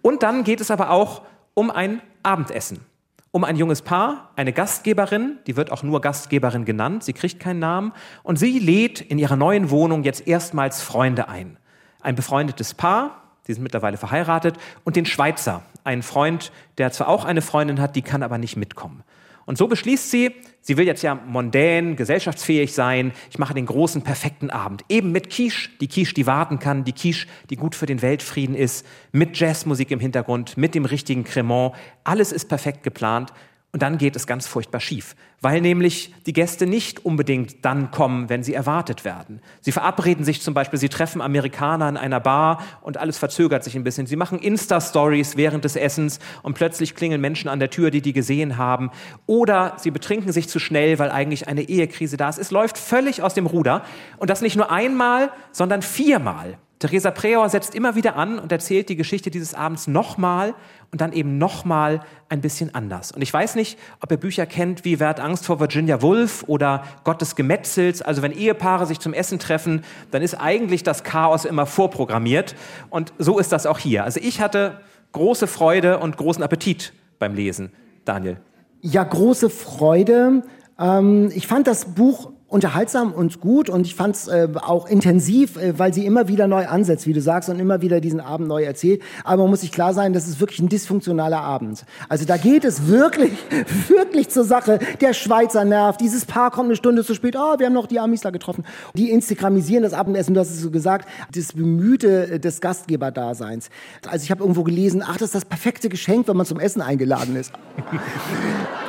Und 0.01 0.23
dann 0.23 0.45
geht 0.45 0.61
es 0.61 0.71
aber 0.71 0.91
auch 0.91 1.23
um 1.55 1.71
ein 1.71 2.01
Abendessen 2.23 2.92
um 3.33 3.45
ein 3.45 3.57
junges 3.57 3.81
Paar, 3.81 4.31
eine 4.37 4.53
Gastgeberin, 4.53 5.39
die 5.47 5.57
wird 5.57 5.73
auch 5.73 5.83
nur 5.83 6.03
Gastgeberin 6.03 6.67
genannt, 6.67 7.03
sie 7.03 7.15
kriegt 7.15 7.41
keinen 7.41 7.61
Namen, 7.61 7.93
und 8.23 8.39
sie 8.39 8.59
lädt 8.59 9.01
in 9.01 9.19
ihrer 9.19 9.37
neuen 9.37 9.71
Wohnung 9.71 10.05
jetzt 10.05 10.29
erstmals 10.29 10.83
Freunde 10.83 11.29
ein. 11.29 11.57
Ein 12.03 12.15
befreundetes 12.15 12.75
Paar, 12.75 13.23
die 13.49 13.55
sind 13.55 13.63
mittlerweile 13.63 13.97
verheiratet, 13.97 14.59
und 14.85 14.97
den 14.97 15.07
Schweizer, 15.07 15.63
einen 15.83 16.03
Freund, 16.03 16.53
der 16.77 16.93
zwar 16.93 17.09
auch 17.09 17.25
eine 17.25 17.41
Freundin 17.41 17.81
hat, 17.81 17.97
die 17.97 18.03
kann 18.03 18.23
aber 18.23 18.37
nicht 18.37 18.57
mitkommen. 18.57 19.03
Und 19.47 19.57
so 19.57 19.67
beschließt 19.67 20.11
sie, 20.11 20.37
sie 20.63 20.77
will 20.77 20.87
jetzt 20.87 21.03
ja 21.03 21.15
mondän, 21.15 21.97
gesellschaftsfähig 21.97 22.73
sein. 22.73 23.13
Ich 23.31 23.39
mache 23.39 23.53
den 23.53 23.67
großen, 23.67 24.03
perfekten 24.03 24.49
Abend. 24.51 24.85
Eben 24.89 25.13
mit 25.13 25.29
Quiche, 25.29 25.69
die 25.81 25.89
Quiche, 25.89 26.15
die 26.15 26.27
warten 26.27 26.59
kann, 26.59 26.85
die 26.85 26.93
Quiche, 26.93 27.27
die 27.51 27.57
gut 27.57 27.75
für 27.75 27.87
den 27.87 28.01
Weltfrieden 28.01 28.55
ist, 28.55 28.87
mit 29.11 29.39
Jazzmusik 29.39 29.91
im 29.91 30.01
Hintergrund, 30.01 30.57
mit 30.57 30.75
dem 30.75 30.87
richtigen 30.87 31.25
Cremant. 31.25 31.75
Alles 32.05 32.33
ist 32.33 32.49
perfekt 32.49 32.83
geplant. 32.83 33.33
Und 33.75 33.81
dann 33.81 33.97
geht 33.97 34.17
es 34.17 34.27
ganz 34.27 34.47
furchtbar 34.47 34.81
schief, 34.81 35.17
weil 35.41 35.63
nämlich 35.63 36.15
die 36.27 36.35
Gäste 36.35 36.67
nicht 36.67 37.07
unbedingt 37.07 37.65
dann 37.65 37.91
kommen, 37.91 38.29
wenn 38.29 38.43
sie 38.43 38.53
erwartet 38.53 39.07
werden. 39.07 39.41
Sie 39.63 39.73
verabreden 39.73 40.27
sich 40.27 40.43
zum 40.43 40.53
Beispiel, 40.53 40.79
sie 40.79 40.91
treffen 40.91 41.23
Amerikaner 41.23 41.89
in 41.89 41.97
einer 41.97 42.21
Bar 42.21 42.63
und 42.83 42.99
alles 42.99 43.17
verzögert 43.17 43.65
sich 43.65 43.75
ein 43.75 43.83
bisschen. 43.83 44.07
Sie 44.07 44.17
machen 44.17 44.39
Insta-Stories 44.39 45.39
während 45.39 45.65
des 45.65 45.77
Essens 45.77 46.19
und 46.43 46.53
plötzlich 46.53 46.95
klingeln 46.95 47.23
Menschen 47.23 47.49
an 47.49 47.61
der 47.61 47.71
Tür, 47.71 47.91
die 47.91 48.03
die 48.03 48.13
gesehen 48.13 48.59
haben. 48.59 48.91
Oder 49.25 49.73
sie 49.79 49.91
betrinken 49.91 50.33
sich 50.33 50.51
zu 50.51 50.59
schnell, 50.59 50.99
weil 50.99 51.11
eigentlich 51.11 51.49
eine 51.49 51.63
Ehekrise 51.63 52.19
da 52.19 52.29
ist. 52.29 52.37
Es 52.37 52.51
läuft 52.51 52.77
völlig 52.77 53.23
aus 53.23 53.33
dem 53.33 53.47
Ruder 53.47 53.85
und 54.19 54.29
das 54.29 54.43
nicht 54.43 54.57
nur 54.57 54.71
einmal, 54.71 55.31
sondern 55.51 55.81
viermal. 55.81 56.59
Theresa 56.83 57.13
Preauer 57.13 57.49
setzt 57.49 57.77
immer 57.77 57.95
wieder 57.95 58.17
an 58.17 58.41
und 58.41 58.51
erzählt 58.51 58.89
die 58.89 58.97
Geschichte 58.97 59.31
dieses 59.31 59.55
Abends 59.55 59.87
nochmal 59.87 60.53
und 60.91 61.01
dann 61.01 61.13
eben 61.13 61.39
nochmal 61.39 62.01
ein 62.29 62.41
bisschen 62.41 62.75
anders. 62.75 63.13
Und 63.13 63.23
ich 63.23 63.33
weiß 63.33 63.55
nicht, 63.55 63.79
ob 64.01 64.11
ihr 64.11 64.17
Bücher 64.17 64.47
kennt 64.47 64.85
wie 64.85 64.99
Wer 64.99 65.11
hat 65.11 65.21
Angst 65.21 65.47
vor 65.47 65.61
Virginia 65.61 66.03
Woolf 66.03 66.43
oder 66.49 66.83
Gott 67.05 67.21
des 67.21 67.37
Gemetzels. 67.37 68.03
Also 68.03 68.21
wenn 68.23 68.33
Ehepaare 68.33 68.87
sich 68.87 68.99
zum 68.99 69.15
Essen 69.15 69.39
treffen, 69.39 69.85
dann 70.11 70.23
ist 70.23 70.35
eigentlich 70.35 70.83
das 70.83 71.05
Chaos 71.05 71.45
immer 71.45 71.67
vorprogrammiert. 71.67 72.57
Und 72.91 73.13
so 73.17 73.39
ist 73.39 73.53
das 73.53 73.65
auch 73.65 73.79
hier. 73.79 74.03
Also 74.03 74.19
ich 74.21 74.41
hatte 74.41 74.81
große 75.13 75.47
Freude 75.47 76.01
und 76.01 76.17
großen 76.17 76.43
Appetit 76.43 76.93
beim 77.21 77.37
Lesen. 77.37 77.71
Daniel. 78.05 78.39
Ja, 78.81 79.05
große 79.05 79.51
Freude. 79.51 80.43
Ähm, 80.81 81.31
ich 81.33 81.47
fand 81.47 81.69
das 81.69 81.95
Buch 81.95 82.32
unterhaltsam 82.53 83.13
und 83.13 83.41
gut 83.41 83.71
und 83.71 83.87
ich 83.87 83.95
fand 83.95 84.15
es 84.15 84.29
äh, 84.29 84.47
auch 84.61 84.87
intensiv, 84.87 85.57
äh, 85.57 85.79
weil 85.79 85.95
sie 85.95 86.05
immer 86.05 86.29
wieder 86.29 86.47
neu 86.47 86.67
ansetzt, 86.67 87.07
wie 87.07 87.15
du 87.15 87.23
sagst, 87.23 87.49
und 87.49 87.59
immer 87.59 87.81
wieder 87.81 88.01
diesen 88.01 88.21
Abend 88.21 88.47
neu 88.47 88.63
erzählt. 88.63 89.03
Aber 89.25 89.43
man 89.43 89.51
muss 89.51 89.63
sich 89.63 89.73
klar 89.73 89.95
sein, 89.95 90.13
das 90.13 90.29
ist 90.29 90.39
wirklich 90.39 90.61
ein 90.61 90.69
dysfunktionaler 90.69 91.41
Abend. 91.41 91.85
Also 92.11 92.27
da 92.27 92.37
geht 92.37 92.65
es 92.65 92.87
wirklich, 92.89 93.33
wirklich 93.89 94.29
zur 94.29 94.45
Sache. 94.45 94.79
Der 95.01 95.15
Schweizer 95.15 95.65
nervt, 95.65 96.01
dieses 96.01 96.27
Paar 96.27 96.51
kommt 96.51 96.67
eine 96.67 96.77
Stunde 96.77 97.05
zu 97.05 97.15
spät, 97.15 97.37
oh, 97.37 97.59
wir 97.59 97.67
haben 97.67 97.73
noch 97.73 97.87
die 97.87 97.99
Amis 97.99 98.21
da 98.21 98.31
getroffen. 98.31 98.65
Die 98.95 99.11
Instagramisieren 99.11 99.83
das 99.83 99.95
Abendessen, 99.95 100.35
du 100.35 100.41
hast 100.41 100.51
es 100.51 100.61
so 100.61 100.71
gesagt, 100.71 101.09
das 101.35 101.55
Bemühte 101.55 102.33
äh, 102.33 102.39
des 102.39 102.61
Gastgeberdaseins. 102.61 103.71
Also 104.07 104.25
ich 104.25 104.31
habe 104.31 104.43
irgendwo 104.43 104.63
gelesen, 104.63 105.03
ach, 105.03 105.17
das 105.17 105.29
ist 105.29 105.35
das 105.35 105.45
perfekte 105.47 105.89
Geschenk, 105.89 106.29
wenn 106.29 106.37
man 106.37 106.45
zum 106.45 106.61
Essen 106.61 106.83
eingeladen 106.83 107.35
ist. 107.35 107.53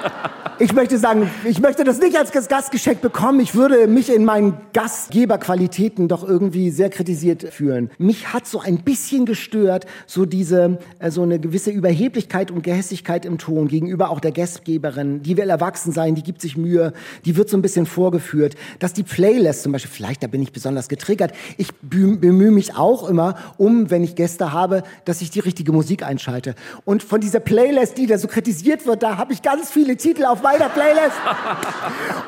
ich 0.60 0.74
möchte 0.74 0.98
sagen, 0.98 1.30
ich 1.44 1.60
möchte 1.60 1.84
das 1.84 2.00
nicht 2.00 2.18
als 2.18 2.32
Gastgeschenk 2.32 3.02
bekommen. 3.02 3.40
Ich 3.40 3.56
würde 3.56 3.88
mich 3.88 4.14
in 4.14 4.24
meinen 4.24 4.58
Gastgeberqualitäten 4.74 6.08
doch 6.08 6.28
irgendwie 6.28 6.70
sehr 6.70 6.90
kritisiert 6.90 7.54
fühlen. 7.54 7.90
Mich 7.98 8.34
hat 8.34 8.46
so 8.46 8.60
ein 8.60 8.84
bisschen 8.84 9.26
gestört, 9.26 9.86
so 10.06 10.26
diese, 10.26 10.80
äh, 11.00 11.12
so 11.12 11.24
eine 11.24 11.40
gewisse 11.40 11.72
Überheblichkeit 11.72 12.52
und 12.52 12.64
Gehässigkeit 12.64 13.26
im 13.26 13.38
Ton 13.38 13.68
gegenüber 13.68 14.10
auch 14.10 14.20
der 14.20 14.32
Gastgeberin. 14.32 15.24
Die 15.24 15.38
will 15.38 15.50
erwachsen 15.50 15.92
sein, 15.92 16.16
die 16.16 16.24
gibt 16.24 16.42
sich 16.42 16.56
Mühe, 16.56 16.94
die 17.26 17.36
wird 17.36 17.50
so 17.50 17.58
ein 17.58 17.62
bisschen 17.62 17.86
vorgeführt. 17.86 18.56
Dass 18.80 18.94
die 18.94 19.04
Playlist 19.04 19.64
zum 19.64 19.72
Beispiel, 19.72 19.92
vielleicht 19.92 20.24
da 20.24 20.28
bin 20.28 20.42
ich 20.42 20.52
besonders 20.52 20.88
getriggert. 20.88 21.34
Ich 21.58 21.70
bemühe 21.82 22.52
mich 22.52 22.76
auch 22.76 23.10
immer 23.10 23.36
um, 23.58 23.90
wenn 23.90 24.04
ich 24.04 24.16
Gäste 24.16 24.54
habe, 24.54 24.84
dass 25.06 25.22
ich 25.22 25.32
die 25.32 25.40
richtige 25.40 25.72
Musik 25.72 26.04
einschalte. 26.04 26.56
Und 26.86 27.04
von 27.04 27.22
dieser 27.22 27.40
Playlist, 27.40 27.98
die 27.98 28.06
da 28.06 28.18
so 28.18 28.28
kritisiert 28.28 28.86
wird, 28.86 29.04
da 29.04 29.18
habe 29.18 29.34
ich 29.34 29.42
ganz 29.42 29.72
viele 29.72 29.93
Titel 29.96 30.26
auf 30.26 30.42
meiner 30.42 30.70
Playlist. 30.70 31.18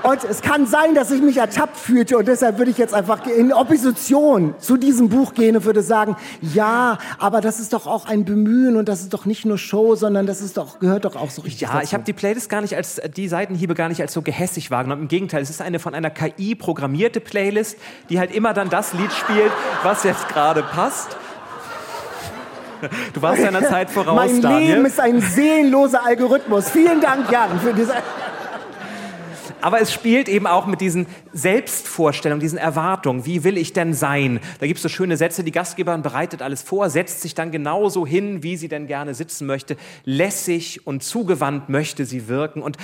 Und 0.04 0.24
es 0.24 0.42
kann 0.42 0.66
sein, 0.68 0.96
dass 0.96 1.12
ich 1.12 1.22
mich 1.22 1.38
ertappt 1.38 1.78
fühlte 1.78 2.18
und 2.18 2.28
deshalb 2.28 2.58
würde 2.58 2.72
ich 2.72 2.78
jetzt 2.78 2.94
einfach 2.94 3.26
in 3.26 3.52
Opposition 3.54 4.56
zu 4.60 4.78
diesem 4.78 5.10
Buch 5.10 5.34
gehen 5.34 5.56
und 5.56 5.66
würde 5.66 5.82
sagen, 5.82 6.16
ja, 6.42 6.98
aber 7.20 7.42
das 7.42 7.60
ist 7.60 7.74
doch 7.74 7.88
auch 7.88 8.06
ein 8.06 8.26
Bemühen 8.26 8.76
und 8.76 8.88
das 8.90 9.02
ist 9.02 9.14
doch 9.14 9.26
nicht 9.26 9.46
nur 9.46 9.58
Show, 9.58 9.96
sondern 9.96 10.26
das 10.26 10.42
ist 10.42 10.58
doch, 10.58 10.80
gehört 10.80 11.06
doch 11.06 11.16
auch 11.16 11.30
so 11.30 11.42
richtig 11.42 11.62
Ja, 11.62 11.74
dazu. 11.74 11.84
ich 11.84 11.94
habe 11.94 12.04
die 12.04 12.14
Playlist 12.14 12.50
gar 12.50 12.62
nicht 12.62 12.76
als, 12.76 13.02
die 13.16 13.28
Seitenhiebe 13.28 13.74
gar 13.74 13.90
nicht 13.90 14.02
als 14.02 14.14
so 14.14 14.22
gehässig 14.22 14.72
wahrgenommen. 14.72 15.04
Im 15.04 15.08
Gegenteil, 15.08 15.42
es 15.42 15.50
ist 15.50 15.62
eine 15.62 15.80
von 15.80 15.94
einer 15.94 16.10
KI 16.10 16.56
programmierte 16.56 17.20
Playlist, 17.20 17.78
die 18.10 18.20
halt 18.20 18.34
immer 18.34 18.54
dann 18.54 18.70
das 18.70 18.94
Lied 18.94 19.12
spielt, 19.12 19.52
was 19.84 20.04
jetzt 20.04 20.28
gerade 20.30 20.64
passt. 20.64 21.18
Du 23.14 23.22
warst 23.22 23.44
deiner 23.44 23.64
Zeit 23.68 23.90
voraus, 23.90 24.16
Mein 24.16 24.42
Daniel. 24.42 24.76
Leben 24.76 24.86
ist 24.86 25.00
ein 25.00 25.22
seelenloser 25.22 26.06
Algorithmus. 26.06 26.70
Vielen 26.70 27.02
Dank, 27.02 27.32
Jan, 27.32 27.60
für 27.60 27.74
diese... 27.74 27.94
Aber 29.62 29.82
es 29.82 29.92
spielt 29.92 30.30
eben 30.30 30.46
auch 30.46 30.68
mit 30.68 30.80
diesen 30.80 31.08
Selbstvorstellungen, 31.34 32.40
diesen 32.40 32.60
Erwartungen. 32.60 33.26
Wie 33.26 33.44
will 33.44 33.58
ich 33.58 33.74
denn 33.74 33.96
sein? 33.96 34.40
Da 34.60 34.68
gibt 34.68 34.78
es 34.78 34.84
so 34.84 34.90
schöne 34.90 35.18
Sätze, 35.18 35.44
die 35.44 35.52
Gastgeberin 35.52 36.04
bereitet 36.04 36.44
alles 36.44 36.62
vor, 36.62 36.92
setzt 36.92 37.22
sich 37.22 37.34
dann 37.34 37.50
genauso 37.50 38.06
hin, 38.06 38.44
wie 38.44 38.58
sie 38.58 38.68
denn 38.68 38.86
gerne 38.86 39.16
sitzen 39.16 39.48
möchte. 39.48 39.76
Lässig 40.04 40.86
und 40.86 41.04
zugewandt 41.04 41.68
möchte 41.68 42.06
sie 42.06 42.28
wirken. 42.28 42.62
Und 42.62 42.78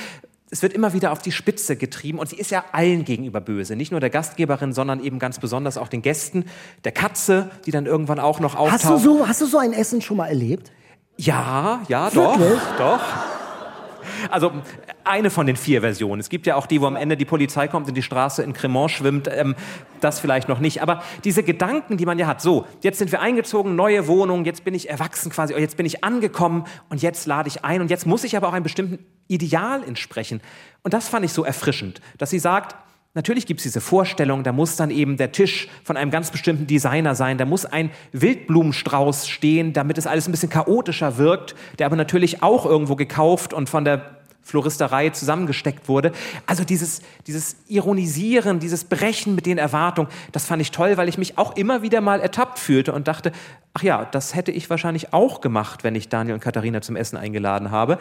es 0.52 0.62
wird 0.62 0.74
immer 0.74 0.92
wieder 0.92 1.14
auf 1.14 1.20
die 1.20 1.32
Spitze 1.32 1.78
getrieben 1.78 2.20
und 2.20 2.30
sie 2.30 2.36
ist 2.36 2.52
ja 2.52 2.66
allen 2.74 3.06
gegenüber 3.06 3.40
böse. 3.40 3.78
Nicht 3.78 3.92
nur 3.92 4.02
der 4.02 4.10
Gastgeberin, 4.10 4.74
sondern 4.74 5.02
eben 5.02 5.18
ganz 5.18 5.40
besonders 5.40 5.78
auch 5.78 5.88
den 5.88 6.02
Gästen, 6.02 6.46
der 6.84 6.92
Katze, 6.92 7.50
die 7.66 7.72
dann 7.72 7.86
irgendwann 7.86 8.20
auch 8.20 8.42
noch 8.42 8.56
auftaucht. 8.56 8.84
Hast 8.84 8.90
du 8.90 8.98
so, 8.98 9.28
hast 9.28 9.42
du 9.42 9.46
so 9.46 9.58
ein 9.58 9.72
Essen 9.72 10.02
schon 10.02 10.18
mal 10.18 10.28
erlebt? 10.28 10.72
Ja, 11.16 11.82
ja, 11.88 12.14
Wirklich? 12.14 12.60
doch, 12.78 12.78
doch. 12.78 13.02
Also 14.30 14.52
eine 15.04 15.30
von 15.30 15.48
den 15.48 15.56
vier 15.56 15.82
Versionen. 15.82 16.20
Es 16.20 16.30
gibt 16.30 16.46
ja 16.46 16.56
auch 16.56 16.68
die, 16.68 16.82
wo 16.82 16.86
am 16.86 16.96
Ende 16.96 17.18
die 17.18 17.26
Polizei 17.26 17.68
kommt 17.68 17.88
und 17.88 17.96
die 17.96 18.04
Straße 18.04 18.44
in 18.44 18.54
Cremant 18.54 18.92
schwimmt. 18.92 19.30
Ähm, 19.32 19.56
das 20.00 20.20
vielleicht 20.20 20.50
noch 20.50 20.60
nicht. 20.60 20.82
Aber 20.82 21.04
diese 21.24 21.44
Gedanken, 21.44 21.98
die 21.98 22.06
man 22.06 22.20
ja 22.20 22.28
hat, 22.28 22.42
so, 22.42 22.66
jetzt 22.82 22.98
sind 23.00 23.12
wir 23.12 23.22
eingezogen, 23.22 23.76
neue 23.76 24.08
Wohnung, 24.08 24.46
jetzt 24.46 24.64
bin 24.64 24.74
ich 24.74 24.90
erwachsen 24.90 25.32
quasi, 25.32 25.54
jetzt 25.54 25.78
bin 25.78 25.86
ich 25.86 26.04
angekommen 26.04 26.66
und 26.90 27.02
jetzt 27.02 27.26
lade 27.28 27.48
ich 27.48 27.64
ein 27.64 27.82
und 27.82 27.90
jetzt 27.90 28.06
muss 28.06 28.24
ich 28.24 28.36
aber 28.36 28.50
auch 28.50 28.54
einem 28.54 28.64
bestimmten 28.64 29.00
Ideal 29.28 29.84
entsprechen. 29.84 30.42
Und 30.84 30.94
das 30.94 31.08
fand 31.08 31.26
ich 31.26 31.34
so 31.34 31.44
erfrischend, 31.44 32.02
dass 32.18 32.30
sie 32.30 32.40
sagt, 32.40 32.76
Natürlich 33.14 33.46
gibt 33.46 33.60
es 33.60 33.64
diese 33.64 33.82
Vorstellung, 33.82 34.44
da 34.44 34.54
muss 34.54 34.78
dann 34.78 34.90
eben 34.90 35.18
der 35.18 35.34
Tisch 35.34 35.68
von 35.84 35.98
einem 35.98 36.12
ganz 36.12 36.32
bestimmten 36.32 36.66
Designer 36.66 37.14
sein, 37.14 37.38
da 37.38 37.44
muss 37.44 37.66
ein 37.66 37.92
Wildblumenstrauß 38.14 39.28
stehen, 39.28 39.74
damit 39.74 39.98
es 39.98 40.08
alles 40.08 40.30
ein 40.30 40.32
bisschen 40.32 40.50
chaotischer 40.50 41.18
wirkt, 41.18 41.56
der 41.78 41.88
aber 41.88 41.98
natürlich 41.98 42.42
auch 42.42 42.66
irgendwo 42.66 42.96
gekauft 42.96 43.54
und 43.54 43.70
von 43.70 43.84
der 43.84 44.22
Floristerei 44.44 45.10
zusammengesteckt 45.10 45.88
wurde. 45.88 46.14
Also 46.46 46.64
dieses, 46.64 47.02
dieses 47.28 47.58
Ironisieren, 47.68 48.60
dieses 48.60 48.86
Brechen 48.86 49.36
mit 49.36 49.46
den 49.46 49.58
Erwartungen, 49.58 50.10
das 50.32 50.46
fand 50.46 50.62
ich 50.62 50.72
toll, 50.72 50.98
weil 50.98 51.10
ich 51.10 51.18
mich 51.18 51.38
auch 51.38 51.56
immer 51.58 51.82
wieder 51.82 52.02
mal 52.02 52.22
ertappt 52.22 52.60
fühlte 52.60 52.94
und 52.94 53.08
dachte, 53.08 53.34
ach 53.74 53.84
ja, 53.84 54.06
das 54.06 54.36
hätte 54.36 54.52
ich 54.52 54.70
wahrscheinlich 54.70 55.14
auch 55.14 55.42
gemacht, 55.42 55.84
wenn 55.84 55.96
ich 55.96 56.10
Daniel 56.10 56.34
und 56.34 56.40
Katharina 56.40 56.82
zum 56.82 56.96
Essen 56.96 57.18
eingeladen 57.18 57.72
habe. 57.72 57.98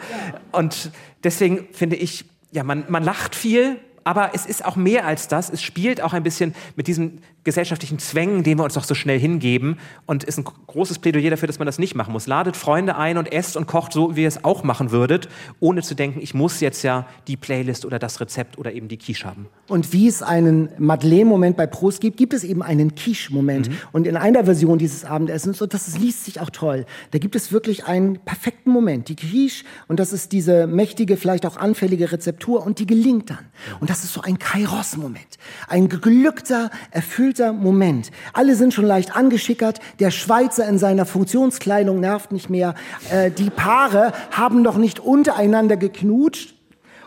Und 0.51 0.91
deswegen 1.23 1.67
finde 1.73 1.97
ich, 1.97 2.25
ja, 2.51 2.63
man, 2.63 2.85
man 2.87 3.03
lacht 3.03 3.35
viel, 3.35 3.77
aber 4.03 4.31
es 4.33 4.45
ist 4.45 4.65
auch 4.65 4.75
mehr 4.75 5.05
als 5.05 5.27
das. 5.27 5.49
Es 5.49 5.61
spielt 5.61 6.01
auch 6.01 6.13
ein 6.13 6.23
bisschen 6.23 6.55
mit 6.75 6.87
diesen 6.87 7.21
gesellschaftlichen 7.43 7.99
Zwängen, 7.99 8.43
denen 8.43 8.59
wir 8.59 8.63
uns 8.63 8.75
doch 8.75 8.83
so 8.83 8.93
schnell 8.93 9.19
hingeben 9.19 9.77
und 10.05 10.23
ist 10.23 10.37
ein 10.37 10.43
großes 10.43 10.99
Plädoyer 10.99 11.31
dafür, 11.31 11.47
dass 11.47 11.59
man 11.59 11.65
das 11.65 11.79
nicht 11.79 11.95
machen 11.95 12.13
muss. 12.13 12.27
Ladet 12.27 12.55
Freunde 12.55 12.95
ein 12.97 13.17
und 13.17 13.31
esst 13.31 13.57
und 13.57 13.65
kocht 13.65 13.93
so, 13.93 14.15
wie 14.15 14.21
ihr 14.21 14.27
es 14.27 14.43
auch 14.43 14.63
machen 14.63 14.91
würdet, 14.91 15.27
ohne 15.59 15.81
zu 15.81 15.95
denken, 15.95 16.19
ich 16.21 16.33
muss 16.33 16.59
jetzt 16.59 16.83
ja 16.83 17.07
die 17.27 17.37
Playlist 17.37 17.85
oder 17.85 17.99
das 17.99 18.21
Rezept 18.21 18.57
oder 18.57 18.73
eben 18.73 18.87
die 18.87 18.97
Quiche 18.97 19.25
haben. 19.25 19.47
Und 19.67 19.91
wie 19.91 20.07
es 20.07 20.21
einen 20.21 20.69
Madeleine-Moment 20.77 21.57
bei 21.57 21.65
Proust 21.65 21.99
gibt, 21.99 22.17
gibt 22.17 22.33
es 22.33 22.43
eben 22.43 22.61
einen 22.61 22.93
Quiche-Moment. 22.93 23.69
Mhm. 23.69 23.77
Und 23.91 24.07
in 24.07 24.17
einer 24.17 24.45
Version 24.45 24.77
dieses 24.77 25.03
Abendessens, 25.03 25.61
und 25.61 25.73
das 25.73 25.97
liest 25.97 26.25
sich 26.25 26.39
auch 26.39 26.51
toll, 26.51 26.85
da 27.11 27.19
gibt 27.19 27.35
es 27.35 27.51
wirklich 27.51 27.85
einen 27.85 28.19
perfekten 28.19 28.69
Moment. 28.71 29.09
Die 29.09 29.15
Quiche, 29.15 29.65
und 29.87 29.99
das 29.99 30.13
ist 30.13 30.31
diese 30.31 30.67
mächtige, 30.67 31.17
vielleicht 31.17 31.45
auch 31.45 31.57
anfällige 31.57 32.11
Rezeptur, 32.11 32.65
und 32.65 32.79
die 32.79 32.85
gelingt 32.85 33.31
dann. 33.31 33.45
Und 33.79 33.89
das 33.89 34.03
ist 34.03 34.13
so 34.13 34.21
ein 34.21 34.37
Kairos-Moment. 34.37 35.37
Ein 35.67 35.89
geglückter, 35.89 36.69
erfüllter 36.91 37.30
Moment. 37.39 38.11
Alle 38.33 38.55
sind 38.55 38.73
schon 38.73 38.85
leicht 38.85 39.15
angeschickert. 39.15 39.79
Der 39.99 40.11
Schweizer 40.11 40.67
in 40.67 40.77
seiner 40.77 41.05
Funktionskleidung 41.05 41.99
nervt 41.99 42.31
nicht 42.31 42.49
mehr. 42.49 42.75
Äh, 43.11 43.31
die 43.31 43.49
Paare 43.49 44.11
haben 44.31 44.61
noch 44.61 44.77
nicht 44.77 44.99
untereinander 44.99 45.77
geknutscht. 45.77 46.55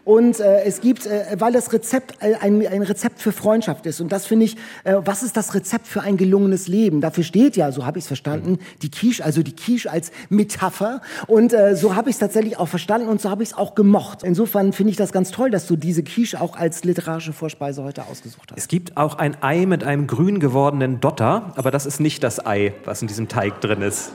Und 0.04 0.38
äh, 0.40 0.62
es 0.64 0.80
gibt, 0.80 1.06
äh, 1.06 1.36
weil 1.38 1.52
das 1.52 1.72
Rezept 1.72 2.22
äh, 2.22 2.34
ein, 2.40 2.66
ein 2.66 2.82
Rezept 2.82 3.20
für 3.20 3.32
Freundschaft 3.32 3.86
ist. 3.86 4.00
Und 4.00 4.12
das 4.12 4.26
finde 4.26 4.44
ich, 4.44 4.56
äh, 4.84 4.96
was 4.98 5.22
ist 5.22 5.36
das 5.36 5.54
Rezept 5.54 5.86
für 5.86 6.02
ein 6.02 6.16
gelungenes 6.16 6.68
Leben? 6.68 7.00
Dafür 7.00 7.24
steht 7.24 7.56
ja, 7.56 7.72
so 7.72 7.86
habe 7.86 7.98
ich 7.98 8.04
es 8.04 8.08
verstanden, 8.08 8.58
die 8.82 8.90
Quiche, 8.90 9.24
also 9.24 9.42
die 9.42 9.54
Quiche 9.54 9.90
als 9.90 10.12
Metapher. 10.28 11.00
Und 11.26 11.52
äh, 11.52 11.74
so 11.74 11.94
habe 11.94 12.10
ich 12.10 12.16
es 12.16 12.20
tatsächlich 12.20 12.58
auch 12.58 12.68
verstanden 12.68 13.08
und 13.08 13.20
so 13.20 13.30
habe 13.30 13.42
ich 13.42 13.50
es 13.50 13.56
auch 13.56 13.74
gemocht. 13.74 14.22
Insofern 14.22 14.72
finde 14.72 14.90
ich 14.90 14.96
das 14.96 15.12
ganz 15.12 15.30
toll, 15.30 15.50
dass 15.50 15.66
du 15.66 15.76
diese 15.76 16.02
Quiche 16.02 16.40
auch 16.40 16.56
als 16.56 16.84
literarische 16.84 17.32
Vorspeise 17.32 17.82
heute 17.82 18.04
ausgesucht 18.04 18.50
hast. 18.50 18.58
Es 18.58 18.68
gibt 18.68 18.96
auch 18.96 19.16
ein 19.16 19.42
Ei 19.42 19.64
mit 19.64 19.84
einem 19.84 20.06
grün 20.06 20.38
gewordenen 20.38 21.00
Dotter, 21.00 21.52
aber 21.56 21.70
das 21.70 21.86
ist 21.86 22.00
nicht 22.00 22.22
das 22.22 22.44
Ei, 22.44 22.74
was 22.84 23.00
in 23.00 23.08
diesem 23.08 23.28
Teig 23.28 23.60
drin 23.60 23.80
ist. 23.80 24.10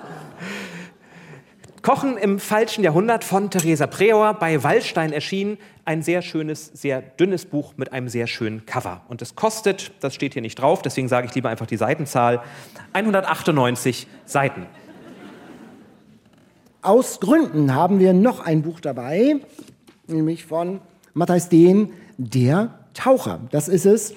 Kochen 1.83 2.17
im 2.17 2.39
falschen 2.39 2.83
Jahrhundert 2.83 3.25
von 3.25 3.51
Theresa 3.51 3.87
Preauer 3.87 4.35
bei 4.35 4.63
Wallstein 4.63 5.13
erschienen. 5.13 5.59
Ein 5.85 6.03
sehr 6.03 6.23
schönes, 6.23 6.67
sehr 6.75 7.01
dünnes 7.01 7.47
Buch 7.47 7.75
mit 7.77 7.93
einem 7.93 8.09
sehr 8.09 8.27
schönen 8.27 8.67
Cover. 8.67 9.03
Und 9.09 9.23
es 9.23 9.37
kostet, 9.37 9.93
das 10.01 10.15
steht 10.15 10.33
hier 10.33 10.43
nicht 10.43 10.57
drauf, 10.57 10.83
deswegen 10.83 11.09
sage 11.09 11.27
ich 11.29 11.35
lieber 11.35 11.49
einfach 11.49 11.67
die 11.67 11.77
Seitenzahl, 11.77 12.43
198 12.93 14.07
Seiten. 14.25 14.67
Aus 16.83 17.21
Gründen 17.21 17.75
haben 17.75 17.99
wir 18.01 18.13
noch 18.13 18.41
ein 18.41 18.63
Buch 18.63 18.81
dabei, 18.81 19.37
nämlich 20.07 20.45
von 20.45 20.81
Matthias 21.15 21.49
Dehn, 21.49 21.93
Der 22.17 22.79
Taucher. 22.95 23.41
Das 23.51 23.69
ist 23.69 23.87
es. 23.87 24.15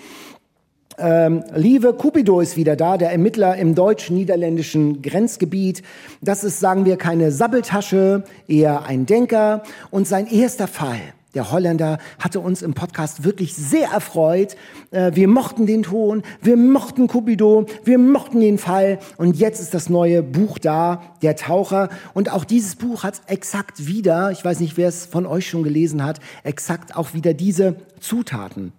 Ähm, 1.02 1.44
Lieve 1.56 1.94
Cupido 1.94 2.42
ist 2.42 2.58
wieder 2.58 2.76
da, 2.76 2.96
der 2.96 3.12
Ermittler 3.12 3.56
im 3.58 3.74
deutsch-niederländischen 3.74 5.02
Grenzgebiet. 5.02 5.82
Das 6.22 6.44
ist, 6.44 6.60
sagen 6.60 6.86
wir, 6.86 6.98
keine 6.98 7.32
Sabbeltasche, 7.32 8.24
eher 8.48 8.86
ein 8.86 9.08
Denker. 9.08 9.64
Und 9.90 10.08
sein 10.08 10.28
erster 10.28 10.68
Fall, 10.68 11.00
der 11.34 11.52
Holländer, 11.52 11.98
hatte 12.20 12.40
uns 12.40 12.62
im 12.62 12.76
Podcast 12.76 13.24
wirklich 13.24 13.56
sehr 13.56 13.90
erfreut. 13.90 14.56
Äh, 14.92 15.12
wir 15.16 15.28
mochten 15.28 15.66
den 15.66 15.82
Ton, 15.82 16.22
wir 16.44 16.56
mochten 16.56 17.08
Cupido, 17.08 17.66
wir 17.84 17.98
mochten 17.98 18.40
den 18.40 18.60
Fall. 18.60 19.00
Und 19.18 19.38
jetzt 19.38 19.60
ist 19.60 19.74
das 19.74 19.90
neue 19.90 20.22
Buch 20.22 20.60
da, 20.60 21.02
Der 21.24 21.36
Taucher. 21.36 21.90
Und 22.14 22.32
auch 22.32 22.46
dieses 22.46 22.76
Buch 22.76 23.04
hat 23.04 23.22
exakt 23.26 23.88
wieder, 23.88 24.30
ich 24.32 24.46
weiß 24.46 24.60
nicht, 24.60 24.78
wer 24.78 24.90
es 24.90 25.08
von 25.08 25.26
euch 25.26 25.50
schon 25.50 25.64
gelesen 25.64 26.04
hat, 26.04 26.20
exakt 26.44 26.96
auch 26.96 27.16
wieder 27.16 27.34
diese 27.34 27.78
Zutaten. 28.00 28.72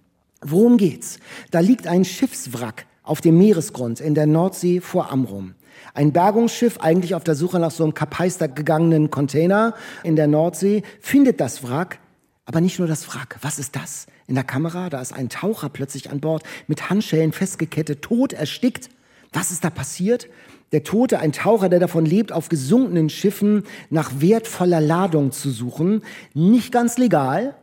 Worum 0.43 0.77
geht's? 0.77 1.19
Da 1.51 1.61
liegt 1.61 1.87
ein 1.87 2.05
Schiffswrack 2.05 2.87
auf 3.03 3.21
dem 3.21 3.39
Meeresgrund 3.39 4.01
in 4.01 4.15
der 4.15 4.27
Nordsee 4.27 4.81
vor 4.81 5.11
Amrum. 5.11 5.55
Ein 5.95 6.13
Bergungsschiff, 6.13 6.79
eigentlich 6.79 7.15
auf 7.15 7.25
der 7.25 7.35
Suche 7.35 7.59
nach 7.59 7.71
so 7.71 7.85
einem 7.85 7.95
Kapeister 7.95 8.49
gegangenen 8.49 9.11
Container 9.11 9.75
in 10.03 10.17
der 10.17 10.27
Nordsee, 10.27 10.83
findet 11.01 11.41
das 11.41 11.63
Wrack, 11.63 11.99
aber 12.45 12.61
nicht 12.61 12.79
nur 12.79 12.89
das 12.89 13.09
Wrack. 13.09 13.39
Was 13.43 13.59
ist 13.59 13.77
das? 13.77 14.07
In 14.27 14.35
der 14.35 14.45
Kamera, 14.45 14.91
da 14.91 15.01
ist 15.01 15.13
ein 15.13 15.29
Taucher 15.29 15.69
plötzlich 15.69 16.11
an 16.11 16.21
Bord, 16.21 16.43
mit 16.67 16.91
Handschellen 16.91 17.33
festgekettet, 17.33 18.03
tot 18.03 18.33
erstickt. 18.33 18.91
Was 19.33 19.51
ist 19.51 19.65
da 19.65 19.71
passiert? 19.71 20.29
Der 20.73 20.85
Tote, 20.85 21.19
ein 21.19 21.33
Taucher, 21.33 21.69
der 21.69 21.81
davon 21.81 22.07
lebt, 22.07 22.33
auf 22.33 22.49
gesunkenen 22.49 23.11
Schiffen 23.11 23.65
nach 23.91 24.11
wertvoller 24.17 24.81
Ladung 24.81 25.31
zu 25.31 25.51
suchen. 25.51 26.03
Nicht 26.35 26.73
ganz 26.73 26.99
legal. 26.99 27.55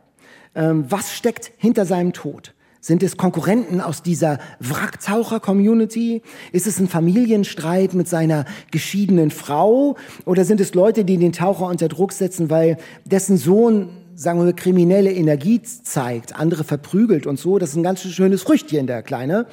Ähm, 0.54 0.84
was 0.88 1.14
steckt 1.14 1.52
hinter 1.56 1.86
seinem 1.86 2.12
Tod? 2.12 2.54
Sind 2.82 3.02
es 3.02 3.18
Konkurrenten 3.18 3.82
aus 3.82 4.02
dieser 4.02 4.38
Wracktaucher-Community? 4.60 6.22
Ist 6.50 6.66
es 6.66 6.80
ein 6.80 6.88
Familienstreit 6.88 7.92
mit 7.92 8.08
seiner 8.08 8.46
geschiedenen 8.70 9.30
Frau? 9.30 9.96
Oder 10.24 10.46
sind 10.46 10.62
es 10.62 10.72
Leute, 10.72 11.04
die 11.04 11.18
den 11.18 11.32
Taucher 11.32 11.66
unter 11.66 11.88
Druck 11.88 12.12
setzen, 12.12 12.48
weil 12.48 12.78
dessen 13.04 13.36
Sohn, 13.36 13.90
sagen 14.14 14.42
wir, 14.42 14.54
kriminelle 14.54 15.12
Energie 15.12 15.60
zeigt, 15.60 16.34
andere 16.34 16.64
verprügelt 16.64 17.26
und 17.26 17.38
so? 17.38 17.58
Das 17.58 17.70
ist 17.70 17.76
ein 17.76 17.82
ganz 17.82 18.00
schönes 18.00 18.40
Früchtchen, 18.40 18.86
der 18.86 19.02
Kleine. 19.02 19.44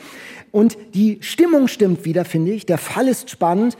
Und 0.53 0.77
die 0.93 1.17
Stimmung 1.19 1.67
stimmt 1.67 2.05
wieder, 2.05 2.23
finde 2.23 2.53
ich. 2.53 2.65
Der 2.65 2.77
Fall 2.77 3.09
ist 3.09 3.29
spannend. 3.29 3.77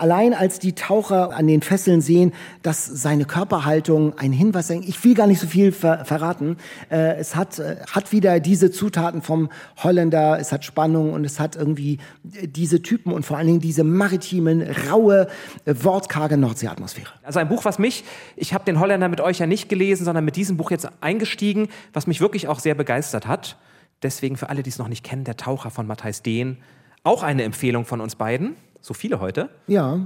Allein 0.00 0.32
als 0.32 0.58
die 0.58 0.72
Taucher 0.72 1.36
an 1.36 1.46
den 1.46 1.60
Fesseln 1.60 2.00
sehen, 2.00 2.32
dass 2.62 2.86
seine 2.86 3.26
Körperhaltung 3.26 4.18
ein 4.18 4.32
Hinweis, 4.32 4.70
ich 4.70 5.04
will 5.04 5.12
gar 5.12 5.26
nicht 5.26 5.40
so 5.40 5.46
viel 5.46 5.72
ver 5.72 6.06
verraten. 6.06 6.56
Äh, 6.90 7.16
es 7.16 7.36
hat, 7.36 7.58
äh, 7.58 7.76
hat 7.90 8.10
wieder 8.10 8.40
diese 8.40 8.70
Zutaten 8.70 9.20
vom 9.20 9.50
Holländer, 9.76 10.38
es 10.40 10.52
hat 10.52 10.64
Spannung 10.64 11.12
und 11.12 11.26
es 11.26 11.38
hat 11.38 11.54
irgendwie 11.54 11.98
diese 12.22 12.80
Typen 12.80 13.12
und 13.12 13.26
vor 13.26 13.36
allen 13.36 13.46
Dingen 13.46 13.60
diese 13.60 13.84
maritimen, 13.84 14.62
raue, 14.88 15.28
äh, 15.66 15.74
wortkarge 15.82 16.38
Nordseeatmosphäre. 16.38 17.10
Also 17.22 17.38
ein 17.38 17.50
Buch, 17.50 17.66
was 17.66 17.78
mich, 17.78 18.04
ich 18.36 18.54
habe 18.54 18.64
den 18.64 18.80
Holländer 18.80 19.08
mit 19.08 19.20
euch 19.20 19.38
ja 19.38 19.46
nicht 19.46 19.68
gelesen, 19.68 20.06
sondern 20.06 20.24
mit 20.24 20.36
diesem 20.36 20.56
Buch 20.56 20.70
jetzt 20.70 20.88
eingestiegen, 21.02 21.68
was 21.92 22.06
mich 22.06 22.22
wirklich 22.22 22.48
auch 22.48 22.58
sehr 22.58 22.74
begeistert 22.74 23.26
hat. 23.26 23.58
Deswegen 24.02 24.38
für 24.38 24.48
alle, 24.48 24.62
die 24.62 24.70
es 24.70 24.78
noch 24.78 24.88
nicht 24.88 25.04
kennen, 25.04 25.24
der 25.24 25.36
Taucher 25.36 25.70
von 25.70 25.86
Matthijs 25.86 26.22
Dehn. 26.22 26.56
Auch 27.02 27.22
eine 27.22 27.42
Empfehlung 27.42 27.84
von 27.84 28.00
uns 28.00 28.16
beiden. 28.16 28.56
So 28.80 28.94
viele 28.94 29.20
heute. 29.20 29.50
Ja. 29.66 30.00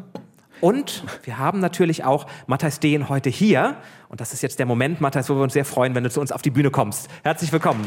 Und 0.60 1.04
wir 1.24 1.38
haben 1.38 1.60
natürlich 1.60 2.04
auch 2.04 2.26
Matthias 2.46 2.80
Dehn 2.80 3.08
heute 3.08 3.30
hier. 3.30 3.76
Und 4.08 4.20
das 4.20 4.32
ist 4.32 4.42
jetzt 4.42 4.58
der 4.58 4.66
Moment, 4.66 5.00
Matthias, 5.00 5.28
wo 5.28 5.34
wir 5.34 5.42
uns 5.42 5.52
sehr 5.52 5.64
freuen, 5.64 5.94
wenn 5.94 6.04
du 6.04 6.10
zu 6.10 6.20
uns 6.20 6.32
auf 6.32 6.42
die 6.42 6.50
Bühne 6.50 6.70
kommst. 6.70 7.08
Herzlich 7.22 7.52
willkommen. 7.52 7.86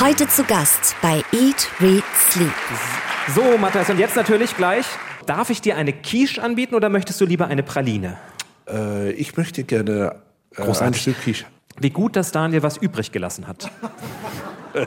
Heute 0.00 0.28
zu 0.28 0.44
Gast 0.44 0.94
bei 1.02 1.22
Eat, 1.32 1.68
Read, 1.80 2.04
Sleep. 2.30 2.52
So, 3.34 3.58
Matthias, 3.58 3.90
und 3.90 3.98
jetzt 3.98 4.16
natürlich 4.16 4.56
gleich. 4.56 4.86
Darf 5.26 5.50
ich 5.50 5.60
dir 5.60 5.76
eine 5.76 5.92
Quiche 5.92 6.42
anbieten 6.42 6.74
oder 6.74 6.88
möchtest 6.88 7.20
du 7.20 7.24
lieber 7.24 7.48
eine 7.48 7.64
Praline? 7.64 8.16
Äh, 8.68 9.10
ich 9.12 9.36
möchte 9.36 9.64
gerne 9.64 10.20
äh, 10.56 10.62
ein 10.62 10.94
Stück 10.94 11.20
Quiche. 11.20 11.46
Wie 11.78 11.90
gut, 11.90 12.14
dass 12.14 12.30
Daniel 12.30 12.62
was 12.62 12.76
übrig 12.76 13.10
gelassen 13.10 13.48
hat. 13.48 13.70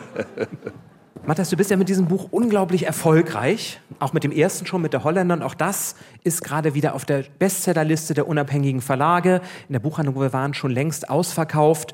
Matthias, 1.26 1.50
du 1.50 1.58
bist 1.58 1.70
ja 1.70 1.78
mit 1.78 1.90
diesem 1.90 2.08
Buch 2.08 2.30
unglaublich 2.32 2.86
erfolgreich, 2.86 3.80
auch 4.00 4.14
mit 4.14 4.24
dem 4.24 4.32
ersten 4.32 4.66
schon, 4.66 4.82
mit 4.82 4.94
der 4.94 5.04
Holländer. 5.04 5.36
Und 5.36 5.44
auch 5.44 5.54
das 5.54 5.96
ist 6.24 6.44
gerade 6.44 6.74
wieder 6.74 6.96
auf 6.96 7.06
der 7.06 7.26
Bestsellerliste 7.38 8.14
der 8.14 8.28
unabhängigen 8.28 8.82
Verlage. 8.82 9.42
In 9.68 9.74
der 9.74 9.80
Buchhandlung, 9.80 10.16
wo 10.16 10.22
wir 10.22 10.34
waren, 10.34 10.54
schon 10.54 10.72
längst 10.72 11.10
ausverkauft. 11.10 11.94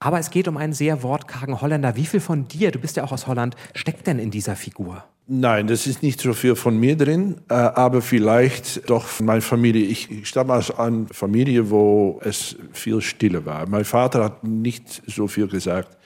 Aber 0.00 0.18
es 0.18 0.30
geht 0.30 0.48
um 0.48 0.56
einen 0.56 0.72
sehr 0.72 1.02
wortkargen 1.04 1.60
Holländer. 1.60 1.94
Wie 1.96 2.06
viel 2.06 2.18
von 2.18 2.48
dir, 2.48 2.72
du 2.72 2.80
bist 2.80 2.96
ja 2.96 3.04
auch 3.04 3.12
aus 3.12 3.28
Holland, 3.28 3.54
steckt 3.74 4.06
denn 4.08 4.18
in 4.18 4.32
dieser 4.32 4.56
Figur? 4.56 5.04
Nein, 5.28 5.68
das 5.68 5.86
ist 5.86 6.02
nicht 6.02 6.20
so 6.20 6.32
viel 6.32 6.56
von 6.56 6.76
mir 6.76 6.96
drin, 6.96 7.36
äh, 7.48 7.54
aber 7.54 8.02
vielleicht 8.02 8.90
doch 8.90 9.04
von 9.04 9.26
meiner 9.26 9.40
Familie. 9.40 9.84
Ich 9.86 10.08
stamme 10.24 10.54
aus 10.54 10.76
einer 10.76 11.06
Familie, 11.12 11.70
wo 11.70 12.20
es 12.24 12.56
viel 12.72 13.00
Stille 13.00 13.46
war. 13.46 13.68
Mein 13.68 13.84
Vater 13.84 14.24
hat 14.24 14.42
nicht 14.42 15.02
so 15.06 15.28
viel 15.28 15.46
gesagt. 15.46 15.96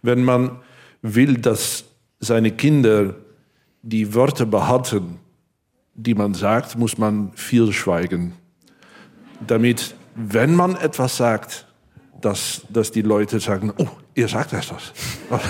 Wenn 0.00 0.24
man 0.24 0.60
will, 1.02 1.36
dass 1.36 1.84
seine 2.24 2.50
Kinder 2.50 3.14
die 3.82 4.14
Wörter 4.14 4.46
behalten, 4.46 5.18
die 5.94 6.14
man 6.14 6.34
sagt, 6.34 6.76
muss 6.76 6.98
man 6.98 7.32
viel 7.34 7.72
schweigen. 7.72 8.32
Damit, 9.46 9.94
wenn 10.14 10.54
man 10.54 10.76
etwas 10.76 11.16
sagt, 11.16 11.66
dass, 12.20 12.62
dass 12.70 12.90
die 12.90 13.02
Leute 13.02 13.38
sagen, 13.40 13.72
oh, 13.76 13.88
ihr 14.14 14.28
sagt 14.28 14.52
etwas. 14.52 14.92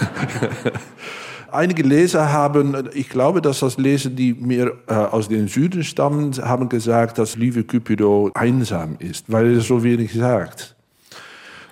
Einige 1.53 1.85
Leser 1.85 2.33
haben, 2.33 2.89
ich 2.95 3.09
glaube, 3.09 3.41
dass 3.41 3.61
das 3.61 3.79
Leser, 3.79 4.11
die 4.11 4.35
mir 4.35 4.77
äh, 4.89 4.95
aus 4.95 5.29
dem 5.29 5.47
Süden 5.47 5.85
stammen, 5.85 6.33
haben 6.39 6.69
gesagt, 6.69 7.19
dass 7.19 7.37
Liebe 7.37 7.63
Cupido 7.63 8.33
einsam 8.35 8.97
ist, 8.99 9.31
weil 9.31 9.55
er 9.55 9.61
so 9.61 9.85
wenig 9.85 10.13
sagt. 10.13 10.75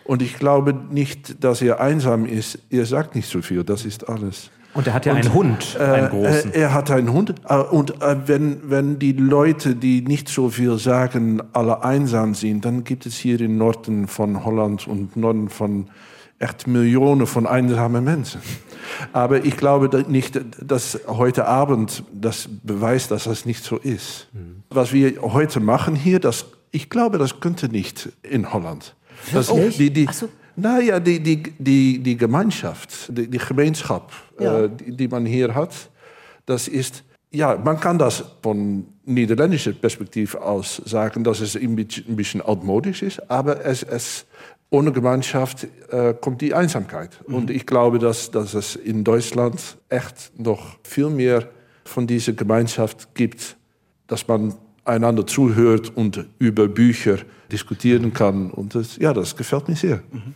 Und 0.05 0.23
ich 0.23 0.39
glaube 0.39 0.73
nicht, 0.73 1.43
dass 1.43 1.63
er 1.63 1.81
einsam 1.81 2.27
ist. 2.27 2.61
Er 2.71 2.87
sagt 2.87 3.17
nicht 3.17 3.29
so 3.29 3.43
viel, 3.43 3.65
das 3.65 3.85
ist 3.85 4.09
alles. 4.09 4.51
Und 4.75 4.87
er 4.87 4.95
hat 4.95 5.05
ja 5.05 5.13
und, 5.13 5.19
einen 5.19 5.35
Hund, 5.35 5.77
einen 5.79 6.07
äh, 6.07 6.09
großen. 6.09 6.53
Er 6.55 6.73
hat 6.73 6.91
einen 6.91 7.13
Hund. 7.13 7.35
Äh, 7.49 7.57
und 7.57 8.03
äh, 8.03 8.17
wenn, 8.27 8.71
wenn 8.71 8.99
die 8.99 9.13
Leute, 9.13 9.75
die 9.75 10.03
nicht 10.03 10.29
so 10.29 10.49
viel 10.49 10.79
sagen, 10.79 11.43
alle 11.53 11.85
einsam 11.85 12.35
sind, 12.35 12.65
dann 12.65 12.85
gibt 12.85 13.05
es 13.05 13.17
hier 13.17 13.41
im 13.41 13.59
Norden 13.59 14.09
von 14.09 14.45
Holland 14.45 14.89
und 14.89 15.17
Norden 15.17 15.51
von 15.51 15.89
echt 16.39 16.67
Millionen 16.67 17.27
von 17.27 17.47
einsamen 17.47 18.03
Menschen. 18.03 18.41
Aber 19.13 19.45
ich 19.45 19.57
glaube 19.57 20.05
nicht, 20.09 20.41
dass 20.61 20.99
heute 21.07 21.47
Abend 21.47 22.03
das 22.13 22.49
beweist, 22.63 23.11
dass 23.11 23.25
das 23.25 23.47
nicht 23.47 23.65
so 23.65 23.77
ist. 23.77 24.29
Mhm. 24.33 24.63
Was 24.71 24.93
wir 24.93 25.21
heute 25.23 25.61
machen 25.61 25.95
hier, 25.95 26.19
das, 26.19 26.47
ich 26.71 26.91
glaube, 26.91 27.19
das 27.19 27.41
könnte 27.41 27.69
nicht 27.69 28.11
in 28.23 28.53
Holland. 28.53 28.97
Das, 29.33 29.51
oh, 29.51 29.71
die, 29.79 29.91
die, 29.91 30.09
so. 30.11 30.29
Nou 30.57 30.81
ja, 30.81 31.01
die, 31.01 31.21
die, 31.21 31.43
die, 31.59 31.99
die 31.99 32.17
Gemeinschaft, 32.17 33.17
die, 33.17 33.29
die 33.29 33.39
Gemeenschap, 33.39 34.13
ja. 34.39 34.65
äh, 34.65 34.71
die, 34.71 34.97
die, 34.97 35.09
man 35.09 35.25
hier 35.25 35.55
hat, 35.55 35.91
das 36.47 36.69
ist, 36.69 37.05
ja, 37.31 37.57
man 37.57 37.81
kann 37.81 37.99
das 37.99 38.25
von 38.43 38.87
niederländischer 39.05 39.73
Perspektive 39.73 40.43
aus 40.43 40.83
sagen, 40.85 41.25
dass 41.25 41.41
es 41.41 41.57
ein 41.57 41.77
bisschen 41.77 42.43
altmodisch 42.43 43.03
ist, 43.03 43.31
aber 43.31 43.65
es, 43.65 43.83
es 43.83 44.27
ohne 44.71 44.93
Gemeinschaft 44.93 45.67
äh, 45.91 46.15
kommt 46.15 46.41
die 46.41 46.55
Einsamkeit. 46.55 47.19
Mhm. 47.27 47.35
Und 47.35 47.51
ich 47.51 47.67
glaube, 47.67 47.99
dass, 47.99 48.31
dass 48.31 48.55
es 48.55 48.77
in 48.77 49.05
Deutschland 49.05 49.61
echt 49.89 50.33
noch 50.39 50.79
viel 50.83 51.11
mehr 51.11 51.49
von 51.85 52.07
dieser 52.07 52.33
Gemeinschaft 52.33 53.15
gibt, 53.15 53.57
dass 54.07 54.27
man 54.29 54.55
einander 54.85 55.27
zuhört 55.27 55.95
und 55.95 56.27
über 56.39 56.69
Bücher 56.69 57.19
diskutieren 57.51 58.13
kann. 58.13 58.51
Und 58.51 58.75
das, 58.75 58.97
ja, 58.97 59.13
das 59.13 59.37
gefällt 59.37 59.69
mir 59.69 59.77
sehr. 59.77 60.03
Mhm. 60.11 60.35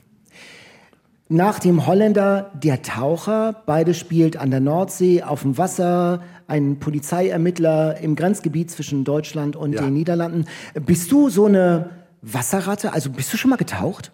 Nach 1.28 1.58
dem 1.58 1.86
Holländer 1.86 2.52
der 2.54 2.82
Taucher, 2.82 3.62
beide 3.66 3.94
spielt 3.94 4.36
an 4.36 4.52
der 4.52 4.60
Nordsee, 4.60 5.24
auf 5.24 5.42
dem 5.42 5.58
Wasser, 5.58 6.22
ein 6.46 6.78
Polizeiermittler 6.78 7.98
im 7.98 8.14
Grenzgebiet 8.14 8.70
zwischen 8.70 9.02
Deutschland 9.02 9.56
und 9.56 9.72
ja. 9.72 9.82
den 9.82 9.94
Niederlanden. 9.94 10.46
Bist 10.74 11.10
du 11.10 11.28
so 11.28 11.46
eine 11.46 11.90
Wasserratte? 12.22 12.92
Also 12.92 13.10
bist 13.10 13.32
du 13.32 13.36
schon 13.36 13.50
mal 13.50 13.56
getaucht? 13.56 14.12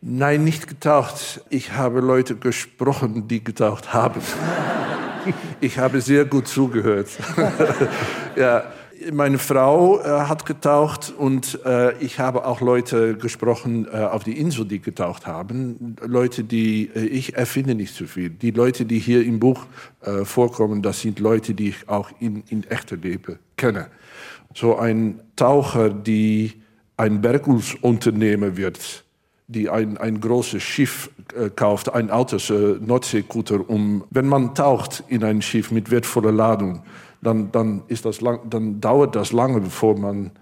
Nein, 0.00 0.44
nicht 0.44 0.68
getaucht. 0.68 1.42
Ich 1.50 1.72
habe 1.72 2.00
Leute 2.00 2.36
gesprochen, 2.36 3.26
die 3.28 3.42
getaucht 3.42 3.92
haben. 3.92 4.20
Ich 5.60 5.78
habe 5.78 6.00
sehr 6.00 6.24
gut 6.24 6.48
zugehört. 6.48 7.06
ja, 8.36 8.64
meine 9.12 9.38
Frau 9.38 10.00
äh, 10.00 10.04
hat 10.04 10.46
getaucht 10.46 11.12
und 11.16 11.58
äh, 11.64 11.96
ich 11.98 12.18
habe 12.18 12.44
auch 12.46 12.60
Leute 12.60 13.16
gesprochen 13.16 13.86
äh, 13.92 13.96
auf 13.96 14.24
die 14.24 14.38
Insel, 14.38 14.64
die 14.64 14.80
getaucht 14.80 15.26
haben. 15.26 15.96
Leute, 16.04 16.44
die 16.44 16.90
äh, 16.94 17.06
ich 17.06 17.34
erfinde 17.34 17.74
nicht 17.74 17.94
so 17.94 18.06
viel. 18.06 18.30
Die 18.30 18.50
Leute, 18.50 18.84
die 18.84 18.98
hier 18.98 19.24
im 19.24 19.40
Buch 19.40 19.66
äh, 20.02 20.24
vorkommen, 20.24 20.82
das 20.82 21.00
sind 21.00 21.18
Leute, 21.18 21.54
die 21.54 21.70
ich 21.70 21.88
auch 21.88 22.10
in, 22.20 22.44
in 22.48 22.64
echter 22.64 22.96
Leben 22.96 23.38
kenne. 23.56 23.88
So 24.54 24.76
ein 24.76 25.20
Taucher, 25.36 25.90
die 25.90 26.52
ein 26.96 27.20
Bergungsunternehmer 27.20 28.56
wird, 28.56 29.04
die 29.48 29.68
ein, 29.68 29.98
ein 29.98 30.20
großes 30.20 30.62
Schiff 30.62 31.10
äh, 31.34 31.50
kauft, 31.50 31.92
ein 31.92 32.10
altes 32.10 32.50
äh, 32.50 32.76
Nordseekutter, 32.80 33.68
um, 33.68 34.04
wenn 34.10 34.26
man 34.26 34.54
taucht 34.54 35.04
in 35.08 35.24
ein 35.24 35.42
Schiff 35.42 35.70
mit 35.70 35.90
wertvoller 35.90 36.32
Ladung, 36.32 36.82
dann, 37.22 37.50
dann, 37.52 37.82
ist 37.88 38.04
das 38.04 38.20
lang, 38.20 38.40
dann 38.50 38.80
dauert 38.80 39.16
das 39.16 39.32
lange, 39.32 39.60
bevor 39.60 39.96
man 39.96 40.32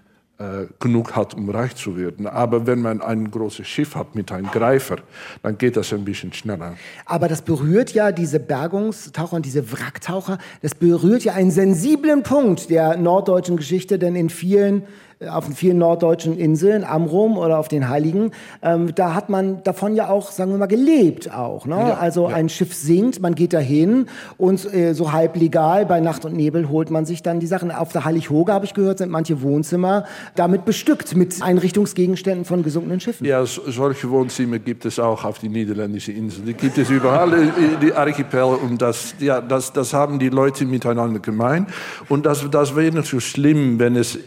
äh, 0.41 0.65
genug 0.79 1.15
hat, 1.15 1.35
um 1.35 1.49
reich 1.51 1.75
zu 1.75 1.95
werden. 1.95 2.25
Aber 2.25 2.65
wenn 2.65 2.81
man 2.81 3.01
ein 3.01 3.29
großes 3.29 3.67
Schiff 3.67 3.95
hat 3.95 4.15
mit 4.15 4.31
einem 4.31 4.47
Greifer, 4.47 4.97
dann 5.43 5.57
geht 5.59 5.77
das 5.77 5.93
ein 5.93 6.03
bisschen 6.03 6.33
schneller. 6.33 6.73
Aber 7.05 7.27
das 7.27 7.43
berührt 7.43 7.91
ja 7.91 8.11
diese 8.11 8.39
Bergungstaucher 8.39 9.35
und 9.35 9.45
diese 9.45 9.71
Wracktaucher, 9.71 10.39
das 10.63 10.73
berührt 10.73 11.23
ja 11.23 11.33
einen 11.33 11.51
sensiblen 11.51 12.23
Punkt 12.23 12.71
der 12.71 12.97
norddeutschen 12.97 13.55
Geschichte, 13.55 13.99
denn 13.99 14.15
in 14.15 14.31
vielen 14.31 14.83
auf 15.29 15.45
den 15.45 15.55
vielen 15.55 15.77
norddeutschen 15.77 16.37
Inseln, 16.37 16.83
am 16.83 17.05
Rom 17.05 17.37
oder 17.37 17.59
auf 17.59 17.67
den 17.67 17.89
Heiligen, 17.89 18.31
ähm, 18.61 18.93
da 18.95 19.13
hat 19.13 19.29
man 19.29 19.63
davon 19.63 19.95
ja 19.95 20.09
auch, 20.09 20.31
sagen 20.31 20.51
wir 20.51 20.57
mal, 20.57 20.67
gelebt 20.67 21.33
auch. 21.33 21.65
Ne? 21.65 21.75
Ja, 21.75 21.93
also 21.95 22.29
ja. 22.29 22.35
ein 22.35 22.49
Schiff 22.49 22.73
sinkt, 22.73 23.21
man 23.21 23.35
geht 23.35 23.53
dahin 23.53 24.07
und 24.37 24.73
äh, 24.73 24.93
so 24.93 25.11
halb 25.11 25.35
legal 25.35 25.85
bei 25.85 25.99
Nacht 25.99 26.25
und 26.25 26.35
Nebel 26.35 26.69
holt 26.69 26.89
man 26.89 27.05
sich 27.05 27.23
dann 27.23 27.39
die 27.39 27.47
Sachen. 27.47 27.71
Auf 27.71 27.91
der 27.91 28.05
Heilighoge, 28.05 28.53
habe 28.53 28.65
ich 28.65 28.73
gehört, 28.73 28.97
sind 28.97 29.11
manche 29.11 29.41
Wohnzimmer 29.41 30.05
damit 30.35 30.65
bestückt 30.65 31.15
mit 31.15 31.41
Einrichtungsgegenständen 31.41 32.45
von 32.45 32.63
gesunkenen 32.63 32.99
Schiffen. 32.99 33.25
Ja, 33.25 33.45
solche 33.45 34.09
Wohnzimmer 34.09 34.59
gibt 34.59 34.85
es 34.85 34.99
auch 34.99 35.23
auf 35.23 35.39
die 35.39 35.49
niederländischen 35.49 36.15
Inseln. 36.15 36.45
Die 36.45 36.53
gibt 36.53 36.77
es 36.77 36.89
überall, 36.89 37.51
die 37.81 37.93
Archipel. 37.93 38.41
Und 38.41 38.81
das, 38.81 39.15
ja, 39.19 39.41
das, 39.41 39.73
das 39.73 39.93
haben 39.93 40.19
die 40.19 40.29
Leute 40.29 40.65
miteinander 40.65 41.19
gemein. 41.19 41.67
Und 42.09 42.25
das, 42.25 42.49
das 42.49 42.75
wäre 42.75 42.91
nicht 42.91 43.07
so 43.07 43.19
schlimm, 43.19 43.79
wenn 43.79 43.95
es 43.95 44.17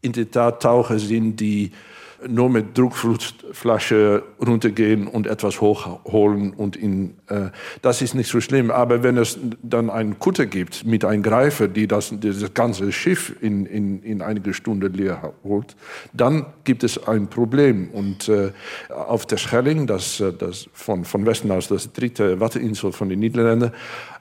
in 0.00 0.12
der 0.12 0.30
Tat 0.30 0.62
Taucher 0.62 0.98
sind, 0.98 1.40
die 1.40 1.72
nur 2.26 2.50
mit 2.50 2.76
Druckflasche 2.76 4.22
runtergehen 4.44 5.06
und 5.06 5.26
etwas 5.26 5.60
hochholen 5.60 6.52
und 6.52 6.74
in, 6.74 7.14
äh, 7.28 7.50
das 7.82 8.02
ist 8.02 8.14
nicht 8.14 8.28
so 8.28 8.40
schlimm. 8.40 8.70
Aber 8.70 9.02
wenn 9.02 9.16
es 9.16 9.38
dann 9.62 9.88
einen 9.88 10.18
Kutter 10.18 10.46
gibt 10.46 10.84
mit 10.84 11.04
einem 11.04 11.22
Greifer, 11.22 11.68
die 11.68 11.86
das, 11.86 12.12
das 12.20 12.54
ganze 12.54 12.90
Schiff 12.90 13.36
in, 13.40 13.66
in, 13.66 14.02
in 14.02 14.22
einige 14.22 14.52
Stunden 14.52 14.92
leer 14.92 15.32
holt, 15.44 15.76
dann 16.12 16.46
gibt 16.64 16.82
es 16.82 17.06
ein 17.06 17.28
Problem. 17.28 17.88
Und 17.90 18.28
äh, 18.28 18.50
auf 18.88 19.26
der 19.26 19.36
Schelling, 19.36 19.86
das, 19.86 20.18
äh, 20.18 20.32
das 20.32 20.68
von, 20.72 21.04
von 21.04 21.24
Westen 21.24 21.52
aus 21.52 21.68
das 21.68 21.92
dritte 21.92 22.40
Watteinsel 22.40 22.92
von 22.92 23.08
den 23.08 23.20
Niederlanden, 23.20 23.70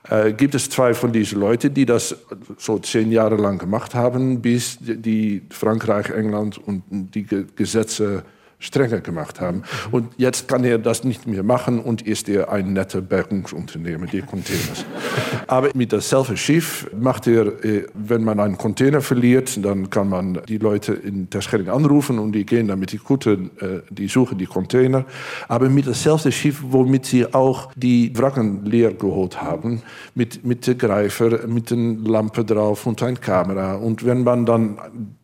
äh, 0.10 0.34
gibt 0.34 0.56
es 0.56 0.70
zwei 0.70 0.94
von 0.94 1.12
diesen 1.12 1.40
Leuten, 1.40 1.74
die 1.74 1.86
das 1.86 2.16
so 2.58 2.80
zehn 2.80 3.12
Jahre 3.12 3.36
lang 3.36 3.58
gemacht 3.58 3.96
haben, 3.96 4.42
bis 4.42 4.78
die 4.80 5.44
Frankreich, 5.50 6.10
England 6.10 6.58
und 6.58 6.84
die 6.90 7.26
Gesetze 7.56 8.24
strenger 8.60 9.02
gemacht 9.02 9.40
haben. 9.40 9.62
Und 9.92 10.10
jetzt 10.18 10.48
kann 10.48 10.64
er 10.64 10.80
das 10.80 11.04
nicht 11.04 11.28
mehr 11.28 11.44
machen 11.44 11.80
und 11.80 12.02
ist 12.02 12.28
er 12.28 12.52
ein 12.52 12.74
netter 12.74 13.02
Bergungsunternehmer, 13.02 14.08
die 14.08 14.22
Containers. 14.22 14.84
Aber 15.48 15.70
mit 15.76 15.94
dasselbe 15.94 16.36
Schiff 16.38 16.90
macht 17.00 17.28
er, 17.28 17.64
äh, 17.64 17.86
wenn 17.94 18.24
man 18.24 18.40
einen 18.40 18.58
Container 18.58 19.02
verliert, 19.02 19.64
dann 19.64 19.90
kann 19.90 20.10
man 20.10 20.42
die 20.48 20.58
Leute 20.58 20.94
in 20.94 21.30
Terschelling 21.30 21.70
anrufen 21.70 22.18
und 22.18 22.32
die 22.32 22.46
gehen 22.46 22.68
dann 22.68 22.80
mit 22.80 22.92
die 22.92 22.98
Kutte, 22.98 23.50
äh, 23.60 23.82
die 23.92 24.08
suchen 24.08 24.40
die 24.40 24.48
Container. 24.48 25.06
Aber 25.48 25.70
mit 25.70 25.86
dasselbe 25.86 26.32
Schiff, 26.32 26.64
womit 26.68 27.06
sie 27.06 27.32
auch 27.34 27.72
die 27.76 28.12
Wracken 28.18 28.66
leer 28.66 28.94
geholt 28.94 29.40
haben, 29.40 29.84
mit, 30.16 30.44
mit 30.44 30.66
der 30.66 30.76
Greifer, 30.76 31.48
mit 31.48 31.70
der 31.70 31.78
Lampe 31.78 32.44
drauf 32.44 32.88
und 32.88 33.04
einer 33.04 33.18
Kamera. 33.18 33.76
Und 33.76 34.04
wenn 34.04 34.24
man 34.24 34.48
dann 34.48 34.80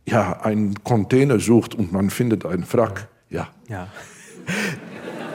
ja, 0.05 0.39
einen 0.41 0.75
Container 0.83 1.39
sucht 1.39 1.75
und 1.75 1.91
man 1.91 2.09
findet 2.09 2.45
einen 2.45 2.65
Wrack, 2.71 3.07
ja. 3.73 3.87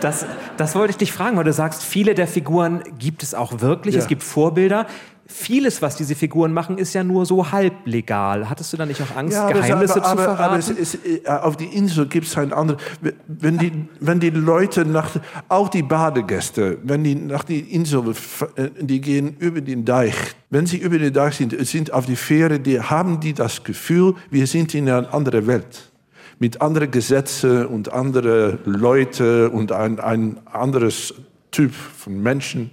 Das, 0.01 0.26
das 0.57 0.74
wollte 0.76 0.93
ich 0.93 0.97
dich 0.97 1.12
fragen, 1.12 1.36
weil 1.36 1.45
du 1.45 1.53
sagst, 1.53 1.82
viele 1.82 2.14
der 2.14 2.28
Figuren 2.28 2.82
gibt 2.99 3.22
es 3.22 3.34
auch 3.34 3.61
wirklich. 3.61 3.97
Ja. 3.97 4.01
Es 4.01 4.07
gibt 4.07 4.22
Vorbilder. 4.22 4.86
Vieles, 5.26 5.82
was 5.82 5.97
diese 5.97 6.14
Figuren 6.14 6.55
machen, 6.55 6.78
ist 6.78 6.95
ja 6.95 7.05
nur 7.05 7.26
so 7.26 7.51
halblegal. 7.53 8.49
Hattest 8.49 8.72
du 8.72 8.78
da 8.78 8.86
nicht 8.86 9.03
auch 9.03 9.14
Angst, 9.14 9.34
ja, 9.34 9.51
Geheimnisse 9.51 9.97
aber, 9.97 10.07
aber, 10.07 10.16
zu 10.16 10.24
verraten? 10.24 10.43
Aber 10.43 10.59
es 10.59 10.70
ist, 10.70 10.99
äh, 11.05 11.28
auf 11.28 11.57
die 11.57 11.66
Insel 11.66 12.07
gibt 12.07 12.28
es 12.28 12.39
ein 12.39 12.53
anderes. 12.53 12.80
Wenn 13.26 13.59
die, 13.59 13.72
wenn 14.01 14.20
die 14.20 14.30
Leute 14.30 14.86
nach, 14.86 15.11
auch 15.49 15.68
die 15.68 15.82
Badegäste, 15.82 16.78
wenn 16.82 17.05
die 17.05 17.14
nach 17.14 17.45
die 17.45 17.61
Insel, 17.61 18.14
äh, 18.55 18.70
die 18.80 19.03
gehen 19.03 19.36
über 19.39 19.61
den 19.61 19.84
Deich. 19.84 20.14
Wenn 20.49 20.64
sie 20.64 20.78
über 20.78 20.99
den 20.99 21.12
Deich 21.12 21.34
sind, 21.34 21.55
sind 21.66 21.93
auf 21.93 22.07
die 22.07 22.16
Fähre, 22.16 22.59
die 22.59 22.80
haben 22.80 23.20
die 23.20 23.34
das 23.34 23.64
Gefühl, 23.64 24.14
wir 24.30 24.47
sind 24.47 24.74
in 24.74 24.89
einer 24.89 25.12
anderen 25.12 25.47
Welt 25.47 25.91
mit 26.39 26.61
anderen 26.61 26.91
Gesetzen 26.91 27.66
und 27.66 27.93
anderen 27.93 28.59
Leuten 28.64 29.49
und 29.49 29.72
ein, 29.72 29.99
ein 30.01 30.39
anderes 30.47 31.14
Typ 31.51 31.72
von 31.72 32.22
Menschen. 32.22 32.70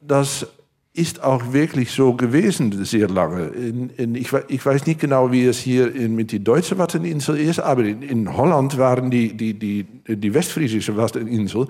Das 0.00 0.46
ist 0.98 1.22
auch 1.22 1.52
wirklich 1.52 1.92
so 1.92 2.14
gewesen 2.14 2.84
sehr 2.84 3.08
lange. 3.08 3.48
In, 3.48 3.90
in, 3.90 4.14
ich, 4.16 4.32
ich, 4.48 4.66
weiß 4.66 4.84
nicht 4.86 4.98
genau, 4.98 5.30
wie 5.30 5.44
es 5.44 5.58
hier 5.58 5.94
in, 5.94 6.16
mit 6.16 6.32
die 6.32 6.42
deutsche 6.42 6.76
Watteninsel 6.76 7.38
ist, 7.38 7.60
aber 7.60 7.84
in, 7.84 8.36
Holland 8.36 8.78
waren 8.78 9.08
die, 9.08 9.36
die, 9.36 9.54
die, 9.54 9.86
die 10.08 10.34
westfriesische 10.34 10.96
Watteninsel, 10.96 11.68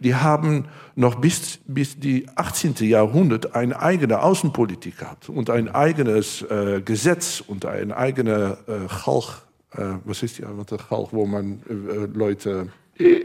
die 0.00 0.14
haben 0.14 0.66
noch 0.96 1.14
bis, 1.14 1.60
bis 1.66 1.98
die 1.98 2.26
18. 2.34 2.74
Jahrhundert 2.80 3.54
eine 3.54 3.80
eigene 3.80 4.22
Außenpolitik 4.22 4.98
gehabt 4.98 5.30
und 5.30 5.48
ein 5.48 5.68
eigenes 5.70 6.42
äh, 6.42 6.82
Gesetz 6.84 7.42
und 7.46 7.64
ein 7.64 7.90
eigener 7.90 8.58
äh, 8.68 8.72
äh, 8.88 9.47
was 9.72 10.22
ist 10.22 10.38
die 10.38 10.44
andere 10.44 10.76
Galg, 10.76 11.08
wo 11.12 11.26
man 11.26 11.62
äh, 11.68 12.06
Leute. 12.16 12.68
Äh, 12.98 13.24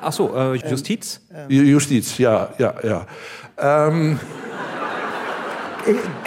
Ach 0.00 0.12
so, 0.12 0.34
äh, 0.34 0.54
Justiz? 0.54 1.20
Ähm, 1.32 1.50
Justiz, 1.50 2.16
ja, 2.16 2.48
ja, 2.58 2.74
ja. 2.82 3.06
Ähm, 3.58 4.18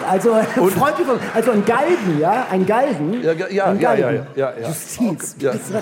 also, 0.08 0.34
also 0.34 1.52
ein 1.52 1.66
Galgen, 1.66 2.20
ja? 2.20 2.48
Ein 2.50 2.66
Galgen? 2.66 3.22
Ja, 3.24 3.34
ja, 3.34 3.66
ein 3.66 3.80
Galgen. 3.80 4.02
ja, 4.02 4.12
ja, 4.12 4.26
ja, 4.36 4.54
ja. 4.60 4.68
Justiz. 4.68 5.36
Okay, 5.36 5.46
ja. 5.46 5.82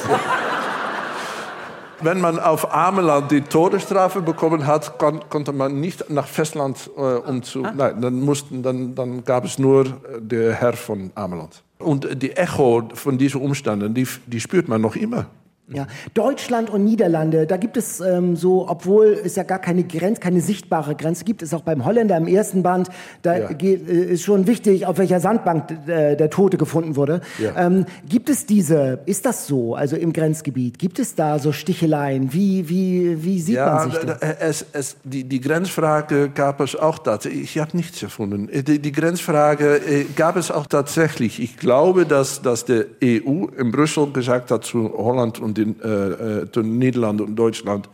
Wenn 2.01 2.21
man 2.21 2.39
auf 2.39 2.73
Ameland 2.73 3.30
die 3.32 3.41
Todesstrafe 3.41 4.21
bekommen 4.21 4.65
hat, 4.65 4.97
kon 4.97 5.21
konnte 5.30 5.51
man 5.51 5.82
nicht 5.82 6.09
nach 6.09 6.27
Festland 6.27 6.89
äh, 6.95 7.01
umzu. 7.01 7.65
Ah. 7.65 7.73
Nein, 7.75 8.01
dann, 8.01 8.21
mussten, 8.21 8.63
dann, 8.63 8.95
dann 8.95 9.25
gab 9.25 9.43
es 9.43 9.59
nur 9.59 9.86
der 10.19 10.53
Herr 10.53 10.73
von 10.73 11.11
Ameland. 11.15 11.61
Und 11.80 12.21
die 12.21 12.32
Echo 12.32 12.89
von 12.93 13.17
diesen 13.17 13.41
Umständen, 13.41 13.93
die, 13.93 14.05
die 14.27 14.39
spürt 14.39 14.67
man 14.67 14.82
noch 14.82 14.95
immer. 14.95 15.27
Ja, 15.72 15.86
Deutschland 16.15 16.72
und 16.72 16.84
Niederlande, 16.84 17.45
da 17.45 17.57
gibt 17.57 17.78
es 17.78 17.99
ähm, 17.99 18.36
so, 18.36 18.67
obwohl 18.67 19.20
es 19.24 19.36
ja 19.36 19.43
gar 19.43 19.59
keine 19.59 19.84
Grenze, 19.84 20.20
keine 20.20 20.41
sichtbare 20.41 20.95
Grenze 20.95 21.26
gibt, 21.26 21.43
ist 21.43 21.53
auch 21.53 21.61
beim 21.61 21.86
Holländer 21.86 22.17
im 22.17 22.28
ersten 22.28 22.63
Band, 22.63 22.89
da 23.22 23.38
ja. 23.38 23.53
geht, 23.53 23.88
äh, 23.88 24.13
ist 24.13 24.24
schon 24.24 24.47
wichtig, 24.47 24.88
auf 24.88 24.97
welcher 24.97 25.20
Sandbank 25.20 25.70
äh, 25.88 26.15
der 26.15 26.32
Tote 26.32 26.57
gefunden 26.57 26.95
wurde. 26.95 27.22
Ja. 27.38 27.67
Ähm, 27.67 27.86
gibt 28.07 28.30
es 28.30 28.47
diese, 28.47 29.01
ist 29.05 29.28
das 29.28 29.45
so, 29.45 29.76
also 29.76 29.95
im 29.95 30.11
Grenzgebiet, 30.11 30.80
gibt 30.80 30.97
es 30.97 31.13
da 31.13 31.38
so 31.38 31.51
Sticheleien? 31.51 32.34
Wie, 32.34 32.67
wie, 32.67 33.24
wie 33.24 33.39
sieht 33.39 33.55
ja, 33.55 33.76
man 33.76 33.91
sich 33.91 33.99
das? 33.99 34.17
Es, 34.39 34.65
es, 34.74 34.97
die, 35.03 35.24
die 35.24 35.39
Grenzfrage 35.39 36.30
gab 36.30 36.61
es 36.61 36.76
auch 36.76 36.97
tatsächlich, 36.97 37.43
ich 37.43 37.59
habe 37.59 37.78
nichts 37.78 38.01
erfunden, 38.01 38.49
äh, 38.49 38.63
die, 38.63 38.80
die 38.80 38.91
Grenzfrage 38.91 39.76
äh, 39.78 40.05
gab 40.15 40.36
es 40.36 40.49
auch 40.49 40.65
tatsächlich. 40.65 41.39
Ich 41.39 41.57
glaube, 41.57 42.07
dass, 42.07 42.41
dass 42.41 42.65
der 42.65 42.86
EU 43.03 43.45
in 43.55 43.72
Brüssel 43.72 44.11
gesagt 44.11 44.49
hat 44.49 44.63
zu 44.63 44.91
Holland 44.97 45.38
und 45.39 45.59
den, 45.60 45.82
äh, 45.82 46.41
äh, 46.43 46.64
Niederlanden 46.64 47.24
und 47.28 47.36
Deutschland, 47.36 47.89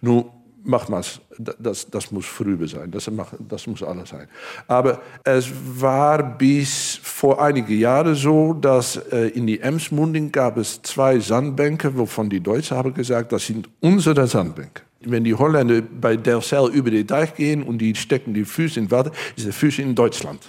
nun 0.00 0.26
mach 0.66 0.88
mal's, 0.88 1.20
das, 1.38 1.88
das 1.88 2.10
muss 2.10 2.26
vorüber 2.26 2.66
sein, 2.66 2.90
das, 2.90 3.10
das 3.48 3.66
muss 3.66 3.82
alles 3.82 4.10
sein. 4.10 4.26
Aber 4.66 5.00
es 5.24 5.50
war 5.80 6.22
bis 6.22 6.98
vor 7.02 7.40
einigen 7.40 7.78
Jahren 7.78 8.14
so, 8.14 8.52
dass 8.52 8.96
äh, 8.96 9.28
in 9.28 9.46
die 9.46 9.60
Emsmunding 9.60 10.32
gab 10.32 10.56
es 10.56 10.82
zwei 10.82 11.18
Sandbänke, 11.18 11.96
wovon 11.96 12.28
die 12.28 12.40
Deutschen 12.40 12.76
haben 12.76 12.92
gesagt, 12.92 13.32
das 13.32 13.46
sind 13.46 13.68
unsere 13.80 14.26
Sandbänke. 14.26 14.82
Wenn 15.00 15.24
die 15.24 15.34
Holländer 15.34 15.82
bei 15.82 16.16
Delfzijl 16.16 16.68
über 16.72 16.90
den 16.90 17.06
Deich 17.06 17.34
gehen 17.34 17.62
und 17.62 17.78
die 17.78 17.94
stecken 17.94 18.34
die 18.34 18.44
Füße 18.44 18.80
in 18.80 18.90
Wasser, 18.90 19.12
ist 19.36 19.46
der 19.46 19.52
Füße 19.52 19.82
in 19.82 19.94
Deutschland. 19.94 20.40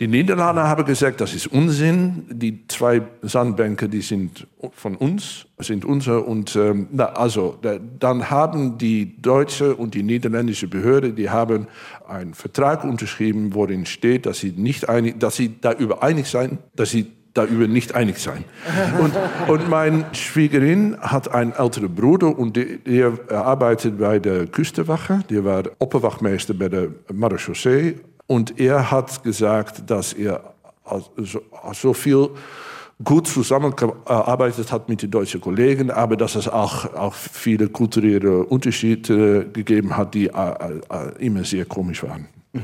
Die 0.00 0.06
Niederlande 0.06 0.62
haben 0.62 0.84
gesagt, 0.84 1.20
das 1.20 1.34
ist 1.34 1.48
Unsinn. 1.48 2.24
Die 2.30 2.66
zwei 2.68 3.02
Sandbänke, 3.22 3.88
die 3.88 4.00
sind 4.00 4.46
von 4.72 4.94
uns, 4.94 5.46
sind 5.58 5.84
unsere. 5.84 6.20
Und 6.20 6.54
ähm, 6.54 6.86
na, 6.92 7.06
also, 7.06 7.58
da, 7.62 7.78
dann 7.98 8.30
haben 8.30 8.78
die 8.78 9.20
deutsche 9.20 9.74
und 9.74 9.94
die 9.94 10.04
niederländische 10.04 10.68
Behörde, 10.68 11.12
die 11.12 11.30
haben 11.30 11.66
einen 12.06 12.34
Vertrag 12.34 12.84
unterschrieben, 12.84 13.54
worin 13.54 13.86
steht, 13.86 14.26
dass 14.26 14.38
sie 14.38 14.52
nicht 14.52 14.88
einig, 14.88 15.18
dass 15.18 15.34
sie 15.34 15.60
darüber 15.60 16.02
einig 16.02 16.26
sein, 16.26 16.58
dass 16.76 16.90
sie 16.90 17.06
darüber 17.34 17.66
nicht 17.66 17.94
einig 17.94 18.18
sein. 18.18 18.44
Und, 19.00 19.14
und 19.48 19.68
mein 19.68 20.04
Schwiegerin 20.12 20.96
hat 21.00 21.32
einen 21.32 21.52
älteren 21.52 21.94
Bruder 21.94 22.36
und 22.38 22.56
der, 22.56 23.12
arbeitet 23.30 23.98
bei 23.98 24.18
der 24.18 24.46
Küstenwache. 24.46 25.20
Der 25.30 25.44
war 25.44 25.64
Opperwachtmeister 25.78 26.54
bei 26.54 26.68
der 26.68 26.88
Marechaussee 27.12 27.96
und 28.28 28.60
er 28.60 28.90
hat 28.90 29.24
gesagt, 29.24 29.90
dass 29.90 30.12
er 30.12 30.54
so 31.72 31.92
viel 31.94 32.28
gut 33.02 33.26
zusammengearbeitet 33.26 34.70
hat 34.70 34.88
mit 34.88 35.02
den 35.02 35.10
deutschen 35.10 35.40
Kollegen, 35.40 35.90
aber 35.90 36.16
dass 36.16 36.34
es 36.34 36.46
auch, 36.46 36.94
auch 36.94 37.14
viele 37.14 37.68
kulturelle 37.68 38.44
Unterschiede 38.44 39.46
gegeben 39.46 39.96
hat, 39.96 40.14
die 40.14 40.26
äh, 40.26 40.30
äh, 40.30 41.24
immer 41.24 41.44
sehr 41.44 41.64
komisch 41.64 42.02
waren. 42.02 42.28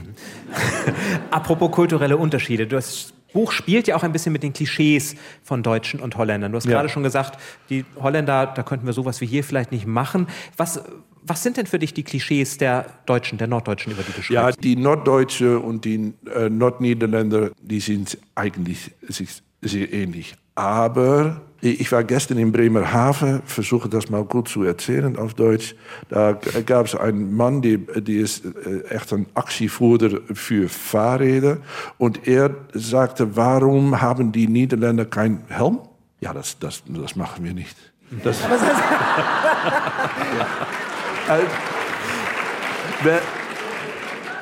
Apropos 1.31 1.71
kulturelle 1.71 2.17
Unterschiede, 2.17 2.67
das 2.67 3.13
Buch 3.33 3.51
spielt 3.51 3.89
ja 3.89 3.97
auch 3.97 4.03
ein 4.03 4.13
bisschen 4.13 4.33
mit 4.33 4.43
den 4.43 4.53
Klischees 4.53 5.17
von 5.43 5.63
Deutschen 5.63 6.01
und 6.01 6.17
Holländern. 6.17 6.53
Du 6.53 6.57
hast 6.57 6.67
ja. 6.67 6.73
gerade 6.73 6.89
schon 6.89 7.03
gesagt, 7.03 7.41
die 7.71 7.85
Holländer, 8.01 8.47
da 8.47 8.63
könnten 8.63 8.87
wir 8.87 8.93
sowas 8.93 9.21
wie 9.21 9.27
hier 9.27 9.43
vielleicht 9.43 9.73
nicht 9.73 9.87
machen. 9.87 10.29
Was, 10.57 10.83
was 11.27 11.43
sind 11.43 11.57
denn 11.57 11.67
für 11.67 11.79
dich 11.79 11.95
die 11.95 12.03
Klischees 12.03 12.59
der 12.59 12.87
Deutschen, 13.07 13.39
der 13.39 13.47
Norddeutschen, 13.47 13.93
über 13.93 14.03
die 14.03 14.13
du 14.13 14.23
schreibst? 14.23 14.31
Ja, 14.31 14.53
die 14.53 14.77
Norddeutsche 14.77 15.59
und 15.59 15.85
die 15.85 16.13
äh, 16.35 16.51
Nordniederländer, 16.51 17.51
die 17.61 17.81
sind 17.81 18.19
eigentlich 18.35 18.91
sich 19.09 19.43
sehr 19.63 19.93
ähnlich. 19.93 20.35
Aber 20.55 21.41
ich 21.61 21.91
war 21.91 22.05
gestern 22.05 22.39
in 22.39 22.53
Bremerhaven, 22.53 23.43
versuche 23.47 23.89
das 23.89 24.11
mal 24.11 24.25
gut 24.25 24.49
zu 24.49 24.65
erzählen 24.65 25.17
auf 25.17 25.35
Deutsch. 25.35 25.75
Da 26.11 26.39
gab 26.67 26.87
es 26.87 26.95
einen 26.95 27.35
Mann, 27.35 27.63
die, 27.63 27.79
die 27.79 28.19
ist 28.19 28.45
äh, 28.45 28.83
echt 28.91 29.13
ein 29.15 29.27
Aktienführer 29.35 30.21
für 30.35 30.69
Fahrräder. 30.69 31.59
Und 31.97 32.29
er 32.29 32.55
sagte, 32.75 33.35
warum 33.35 34.01
haben 34.01 34.31
die 34.31 34.47
Niederländer 34.47 35.07
keinen 35.07 35.45
Helm? 35.49 35.81
Ja, 36.21 36.35
das, 36.35 36.59
das, 36.59 36.83
das 36.87 37.17
machen 37.17 37.45
wir 37.45 37.55
nicht. 37.55 37.77
Das, 38.23 38.39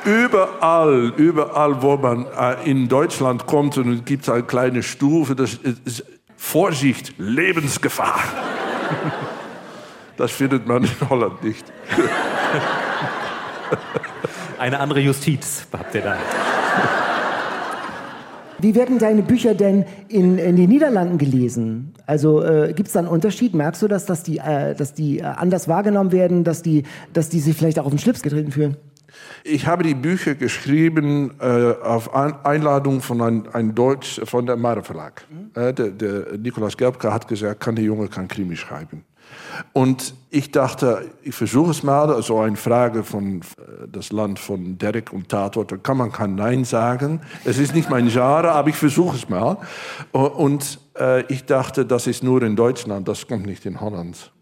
überall, 0.05 1.13
überall, 1.17 1.83
wo 1.83 1.97
man 1.97 2.27
äh, 2.27 2.71
in 2.71 2.89
Deutschland 2.89 3.47
kommt 3.47 3.79
und 3.79 3.93
es 3.93 4.05
gibt 4.05 4.29
eine 4.29 4.43
kleine 4.43 4.83
Stufe, 4.83 5.35
das 5.35 5.55
ist 5.55 6.05
Vorsicht, 6.37 7.15
Lebensgefahr. 7.19 8.21
Das 10.17 10.31
findet 10.31 10.67
man 10.67 10.85
in 10.85 11.09
Holland 11.09 11.43
nicht. 11.43 11.65
Eine 14.59 14.79
andere 14.79 15.01
Justiz 15.01 15.67
habt 15.73 15.95
ihr 15.95 16.03
da. 16.03 16.17
Wie 18.59 18.75
werden 18.75 18.99
deine 18.99 19.23
Bücher 19.23 19.55
denn 19.55 19.85
in, 20.09 20.39
in 20.39 20.57
den 20.57 20.69
Niederlanden 20.69 21.19
gelesen? 21.19 21.95
Also 22.07 22.43
äh, 22.43 22.73
gibt 22.75 22.89
es 22.89 22.93
da 22.93 23.01
einen 23.01 23.09
Unterschied? 23.09 23.55
Merkst 23.55 23.83
du, 23.83 23.89
dass, 23.89 24.07
dass 24.07 24.23
die, 24.23 24.39
äh, 24.39 24.75
dass 24.75 24.95
die 24.95 25.19
äh, 25.19 25.23
anders 25.23 25.69
wahrgenommen 25.69 26.13
werden, 26.13 26.45
dass 26.45 26.63
die, 26.63 26.85
dass 27.13 27.29
die 27.29 27.41
sich 27.41 27.57
vielleicht 27.57 27.79
auch 27.79 27.87
auf 27.87 27.93
den 27.93 27.99
Schlips 27.99 28.23
getreten 28.23 28.53
fühlen? 28.53 28.77
Ich 29.45 29.67
habe 29.67 29.83
die 29.83 29.95
Bücher 29.95 30.35
geschrieben 30.35 31.35
äh, 31.41 31.45
auf 31.83 32.15
Einladung 32.15 33.01
von 33.01 33.21
einem 33.21 33.45
ein 33.53 33.75
Deutsch 33.75 34.21
von 34.25 34.47
der 34.47 34.57
Mare 34.57 34.83
Verlag. 34.83 35.27
Mhm. 35.31 35.61
Äh, 35.61 35.73
der, 35.73 35.91
der 35.91 36.39
Nikolaus 36.39 36.77
Gelbke 36.77 37.13
hat 37.13 37.29
gesagt, 37.29 37.61
kann 37.61 37.75
der 37.75 37.85
Junge 37.85 38.09
kein 38.09 38.29
Krimi 38.29 38.57
schreiben. 38.57 39.05
Und 39.73 40.15
ich 40.31 40.51
dachte, 40.51 41.11
ich 41.23 41.35
versuche 41.35 41.71
es 41.71 41.83
mal, 41.83 42.23
so 42.23 42.41
eine 42.41 42.57
Frage 42.57 43.05
von 43.05 43.41
äh, 43.41 43.89
das 43.91 44.13
Land 44.13 44.39
von 44.39 44.79
Derek 44.79 45.13
und 45.13 45.29
Tatort, 45.29 45.73
da 45.73 45.77
kann 45.77 45.97
man 45.97 46.13
kein 46.13 46.35
Nein 46.35 46.65
sagen. 46.65 47.21
Es 47.45 47.59
ist 47.59 47.75
nicht 47.75 47.91
mein 47.91 48.09
Genre, 48.09 48.51
aber 48.51 48.69
ich 48.69 48.77
versuche 48.77 49.17
es 49.17 49.29
mal. 49.29 49.59
Und 50.13 50.79
äh, 50.99 51.23
ich 51.27 51.45
dachte, 51.45 51.85
das 51.85 52.07
ist 52.07 52.23
nur 52.23 52.43
in 52.43 52.57
Deutschland, 52.57 53.09
das 53.09 53.27
kommt 53.27 53.47
nicht 53.47 53.67
in 53.67 53.81
Holland. 53.81 54.33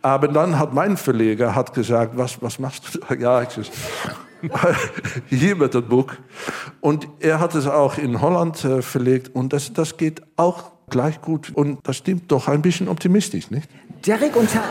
Aber 0.00 0.28
dann 0.28 0.58
hat 0.58 0.72
mein 0.72 0.96
Verleger 0.96 1.54
hat 1.54 1.72
gesagt, 1.72 2.16
was, 2.16 2.42
was 2.42 2.58
machst 2.58 2.94
du? 2.94 3.14
Ja, 3.18 3.42
ich 3.42 3.50
sage, 3.50 3.68
hier 5.28 5.56
mit 5.56 5.74
dem 5.74 5.86
Buch. 5.86 6.12
Und 6.80 7.08
er 7.20 7.40
hat 7.40 7.54
es 7.54 7.66
auch 7.66 7.98
in 7.98 8.20
Holland 8.20 8.64
äh, 8.64 8.82
verlegt 8.82 9.34
und 9.34 9.52
das, 9.52 9.72
das 9.72 9.96
geht 9.96 10.22
auch 10.36 10.71
gleich 10.90 11.20
gut. 11.20 11.52
Und 11.54 11.78
das 11.86 11.96
stimmt 11.96 12.30
doch 12.30 12.48
ein 12.48 12.62
bisschen 12.62 12.88
optimistisch, 12.88 13.50
nicht? 13.50 13.68
Derek 14.06 14.36
und, 14.36 14.50
Ta 14.50 14.62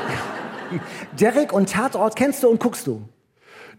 Derek 1.20 1.54
und 1.54 1.70
Tatort 1.70 2.16
kennst 2.16 2.44
du 2.44 2.50
und 2.50 2.60
guckst 2.60 2.88
du? 2.88 3.02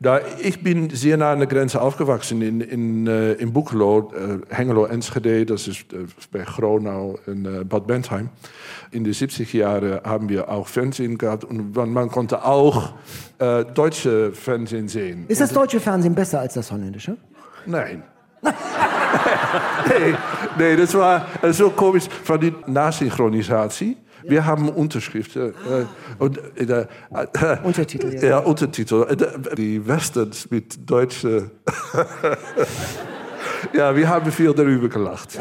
Da, 0.01 0.21
ich 0.41 0.65
bin 0.65 0.91
sehr 0.91 1.17
nah 1.17 1.31
an 1.31 1.39
der 1.39 1.47
Grenze 1.47 1.81
aufgewachsen 1.81 2.43
in, 2.43 2.61
in, 2.61 3.07
uh, 3.07 3.35
in 3.35 3.53
Boekelo, 3.53 4.11
uh, 4.13 4.41
Hengelo, 4.51 4.87
Enschede, 4.87 5.47
das 5.47 5.69
ist 5.69 5.93
uh, 5.93 6.07
bei 6.33 6.41
Gronau 6.41 7.21
in 7.29 7.45
Bad 7.69 7.87
Bentheim. 7.87 8.31
In 8.91 9.05
den 9.05 9.13
70er 9.15 9.57
Jahren 9.57 10.01
haben 10.03 10.29
wir 10.29 10.49
auch 10.49 10.67
Fernsehen 10.67 11.19
gehabt 11.19 11.45
und 11.45 11.77
man, 11.77 11.91
man 11.91 12.11
konnte 12.11 12.45
auch 12.45 12.95
deutsche 13.39 14.33
Fernsehen 14.33 14.87
sehen. 14.87 15.25
Ist 15.27 15.41
das 15.41 15.53
deutsche 15.53 15.81
Fernsehen 15.81 16.15
besser 16.15 16.41
als 16.41 16.55
das 16.55 16.71
holländische? 16.71 17.17
Nein. 17.67 18.05
nee, 19.89 20.15
nee, 20.59 20.77
das 20.77 20.95
war 20.95 21.27
so 21.51 21.71
komisch 21.71 22.05
von 22.25 22.41
die 22.41 22.55
Nasynchronisatie. 22.67 23.97
Wir 24.25 24.45
haben 24.47 24.69
Unterschriften. 24.69 25.51
Äh, 25.51 25.85
und, 26.19 26.39
äh, 26.57 26.63
äh, 26.63 26.87
Untertitel. 27.63 28.15
Ja, 28.15 28.29
ja 28.29 28.39
Untertitel. 28.39 29.07
Die 29.57 29.87
Westerns 29.87 30.51
mit 30.51 30.89
deutschen. 30.89 31.51
ja, 33.73 33.95
wir 33.95 34.09
haben 34.09 34.31
viel 34.31 34.53
darüber 34.55 34.89
gelacht. 34.89 35.39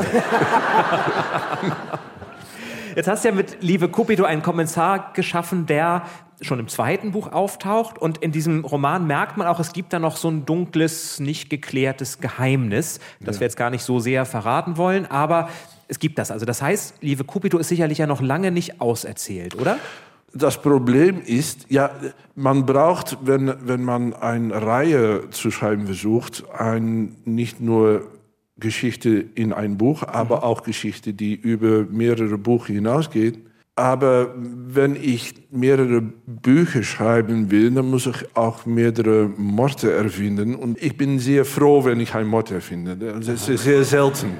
Jetzt 2.96 3.08
hast 3.08 3.24
du 3.24 3.30
ja 3.30 3.36
mit 3.36 3.58
Liebe 3.62 3.90
Cupido 3.90 4.24
einen 4.26 4.42
Kommentar 4.42 5.14
geschaffen, 5.14 5.66
der 5.66 6.04
schon 6.42 6.60
im 6.60 6.68
zweiten 6.68 7.12
Buch 7.12 7.32
auftaucht. 7.32 7.98
Und 7.98 8.18
in 8.18 8.32
diesem 8.32 8.66
Roman 8.66 9.06
merkt 9.08 9.38
man 9.38 9.48
auch, 9.48 9.60
es 9.60 9.74
gibt 9.74 9.94
da 9.94 10.00
noch 10.00 10.18
so 10.18 10.30
ein 10.30 10.46
dunkles, 10.46 11.20
nicht 11.20 11.50
geklärtes 11.50 12.20
Geheimnis, 12.20 13.00
das 13.20 13.36
ja. 13.36 13.42
wir 13.42 13.46
jetzt 13.46 13.58
gar 13.58 13.70
nicht 13.70 13.84
so 13.84 14.00
sehr 14.00 14.26
verraten 14.26 14.78
wollen. 14.78 15.06
Aber 15.06 15.50
es 15.88 16.00
gibt 16.00 16.18
das. 16.18 16.32
Also 16.32 16.46
das 16.46 16.62
heißt, 16.62 16.96
Liebe 17.02 17.24
Cupido 17.24 17.58
ist 17.58 17.70
sicherlich 17.70 18.00
ja 18.00 18.08
noch 18.08 18.22
lange 18.22 18.52
nicht 18.52 18.82
auserzählt, 18.82 19.56
oder? 19.56 19.78
Das 20.34 20.62
Problem 20.62 21.22
ist, 21.22 21.66
ja, 21.70 21.92
man 22.36 22.66
braucht, 22.66 23.18
wenn, 23.22 23.54
wenn 23.68 23.84
man 23.84 24.14
eine 24.14 24.62
Reihe 24.62 25.30
zu 25.30 25.52
schreiben 25.52 25.86
versucht, 25.86 26.46
ein, 26.58 27.18
nicht 27.26 27.60
nur 27.60 28.08
Geschichte 28.62 29.26
in 29.36 29.52
ein 29.52 29.78
Buch, 29.78 30.04
aber 30.04 30.38
mhm. 30.38 30.44
auch 30.44 30.64
Geschichte, 30.64 31.14
die 31.14 31.36
über 31.36 31.86
mehrere 31.90 32.38
Bücher 32.38 32.74
hinausgeht. 32.74 33.40
Aber 33.76 34.36
wenn 34.36 34.96
ich 34.96 35.34
mehrere 35.50 36.02
Bücher 36.02 36.84
schreiben 36.84 37.50
will, 37.52 37.72
dann 37.72 37.90
muss 37.90 38.06
ich 38.06 38.36
auch 38.36 38.66
mehrere 38.66 39.30
Morde 39.38 39.92
erfinden. 39.94 40.56
Und 40.56 40.82
ich 40.84 40.98
bin 40.98 41.20
sehr 41.20 41.46
froh, 41.46 41.84
wenn 41.86 42.00
ich 42.00 42.14
einen 42.14 42.30
Mord 42.30 42.52
erfinde. 42.52 42.96
Das 42.96 43.50
ist 43.50 43.64
sehr 43.64 43.84
selten. 43.84 44.32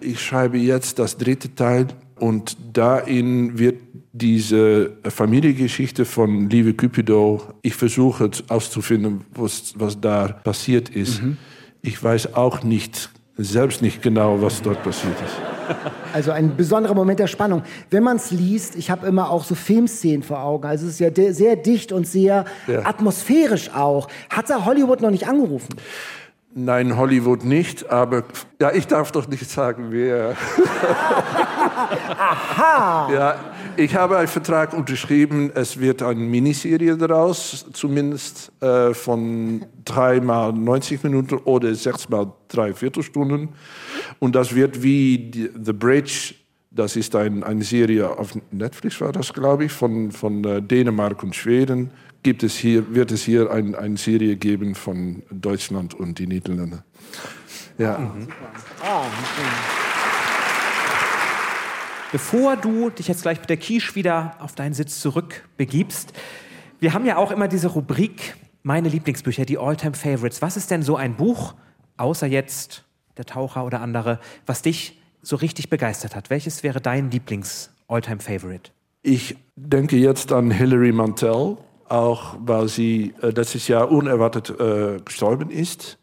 Ich 0.00 0.20
schreibe 0.20 0.56
jetzt 0.58 0.98
das 0.98 1.16
dritte 1.16 1.54
Teil 1.54 1.88
Und 2.20 2.56
darin 2.72 3.58
wird 3.58 3.80
diese 4.12 4.92
Familiengeschichte 5.04 6.04
von 6.04 6.48
Liebe 6.50 6.74
Cupido, 6.74 7.42
ich 7.62 7.74
versuche 7.74 8.30
auszufinden, 8.48 9.24
was, 9.34 9.74
was 9.76 10.00
da 10.00 10.28
passiert 10.28 10.88
ist. 10.88 11.22
Mhm. 11.22 11.36
Ich 11.82 12.02
weiß 12.02 12.34
auch 12.34 12.64
nicht, 12.64 13.10
selbst 13.38 13.82
nicht 13.82 14.02
genau, 14.02 14.42
was 14.42 14.60
dort 14.60 14.82
passiert 14.82 15.16
ist. 15.24 15.36
Also 16.14 16.30
ein 16.30 16.56
besonderer 16.56 16.94
Moment 16.94 17.20
der 17.20 17.26
Spannung. 17.26 17.62
Wenn 17.90 18.02
man 18.02 18.16
es 18.16 18.30
liest, 18.30 18.74
ich 18.76 18.90
habe 18.90 19.06
immer 19.06 19.30
auch 19.30 19.44
so 19.44 19.54
Filmszenen 19.54 20.22
vor 20.22 20.40
Augen. 20.40 20.66
Also 20.66 20.86
es 20.86 20.92
ist 20.92 21.00
ja 21.00 21.10
sehr 21.34 21.56
dicht 21.56 21.92
und 21.92 22.06
sehr 22.06 22.46
ja. 22.66 22.86
atmosphärisch 22.86 23.70
auch. 23.74 24.08
Hat 24.30 24.48
da 24.48 24.64
Hollywood 24.64 25.02
noch 25.02 25.10
nicht 25.10 25.28
angerufen? 25.28 25.68
Nein, 26.60 26.96
Hollywood 26.96 27.44
nicht, 27.44 27.88
aber 27.88 28.24
ja, 28.60 28.72
ich 28.72 28.88
darf 28.88 29.12
doch 29.12 29.28
nicht 29.28 29.48
sagen, 29.48 29.86
wer. 29.90 30.34
Aha! 32.18 33.12
Ja, 33.12 33.36
ich 33.76 33.94
habe 33.94 34.18
einen 34.18 34.26
Vertrag 34.26 34.72
unterschrieben. 34.72 35.52
Es 35.54 35.78
wird 35.78 36.02
eine 36.02 36.18
Miniserie 36.18 36.96
daraus, 36.96 37.64
zumindest 37.72 38.50
äh, 38.60 38.92
von 38.92 39.66
dreimal 39.84 40.52
90 40.52 41.04
Minuten 41.04 41.36
oder 41.36 41.72
sechsmal 41.76 42.32
drei 42.48 42.74
Viertelstunden. 42.74 43.50
Und 44.18 44.34
das 44.34 44.52
wird 44.52 44.82
wie 44.82 45.48
The 45.64 45.72
Bridge. 45.72 46.34
Das 46.72 46.96
ist 46.96 47.14
ein, 47.14 47.44
eine 47.44 47.62
Serie 47.62 48.18
auf 48.18 48.36
Netflix, 48.50 49.00
war 49.00 49.12
das, 49.12 49.32
glaube 49.32 49.66
ich, 49.66 49.72
von, 49.72 50.10
von 50.10 50.42
äh, 50.42 50.60
Dänemark 50.60 51.22
und 51.22 51.36
Schweden 51.36 51.92
gibt 52.28 52.42
es 52.42 52.58
hier, 52.58 52.94
wird 52.94 53.10
es 53.10 53.22
hier 53.22 53.50
ein, 53.50 53.74
eine 53.74 53.96
Serie 53.96 54.36
geben 54.36 54.74
von 54.74 55.22
Deutschland 55.30 55.94
und 55.94 56.18
die 56.18 56.26
Niederlande. 56.26 56.84
Ja. 57.78 57.96
Mhm. 57.96 58.28
Ah, 58.82 59.06
Bevor 62.12 62.56
du 62.56 62.90
dich 62.90 63.08
jetzt 63.08 63.22
gleich 63.22 63.40
mit 63.40 63.48
der 63.48 63.56
Quiche 63.56 63.94
wieder 63.94 64.36
auf 64.40 64.54
deinen 64.54 64.74
Sitz 64.74 65.00
zurückbegibst, 65.00 66.12
wir 66.80 66.92
haben 66.92 67.06
ja 67.06 67.16
auch 67.16 67.30
immer 67.30 67.48
diese 67.48 67.68
Rubrik 67.68 68.36
Meine 68.62 68.90
Lieblingsbücher, 68.90 69.46
die 69.46 69.56
Alltime 69.56 69.94
Favorites. 69.94 70.42
Was 70.42 70.58
ist 70.58 70.70
denn 70.70 70.82
so 70.82 70.96
ein 70.96 71.16
Buch, 71.16 71.54
außer 71.96 72.26
jetzt 72.26 72.84
der 73.16 73.24
Taucher 73.24 73.64
oder 73.64 73.80
andere, 73.80 74.20
was 74.44 74.60
dich 74.60 75.00
so 75.22 75.36
richtig 75.36 75.70
begeistert 75.70 76.14
hat? 76.14 76.28
Welches 76.28 76.62
wäre 76.62 76.82
dein 76.82 77.10
Lieblings-Alltime-Favorite? 77.10 78.70
Ich 79.00 79.34
denke 79.56 79.96
jetzt 79.96 80.30
an 80.30 80.50
Hilary 80.50 80.92
Mantel 80.92 81.56
auch 81.88 82.36
weil 82.44 82.68
sie 82.68 83.14
äh, 83.22 83.30
letztes 83.30 83.68
Jahr 83.68 83.90
unerwartet 83.90 84.50
äh, 84.58 84.98
gestorben 85.04 85.50
ist. 85.50 85.98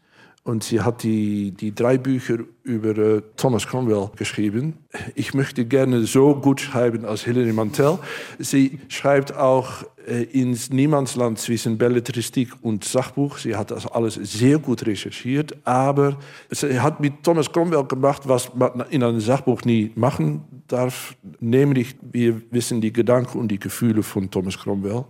Und 0.46 0.62
sie 0.62 0.80
hat 0.80 1.02
die, 1.02 1.50
die 1.50 1.74
drei 1.74 1.98
Bücher 1.98 2.38
über 2.62 2.96
äh, 2.96 3.22
Thomas 3.36 3.66
Cromwell 3.66 4.10
geschrieben. 4.14 4.74
Ich 5.16 5.34
möchte 5.34 5.64
gerne 5.64 6.04
so 6.04 6.36
gut 6.36 6.60
schreiben 6.60 7.04
als 7.04 7.24
Hilary 7.24 7.52
Mantel. 7.52 7.98
Sie 8.38 8.78
schreibt 8.88 9.36
auch 9.36 9.82
äh, 10.06 10.22
ins 10.22 10.70
Niemandsland 10.70 11.40
zwischen 11.40 11.78
Belletristik 11.78 12.50
und 12.62 12.84
Sachbuch. 12.84 13.38
Sie 13.38 13.56
hat 13.56 13.72
das 13.72 13.88
alles 13.88 14.14
sehr 14.14 14.58
gut 14.60 14.86
recherchiert, 14.86 15.56
aber 15.64 16.16
sie 16.50 16.78
hat 16.78 17.00
mit 17.00 17.24
Thomas 17.24 17.50
Cromwell 17.50 17.82
gemacht, 17.82 18.22
was 18.26 18.54
man 18.54 18.84
in 18.90 19.02
einem 19.02 19.18
Sachbuch 19.18 19.62
nie 19.62 19.90
machen 19.96 20.44
darf. 20.68 21.16
Nämlich, 21.40 21.96
wir 22.02 22.40
wissen 22.52 22.80
die 22.80 22.92
Gedanken 22.92 23.40
und 23.40 23.48
die 23.48 23.58
Gefühle 23.58 24.04
von 24.04 24.30
Thomas 24.30 24.56
Cromwell. 24.56 25.06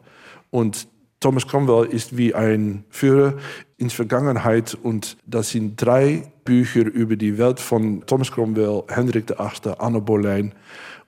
Und 0.51 0.89
Thomas 1.21 1.47
Cromwell 1.47 1.87
ist 1.87 2.17
wie 2.17 2.35
ein 2.35 2.85
Führer 2.91 3.35
in 3.79 3.91
Vergangenheit 3.91 4.75
und 4.75 5.17
das 5.27 5.51
sind 5.51 5.77
drei 5.77 6.31
Bücher 6.45 6.83
über 6.83 7.17
die 7.17 7.39
Welt 7.39 7.59
von 7.59 8.05
Thomas 8.07 8.31
Cromwell, 8.31 8.85
Hendrik 8.89 9.31
VIII., 9.31 9.75
Anna 9.79 9.99
Boleyn 9.99 10.53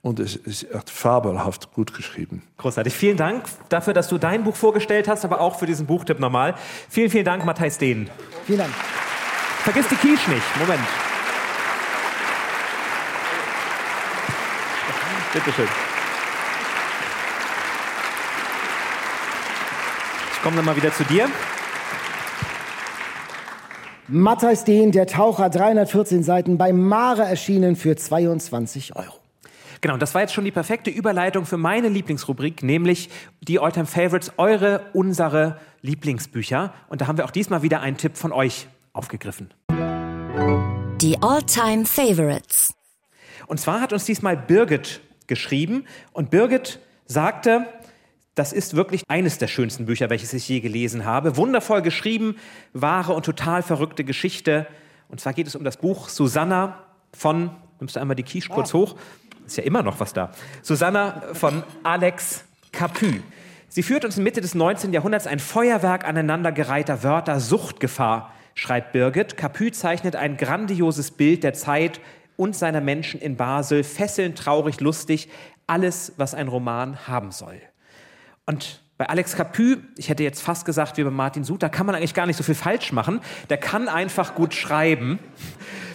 und 0.01 0.19
es 0.19 0.35
ist 0.35 0.63
echt 0.73 0.89
fabelhaft 0.89 1.71
gut 1.73 1.93
geschrieben. 1.93 2.43
Großartig. 2.57 2.93
Vielen 2.93 3.17
Dank 3.17 3.45
dafür, 3.69 3.93
dass 3.93 4.07
du 4.07 4.17
dein 4.17 4.43
Buch 4.43 4.55
vorgestellt 4.55 5.07
hast, 5.07 5.25
aber 5.25 5.41
auch 5.41 5.59
für 5.59 5.65
diesen 5.65 5.85
Buchtipp 5.85 6.19
nochmal. 6.19 6.55
Vielen, 6.89 7.09
vielen 7.09 7.25
Dank, 7.25 7.45
Matthijs 7.45 7.77
Dehn. 7.77 8.09
Vielen 8.45 8.59
Dank. 8.59 8.73
Vergiss 9.63 9.87
die 9.89 9.95
Quiche 9.95 10.31
nicht. 10.31 10.57
Moment. 10.59 10.81
Bitte 15.33 15.51
schön. 15.51 15.88
Ich 20.39 20.43
komme 20.43 20.55
dann 20.55 20.63
mal 20.63 20.77
wieder 20.77 20.93
zu 20.93 21.03
dir. 21.03 21.27
Matthijs 24.07 24.63
Dehn, 24.63 24.93
der 24.93 25.05
Taucher, 25.05 25.49
314 25.49 26.23
Seiten, 26.23 26.57
bei 26.57 26.71
Mare 26.71 27.23
erschienen 27.23 27.75
für 27.75 27.97
22 27.97 28.95
Euro. 28.95 29.15
Genau, 29.81 29.97
das 29.97 30.15
war 30.15 30.21
jetzt 30.21 30.33
schon 30.33 30.45
die 30.45 30.51
perfekte 30.51 30.91
Überleitung 30.91 31.45
für 31.45 31.57
meine 31.57 31.89
Lieblingsrubrik, 31.89 32.63
nämlich 32.63 33.09
die 33.41 33.59
Alltime 33.59 33.85
Favorites, 33.85 34.31
eure, 34.37 34.85
unsere 34.93 35.59
Lieblingsbücher. 35.81 36.73
Und 36.87 37.01
da 37.01 37.07
haben 37.07 37.17
wir 37.17 37.25
auch 37.25 37.31
diesmal 37.31 37.61
wieder 37.61 37.81
einen 37.81 37.97
Tipp 37.97 38.15
von 38.15 38.31
euch 38.31 38.67
aufgegriffen. 38.93 39.53
Die 41.01 41.21
Alltime 41.21 41.85
Favorites. 41.85 42.73
Und 43.47 43.59
zwar 43.59 43.81
hat 43.81 43.91
uns 43.91 44.05
diesmal 44.05 44.37
Birgit 44.37 45.01
geschrieben 45.27 45.83
und 46.13 46.29
Birgit 46.29 46.79
sagte, 47.07 47.65
das 48.39 48.53
ist 48.53 48.73
wirklich 48.73 49.03
eines 49.09 49.37
der 49.37 49.47
schönsten 49.47 49.85
Bücher, 49.85 50.09
welches 50.09 50.31
ich 50.31 50.47
je 50.47 50.61
gelesen 50.61 51.03
habe. 51.03 51.35
Wundervoll 51.35 51.81
geschrieben, 51.81 52.37
wahre 52.71 53.13
und 53.13 53.25
total 53.25 53.61
verrückte 53.61 54.05
Geschichte. 54.05 54.65
Und 55.09 55.19
zwar 55.19 55.33
geht 55.33 55.45
es 55.45 55.57
um 55.57 55.65
das 55.65 55.75
Buch 55.75 56.07
Susanna 56.07 56.85
von, 57.13 57.51
nimmst 57.81 57.97
du 57.97 57.99
einmal 57.99 58.15
die 58.15 58.23
Quiche 58.23 58.47
kurz 58.47 58.73
hoch, 58.73 58.95
ist 59.45 59.57
ja 59.57 59.63
immer 59.63 59.83
noch 59.83 59.99
was 59.99 60.13
da. 60.13 60.31
Susanna 60.61 61.21
von 61.33 61.63
Alex 61.83 62.45
Capu. 62.71 63.19
Sie 63.67 63.83
führt 63.83 64.05
uns 64.05 64.17
in 64.17 64.23
Mitte 64.23 64.39
des 64.39 64.55
19. 64.55 64.93
Jahrhunderts 64.93 65.27
ein 65.27 65.39
Feuerwerk 65.39 66.07
aneinandergereihter 66.07 67.03
Wörter, 67.03 67.41
Suchtgefahr, 67.41 68.33
schreibt 68.55 68.93
Birgit. 68.93 69.35
Capu 69.35 69.69
zeichnet 69.69 70.15
ein 70.15 70.37
grandioses 70.37 71.11
Bild 71.11 71.43
der 71.43 71.55
Zeit 71.55 71.99
und 72.37 72.55
seiner 72.55 72.79
Menschen 72.79 73.19
in 73.19 73.35
Basel, 73.35 73.83
fesselnd, 73.83 74.37
traurig, 74.37 74.79
lustig, 74.79 75.27
alles, 75.67 76.13
was 76.15 76.33
ein 76.33 76.47
Roman 76.47 77.05
haben 77.05 77.31
soll. 77.31 77.59
Und 78.49 78.81
bei 78.97 79.05
Alex 79.07 79.35
Capu, 79.35 79.75
ich 79.95 80.09
hätte 80.09 80.23
jetzt 80.23 80.41
fast 80.41 80.65
gesagt, 80.65 80.97
wie 80.97 81.03
bei 81.03 81.11
Martin 81.11 81.43
Suter, 81.43 81.69
kann 81.69 81.85
man 81.85 81.93
eigentlich 81.93 82.15
gar 82.15 82.25
nicht 82.25 82.35
so 82.35 82.41
viel 82.41 82.55
falsch 82.55 82.91
machen. 82.91 83.21
Der 83.51 83.57
kann 83.57 83.87
einfach 83.87 84.33
gut 84.33 84.55
schreiben. 84.55 85.19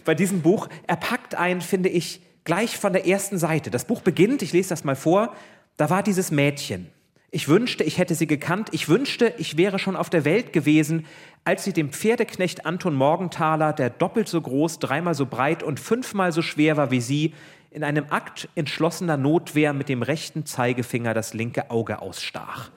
Bei 0.04 0.14
diesem 0.14 0.40
Buch, 0.40 0.68
er 0.86 0.94
packt 0.94 1.34
ein, 1.34 1.60
finde 1.60 1.88
ich, 1.88 2.20
gleich 2.44 2.78
von 2.78 2.92
der 2.92 3.08
ersten 3.08 3.38
Seite. 3.38 3.72
Das 3.72 3.86
Buch 3.86 4.02
beginnt, 4.02 4.40
ich 4.40 4.52
lese 4.52 4.68
das 4.68 4.84
mal 4.84 4.94
vor, 4.94 5.34
da 5.76 5.90
war 5.90 6.04
dieses 6.04 6.30
Mädchen. 6.30 6.86
Ich 7.32 7.48
wünschte, 7.48 7.82
ich 7.82 7.98
hätte 7.98 8.14
sie 8.14 8.28
gekannt. 8.28 8.68
Ich 8.70 8.88
wünschte, 8.88 9.34
ich 9.38 9.56
wäre 9.56 9.80
schon 9.80 9.96
auf 9.96 10.08
der 10.08 10.24
Welt 10.24 10.52
gewesen, 10.52 11.06
als 11.42 11.64
sie 11.64 11.72
dem 11.72 11.90
Pferdeknecht 11.90 12.66
Anton 12.66 12.94
Morgenthaler, 12.94 13.72
der 13.72 13.90
doppelt 13.90 14.28
so 14.28 14.40
groß, 14.40 14.78
dreimal 14.78 15.14
so 15.14 15.26
breit 15.26 15.64
und 15.64 15.80
fünfmal 15.80 16.30
so 16.30 16.40
schwer 16.40 16.76
war 16.76 16.92
wie 16.92 17.00
sie, 17.00 17.34
in 17.74 17.82
einem 17.82 18.06
Akt 18.10 18.48
entschlossener 18.54 19.16
Notwehr 19.16 19.72
mit 19.72 19.88
dem 19.88 20.02
rechten 20.02 20.46
Zeigefinger 20.46 21.12
das 21.12 21.34
linke 21.34 21.70
Auge 21.70 22.00
ausstach. 22.00 22.70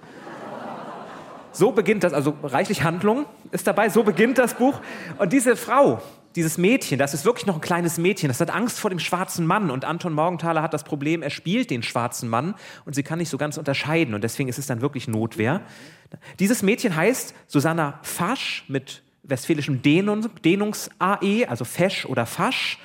So 1.51 1.71
beginnt 1.71 2.03
das, 2.03 2.13
also 2.13 2.35
reichlich 2.43 2.83
Handlung 2.83 3.25
ist 3.51 3.67
dabei, 3.67 3.89
so 3.89 4.03
beginnt 4.03 4.39
das 4.39 4.55
Buch. 4.55 4.81
Und 5.19 5.33
diese 5.33 5.55
Frau, 5.55 6.01
dieses 6.35 6.57
Mädchen, 6.57 6.97
das 6.97 7.13
ist 7.13 7.25
wirklich 7.25 7.45
noch 7.45 7.55
ein 7.55 7.61
kleines 7.61 7.99
Mädchen, 7.99 8.27
das 8.27 8.39
hat 8.41 8.49
Angst 8.49 8.79
vor 8.79 8.89
dem 8.89 8.97
schwarzen 8.99 9.45
Mann. 9.45 9.69
Und 9.69 9.85
Anton 9.85 10.13
Morgenthaler 10.13 10.63
hat 10.63 10.73
das 10.73 10.83
Problem, 10.83 11.21
er 11.21 11.29
spielt 11.29 11.69
den 11.69 11.83
schwarzen 11.83 12.27
Mann 12.27 12.55
und 12.85 12.95
sie 12.95 13.03
kann 13.03 13.19
nicht 13.19 13.29
so 13.29 13.37
ganz 13.37 13.57
unterscheiden. 13.57 14.15
Und 14.15 14.23
deswegen 14.23 14.49
ist 14.49 14.57
es 14.57 14.65
dann 14.65 14.81
wirklich 14.81 15.07
Notwehr. 15.07 15.61
Dieses 16.39 16.63
Mädchen 16.63 16.95
heißt 16.95 17.35
Susanna 17.45 17.99
Fasch 18.01 18.65
mit 18.67 19.03
westfälischem 19.21 19.83
Dehnungs-AE, 19.83 20.41
Dehnungs 20.41 20.89
also 21.47 21.65
Fesch 21.65 22.07
oder 22.07 22.25
Fasch. 22.25 22.79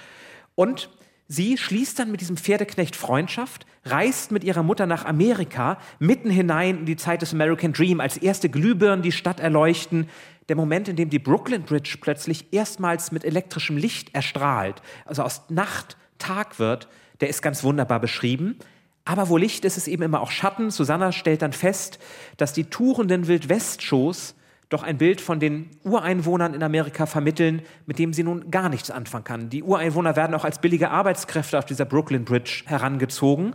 Und 0.54 0.90
Sie 1.34 1.56
schließt 1.56 1.98
dann 1.98 2.10
mit 2.10 2.20
diesem 2.20 2.36
Pferdeknecht 2.36 2.94
Freundschaft, 2.94 3.64
reist 3.86 4.32
mit 4.32 4.44
ihrer 4.44 4.62
Mutter 4.62 4.84
nach 4.84 5.06
Amerika, 5.06 5.78
mitten 5.98 6.28
hinein 6.28 6.80
in 6.80 6.84
die 6.84 6.96
Zeit 6.96 7.22
des 7.22 7.32
American 7.32 7.72
Dream, 7.72 8.00
als 8.00 8.18
erste 8.18 8.50
Glühbirnen 8.50 9.00
die 9.00 9.12
Stadt 9.12 9.40
erleuchten. 9.40 10.10
Der 10.50 10.56
Moment, 10.56 10.88
in 10.88 10.96
dem 10.96 11.08
die 11.08 11.18
Brooklyn 11.18 11.62
Bridge 11.62 11.96
plötzlich 11.98 12.52
erstmals 12.52 13.12
mit 13.12 13.24
elektrischem 13.24 13.78
Licht 13.78 14.14
erstrahlt, 14.14 14.82
also 15.06 15.22
aus 15.22 15.48
Nacht 15.48 15.96
Tag 16.18 16.58
wird, 16.58 16.86
der 17.22 17.30
ist 17.30 17.40
ganz 17.40 17.64
wunderbar 17.64 17.98
beschrieben. 17.98 18.58
Aber 19.06 19.30
wo 19.30 19.38
Licht 19.38 19.64
ist, 19.64 19.78
ist 19.78 19.88
eben 19.88 20.02
immer 20.02 20.20
auch 20.20 20.30
Schatten. 20.30 20.70
Susanna 20.70 21.12
stellt 21.12 21.40
dann 21.40 21.54
fest, 21.54 21.98
dass 22.36 22.52
die 22.52 22.64
tourenden 22.64 23.26
Wildwest-Shows 23.26 24.34
doch 24.72 24.82
ein 24.82 24.98
Bild 24.98 25.20
von 25.20 25.40
den 25.40 25.70
Ureinwohnern 25.84 26.54
in 26.54 26.62
Amerika 26.62 27.06
vermitteln, 27.06 27.62
mit 27.86 27.98
dem 27.98 28.12
sie 28.12 28.22
nun 28.22 28.50
gar 28.50 28.68
nichts 28.68 28.90
anfangen 28.90 29.24
kann. 29.24 29.50
Die 29.50 29.62
Ureinwohner 29.62 30.16
werden 30.16 30.34
auch 30.34 30.44
als 30.44 30.60
billige 30.60 30.90
Arbeitskräfte 30.90 31.58
auf 31.58 31.64
dieser 31.64 31.84
Brooklyn 31.84 32.24
Bridge 32.24 32.62
herangezogen. 32.66 33.54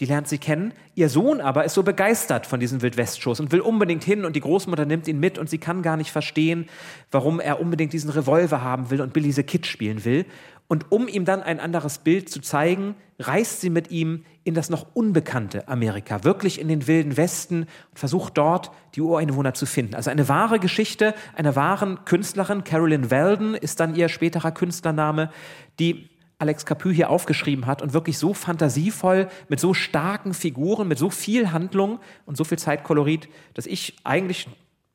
Die 0.00 0.04
lernt 0.04 0.28
sie 0.28 0.38
kennen. 0.38 0.74
Ihr 0.94 1.08
Sohn 1.08 1.40
aber 1.40 1.64
ist 1.64 1.74
so 1.74 1.82
begeistert 1.82 2.46
von 2.46 2.60
diesen 2.60 2.82
Wildwest-Shows 2.82 3.40
und 3.40 3.50
will 3.50 3.60
unbedingt 3.60 4.04
hin 4.04 4.24
und 4.24 4.36
die 4.36 4.40
Großmutter 4.40 4.86
nimmt 4.86 5.08
ihn 5.08 5.18
mit 5.18 5.38
und 5.38 5.50
sie 5.50 5.58
kann 5.58 5.82
gar 5.82 5.96
nicht 5.96 6.12
verstehen, 6.12 6.68
warum 7.10 7.40
er 7.40 7.60
unbedingt 7.60 7.92
diesen 7.92 8.10
Revolver 8.10 8.62
haben 8.62 8.90
will 8.90 9.00
und 9.00 9.12
Billy 9.12 9.32
the 9.32 9.42
Kid 9.42 9.66
spielen 9.66 10.04
will. 10.04 10.24
Und 10.68 10.92
um 10.92 11.08
ihm 11.08 11.24
dann 11.24 11.42
ein 11.42 11.60
anderes 11.60 11.98
Bild 11.98 12.28
zu 12.28 12.40
zeigen, 12.40 12.94
reist 13.18 13.62
sie 13.62 13.70
mit 13.70 13.90
ihm 13.90 14.24
in 14.44 14.54
das 14.54 14.68
noch 14.68 14.94
unbekannte 14.94 15.66
Amerika, 15.66 16.24
wirklich 16.24 16.60
in 16.60 16.68
den 16.68 16.86
wilden 16.86 17.16
Westen 17.16 17.62
und 17.62 17.98
versucht 17.98 18.36
dort 18.36 18.70
die 18.94 19.00
Ureinwohner 19.00 19.54
zu 19.54 19.64
finden. 19.64 19.94
Also 19.94 20.10
eine 20.10 20.28
wahre 20.28 20.58
Geschichte 20.58 21.14
einer 21.34 21.56
wahren 21.56 22.04
Künstlerin, 22.04 22.64
Carolyn 22.64 23.10
Weldon 23.10 23.54
ist 23.54 23.80
dann 23.80 23.94
ihr 23.94 24.10
späterer 24.10 24.52
Künstlername, 24.52 25.30
die 25.78 26.10
Alex 26.38 26.66
Capu 26.66 26.90
hier 26.90 27.10
aufgeschrieben 27.10 27.66
hat 27.66 27.82
und 27.82 27.94
wirklich 27.94 28.18
so 28.18 28.32
fantasievoll, 28.32 29.28
mit 29.48 29.58
so 29.58 29.74
starken 29.74 30.34
Figuren, 30.34 30.86
mit 30.86 30.98
so 30.98 31.10
viel 31.10 31.50
Handlung 31.50 31.98
und 32.26 32.36
so 32.36 32.44
viel 32.44 32.58
Zeitkolorit, 32.58 33.28
dass 33.54 33.66
ich 33.66 33.96
eigentlich 34.04 34.48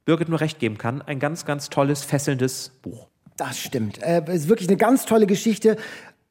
Birgit 0.06 0.30
nur 0.30 0.40
recht 0.40 0.60
geben 0.60 0.78
kann. 0.78 1.02
Ein 1.02 1.20
ganz, 1.20 1.46
ganz 1.46 1.70
tolles, 1.70 2.04
fesselndes 2.04 2.70
Buch. 2.82 3.10
Das 3.38 3.60
stimmt. 3.60 4.02
Äh, 4.04 4.24
ist 4.34 4.48
wirklich 4.48 4.70
eine 4.70 4.78
ganz 4.78 5.06
tolle 5.06 5.26
Geschichte 5.26 5.78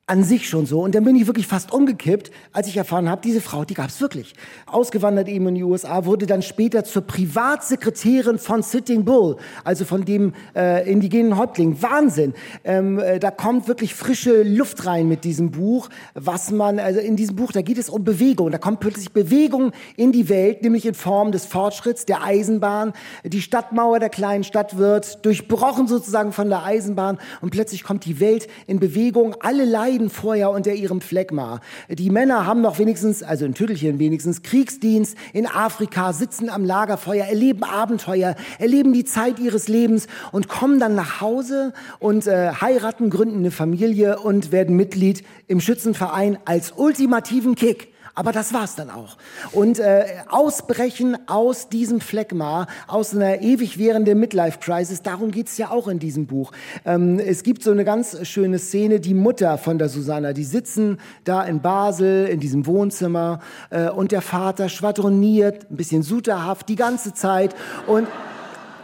an 0.07 0.24
sich 0.24 0.48
schon 0.48 0.66
so. 0.66 0.82
Und 0.82 0.94
dann 0.94 1.05
bin 1.05 1.14
ich 1.14 1.28
wirklich 1.28 1.46
fast 1.46 1.72
umgekippt, 1.72 2.32
als 2.53 2.66
ich 2.66 2.76
erfahren 2.76 3.09
habe, 3.09 3.22
diese 3.22 3.40
Frau, 3.40 3.64
die 3.64 3.74
gab 3.74 3.88
es 3.88 4.00
wirklich. 4.00 4.34
Ausgewandert 4.66 5.28
eben 5.28 5.46
in 5.48 5.55
die 5.55 5.62
USA, 5.62 6.05
wurde 6.05 6.26
dann 6.26 6.42
später 6.42 6.82
zur 6.82 7.03
Privatsekretärin 7.03 8.38
von 8.38 8.62
Sitting 8.62 9.05
Bull, 9.05 9.36
also 9.62 9.84
von 9.84 10.05
dem 10.05 10.34
äh, 10.57 10.90
indigenen 10.90 11.38
Häuptling. 11.38 11.80
Wahnsinn. 11.82 12.34
Ähm, 12.64 12.98
äh, 12.98 13.20
da 13.20 13.30
kommt 13.30 13.68
wirklich 13.68 13.94
frische 13.94 14.42
Luft 14.42 14.84
rein 14.86 15.09
mit 15.09 15.22
diesem 15.22 15.53
Buch, 15.53 15.88
was 16.14 16.50
man, 16.50 16.80
also 16.80 16.98
in 16.98 17.14
diesem 17.14 17.36
Buch, 17.36 17.53
da 17.53 17.62
geht 17.62 17.78
es 17.78 17.88
um 17.88 18.03
Bewegung. 18.03 18.50
Da 18.50 18.59
kommt 18.59 18.80
plötzlich 18.80 19.12
Bewegung 19.12 19.70
in 19.96 20.11
die 20.11 20.28
Welt, 20.28 20.62
nämlich 20.62 20.84
in 20.84 20.94
Form 20.94 21.30
des 21.30 21.46
Fortschritts, 21.46 22.07
der 22.07 22.22
Eisenbahn. 22.22 22.92
Die 23.24 23.40
Stadtmauer 23.40 24.00
der 24.00 24.11
kleinen 24.11 24.44
Stadt 24.44 24.76
wird 24.76 25.24
durchbrochen 25.24 25.86
sozusagen 25.86 26.32
von 26.32 26.48
der 26.48 26.64
Eisenbahn 26.64 27.18
und 27.40 27.50
plötzlich 27.50 27.84
kommt 27.84 28.05
die 28.05 28.18
Welt 28.20 28.48
in 28.66 28.80
Bewegung. 28.80 29.36
Alle 29.40 29.64
leiden 29.64 30.01
vorher 30.11 30.50
unter 30.50 30.72
ihrem 30.72 31.00
Phlegma. 31.00 31.61
Die 31.88 32.11
Männer 32.11 32.46
haben 32.46 32.61
noch 32.61 32.78
wenigstens, 32.78 33.22
also 33.22 33.44
in 33.44 33.55
Tüttelchen 33.55 33.98
wenigstens, 33.98 34.42
Kriegsdienst 34.42 35.16
in 35.32 35.46
Afrika, 35.46 36.12
sitzen 36.12 36.50
am 36.50 36.64
Lagerfeuer, 36.64 37.26
erleben 37.26 37.64
Abenteuer, 37.64 38.34
erleben 38.59 38.92
die 38.92 39.05
Zeit 39.05 39.38
ihres 39.38 39.68
Lebens 39.68 40.07
und 40.32 40.48
kommen 40.48 40.80
dann 40.80 40.94
nach 40.94 41.20
Hause 41.20 41.72
und 41.98 42.26
äh, 42.26 42.53
heiraten, 42.61 43.11
gründen 43.11 43.38
eine 43.38 43.50
Familie 43.50 44.18
und 44.18 44.53
werden 44.53 44.76
Mitglied 44.76 45.24
im 45.46 45.61
Schützenverein 45.61 46.38
als 46.44 46.72
ultimativen 46.72 47.55
Kick. 47.55 47.91
Aber 48.15 48.33
das 48.33 48.53
war's 48.53 48.75
dann 48.75 48.91
auch. 48.91 49.17
Und 49.53 49.79
äh, 49.79 50.05
ausbrechen 50.29 51.17
aus 51.29 51.71
diesem 51.71 52.01
Phlegma, 52.01 52.67
aus 52.87 53.15
einer 53.15 53.41
ewig 53.41 53.79
währenden 53.79 54.21
Midlife-Crisis, 54.21 55.03
darum 55.03 55.31
geht's 55.31 55.57
ja 55.57 55.71
auch 55.71 55.89
in 55.89 55.99
diesem 55.99 56.27
Buch. 56.27 56.53
Ähm, 56.85 57.19
es 57.19 57.43
gibt 57.43 57.63
so 57.63 57.71
eine 57.71 57.85
ganz 57.85 58.27
schöne 58.29 58.59
Szene, 58.59 59.01
die 59.01 59.15
Mutter 59.15 59.57
von 59.57 59.79
der 59.79 59.89
Susanna, 59.89 60.35
die 60.35 60.45
sitzen 60.45 60.99
da 61.25 61.43
in 61.43 61.63
Basel 61.63 62.27
in 62.27 62.39
diesem 62.39 62.67
Wohnzimmer 62.67 63.41
äh, 63.71 63.89
und 63.89 64.13
der 64.13 64.21
Vater 64.21 64.69
schwadroniert, 64.69 65.71
ein 65.71 65.77
bisschen 65.77 66.03
suterhaft 66.03 66.69
die 66.69 66.77
ganze 66.77 67.15
Zeit 67.15 67.55
und 67.87 68.07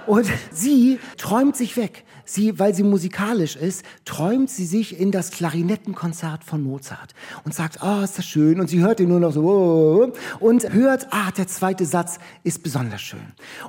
und 0.07 0.26
sie 0.51 0.99
träumt 1.18 1.55
sich 1.55 1.76
weg 1.76 2.05
sie, 2.29 2.59
weil 2.59 2.74
sie 2.74 2.83
musikalisch 2.83 3.57
ist, 3.57 3.85
träumt 4.05 4.51
sie 4.51 4.66
sich 4.66 4.99
in 4.99 5.11
das 5.11 5.31
Klarinettenkonzert 5.31 6.45
von 6.45 6.62
Mozart 6.62 7.14
und 7.45 7.55
sagt, 7.55 7.79
oh, 7.83 8.03
ist 8.03 8.18
das 8.18 8.26
schön. 8.26 8.61
Und 8.61 8.68
sie 8.68 8.81
hört 8.81 9.01
ihn 9.01 9.09
nur 9.09 9.20
noch 9.20 9.33
so 9.33 10.12
und 10.41 10.72
hört, 10.72 11.09
ah, 11.11 11.31
der 11.37 11.49
zweite 11.49 11.87
Satz 11.87 12.18
ist 12.45 12.62
besonders 12.62 13.01
schön. 13.01 13.20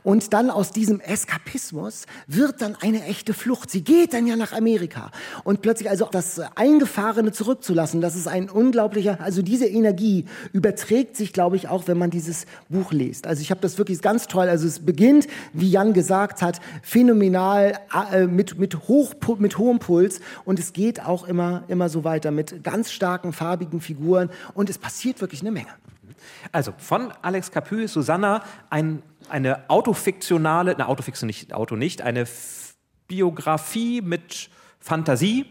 Und 0.04 0.34
dann 0.34 0.50
aus 0.50 0.72
diesem 0.72 1.00
Eskapismus 1.00 2.06
wird 2.28 2.62
dann 2.62 2.76
eine 2.82 3.04
echte 3.06 3.34
Flucht. 3.34 3.72
Sie 3.72 3.84
geht 3.84 4.14
dann 4.14 4.28
ja 4.28 4.36
nach 4.36 4.54
Amerika 4.54 5.12
und 5.44 5.62
plötzlich 5.62 5.90
also 5.90 6.08
das 6.12 6.40
Eingefahrene 6.56 7.32
zurückzulassen, 7.32 8.02
das 8.02 8.16
ist 8.16 8.28
ein 8.28 8.50
unglaublicher, 8.50 9.20
also 9.22 9.42
diese 9.42 9.66
Energie 9.66 10.26
überträgt 10.54 11.16
sich, 11.16 11.34
glaube 11.34 11.56
ich, 11.56 11.68
auch, 11.68 11.88
wenn 11.88 11.98
man 11.98 12.10
dieses 12.10 12.46
Buch 12.70 12.92
liest. 12.92 13.28
Also 13.28 13.42
ich 13.42 13.52
habe 13.52 13.62
das 13.62 13.78
wirklich 13.78 14.02
ganz 14.02 14.28
toll. 14.28 14.48
Also 14.50 14.68
es 14.68 14.80
beginnt, 14.80 15.28
wie 15.54 15.70
Jan 15.70 15.94
gesagt 15.94 16.42
hat, 16.42 16.60
phänomenal 16.82 17.80
äh, 18.12 18.28
mit 18.28 18.49
mit, 18.58 18.60
mit, 18.74 18.88
hoch, 18.88 19.14
mit 19.38 19.58
hohem 19.58 19.80
Puls 19.80 20.22
und 20.46 20.60
es 20.60 20.74
geht 20.74 21.06
auch 21.06 21.28
immer, 21.28 21.64
immer 21.68 21.90
so 21.90 22.04
weiter 22.04 22.32
mit 22.32 22.64
ganz 22.64 22.92
starken, 22.92 23.34
farbigen 23.34 23.82
Figuren 23.82 24.30
und 24.54 24.70
es 24.70 24.78
passiert 24.78 25.22
wirklich 25.22 25.42
eine 25.42 25.52
Menge. 25.52 25.70
Also 26.52 26.74
von 26.78 27.12
Alex 27.22 27.52
Capu, 27.52 27.88
Susanna, 27.88 28.44
ein, 28.70 29.02
eine 29.30 29.70
autofiktionale, 29.70 30.74
eine 30.74 30.88
Autofiktion 30.88 31.28
nicht, 31.28 31.54
Auto 31.54 31.76
nicht, 31.76 32.02
eine 32.02 32.26
Biografie 33.08 34.02
mit 34.02 34.50
Fantasie, 34.80 35.46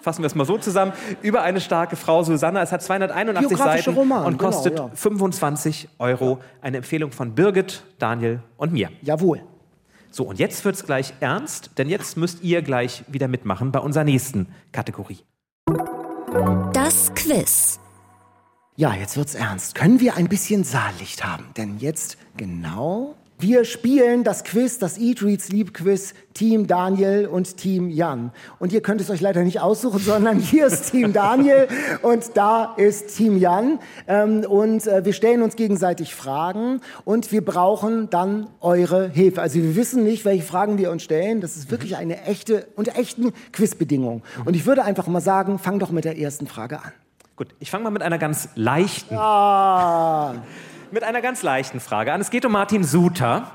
fassen 0.00 0.22
wir 0.22 0.26
es 0.26 0.34
mal 0.34 0.44
so 0.44 0.58
zusammen, 0.58 0.92
über 1.22 1.42
eine 1.42 1.60
starke 1.60 1.96
Frau, 1.96 2.22
Susanna. 2.24 2.62
Es 2.62 2.72
hat 2.72 2.82
281 2.82 3.56
Seiten 3.56 3.94
Roman, 3.94 4.24
und 4.26 4.38
kostet 4.38 4.74
genau, 4.74 4.88
ja. 4.88 4.94
25 4.94 5.88
Euro. 5.98 6.40
Eine 6.60 6.78
Empfehlung 6.78 7.12
von 7.12 7.34
Birgit, 7.34 7.84
Daniel 7.98 8.42
und 8.56 8.72
mir. 8.72 8.90
Jawohl. 9.02 9.42
So, 10.14 10.24
und 10.24 10.38
jetzt 10.38 10.62
wird 10.66 10.74
es 10.74 10.84
gleich 10.84 11.14
ernst, 11.20 11.70
denn 11.78 11.88
jetzt 11.88 12.18
müsst 12.18 12.42
ihr 12.42 12.60
gleich 12.60 13.02
wieder 13.08 13.28
mitmachen 13.28 13.72
bei 13.72 13.78
unserer 13.78 14.04
nächsten 14.04 14.46
Kategorie. 14.70 15.20
Das 16.74 17.14
Quiz. 17.14 17.80
Ja, 18.76 18.94
jetzt 18.94 19.16
wird's 19.16 19.34
ernst. 19.34 19.74
Können 19.74 20.00
wir 20.00 20.16
ein 20.16 20.28
bisschen 20.28 20.64
Saallicht 20.64 21.24
haben? 21.24 21.46
Denn 21.56 21.78
jetzt 21.78 22.18
genau 22.36 23.14
wir 23.42 23.64
spielen 23.64 24.22
das 24.22 24.44
Quiz, 24.44 24.78
das 24.78 24.98
Eat, 24.98 25.22
Read, 25.22 25.42
Sleep 25.42 25.74
Quiz, 25.74 26.14
Team 26.32 26.68
Daniel 26.68 27.26
und 27.26 27.56
Team 27.56 27.90
Jan. 27.90 28.30
Und 28.60 28.72
ihr 28.72 28.80
könnt 28.80 29.00
es 29.00 29.10
euch 29.10 29.20
leider 29.20 29.42
nicht 29.42 29.60
aussuchen, 29.60 29.98
sondern 30.04 30.38
hier 30.38 30.66
ist 30.66 30.92
Team 30.92 31.12
Daniel 31.12 31.66
und 32.02 32.36
da 32.36 32.74
ist 32.76 33.16
Team 33.16 33.36
Jan. 33.36 33.80
Ähm, 34.06 34.44
und 34.48 34.86
äh, 34.86 35.04
wir 35.04 35.12
stellen 35.12 35.42
uns 35.42 35.56
gegenseitig 35.56 36.14
Fragen 36.14 36.80
und 37.04 37.32
wir 37.32 37.44
brauchen 37.44 38.08
dann 38.10 38.46
eure 38.60 39.08
Hilfe. 39.08 39.42
Also 39.42 39.56
wir 39.56 39.74
wissen 39.74 40.04
nicht, 40.04 40.24
welche 40.24 40.44
Fragen 40.44 40.78
wir 40.78 40.92
uns 40.92 41.02
stellen. 41.02 41.40
Das 41.40 41.56
ist 41.56 41.70
wirklich 41.70 41.96
eine 41.96 42.22
echte, 42.22 42.68
unter 42.76 42.96
echten 42.96 43.32
Quizbedingungen. 43.52 44.22
Und 44.44 44.54
ich 44.54 44.66
würde 44.66 44.84
einfach 44.84 45.08
mal 45.08 45.20
sagen, 45.20 45.58
fang 45.58 45.80
doch 45.80 45.90
mit 45.90 46.04
der 46.04 46.16
ersten 46.16 46.46
Frage 46.46 46.78
an. 46.80 46.92
Gut, 47.34 47.48
ich 47.58 47.70
fange 47.70 47.84
mal 47.84 47.90
mit 47.90 48.02
einer 48.02 48.18
ganz 48.18 48.50
leichten. 48.54 49.16
Ah 49.16 50.36
mit 50.92 51.02
einer 51.04 51.22
ganz 51.22 51.42
leichten 51.42 51.80
Frage 51.80 52.12
an. 52.12 52.20
Es 52.20 52.30
geht 52.30 52.44
um 52.44 52.52
Martin 52.52 52.84
Suter. 52.84 53.50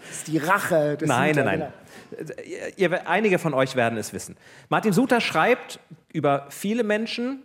Das 0.00 0.18
ist 0.18 0.26
die 0.26 0.38
Rache 0.38 0.96
des 0.96 1.08
Nein, 1.08 1.34
Suter, 1.34 1.44
nein, 1.44 1.58
nein. 1.60 1.72
Genau. 2.18 2.32
Ihr, 2.76 3.08
einige 3.08 3.38
von 3.38 3.54
euch 3.54 3.76
werden 3.76 3.98
es 3.98 4.12
wissen. 4.12 4.36
Martin 4.68 4.92
Suter 4.92 5.20
schreibt 5.20 5.80
über 6.12 6.46
viele 6.50 6.84
Menschen 6.84 7.44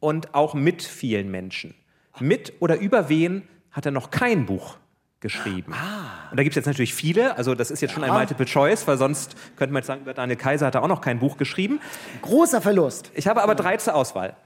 und 0.00 0.34
auch 0.34 0.54
mit 0.54 0.82
vielen 0.82 1.30
Menschen. 1.30 1.74
Mit 2.20 2.52
oder 2.60 2.78
über 2.78 3.08
wen 3.08 3.48
hat 3.70 3.86
er 3.86 3.92
noch 3.92 4.10
kein 4.10 4.46
Buch 4.46 4.76
geschrieben. 5.20 5.72
Ah. 5.74 6.30
Und 6.30 6.36
da 6.36 6.42
gibt 6.42 6.52
es 6.52 6.56
jetzt 6.56 6.66
natürlich 6.66 6.94
viele, 6.94 7.36
also 7.36 7.54
das 7.54 7.70
ist 7.70 7.80
jetzt 7.80 7.92
schon 7.92 8.04
ein 8.04 8.12
Multiple 8.12 8.46
Choice, 8.46 8.86
weil 8.86 8.96
sonst 8.98 9.36
könnte 9.56 9.72
man 9.72 9.80
jetzt 9.80 9.88
sagen, 9.88 10.02
Daniel 10.04 10.36
Kaiser 10.36 10.66
hat 10.66 10.74
da 10.74 10.80
auch 10.80 10.88
noch 10.88 11.00
kein 11.00 11.18
Buch 11.18 11.36
geschrieben. 11.36 11.80
Großer 12.22 12.60
Verlust. 12.60 13.10
Ich 13.14 13.26
habe 13.26 13.42
aber 13.42 13.54
drei 13.54 13.76
zur 13.78 13.94
Auswahl. 13.94 14.36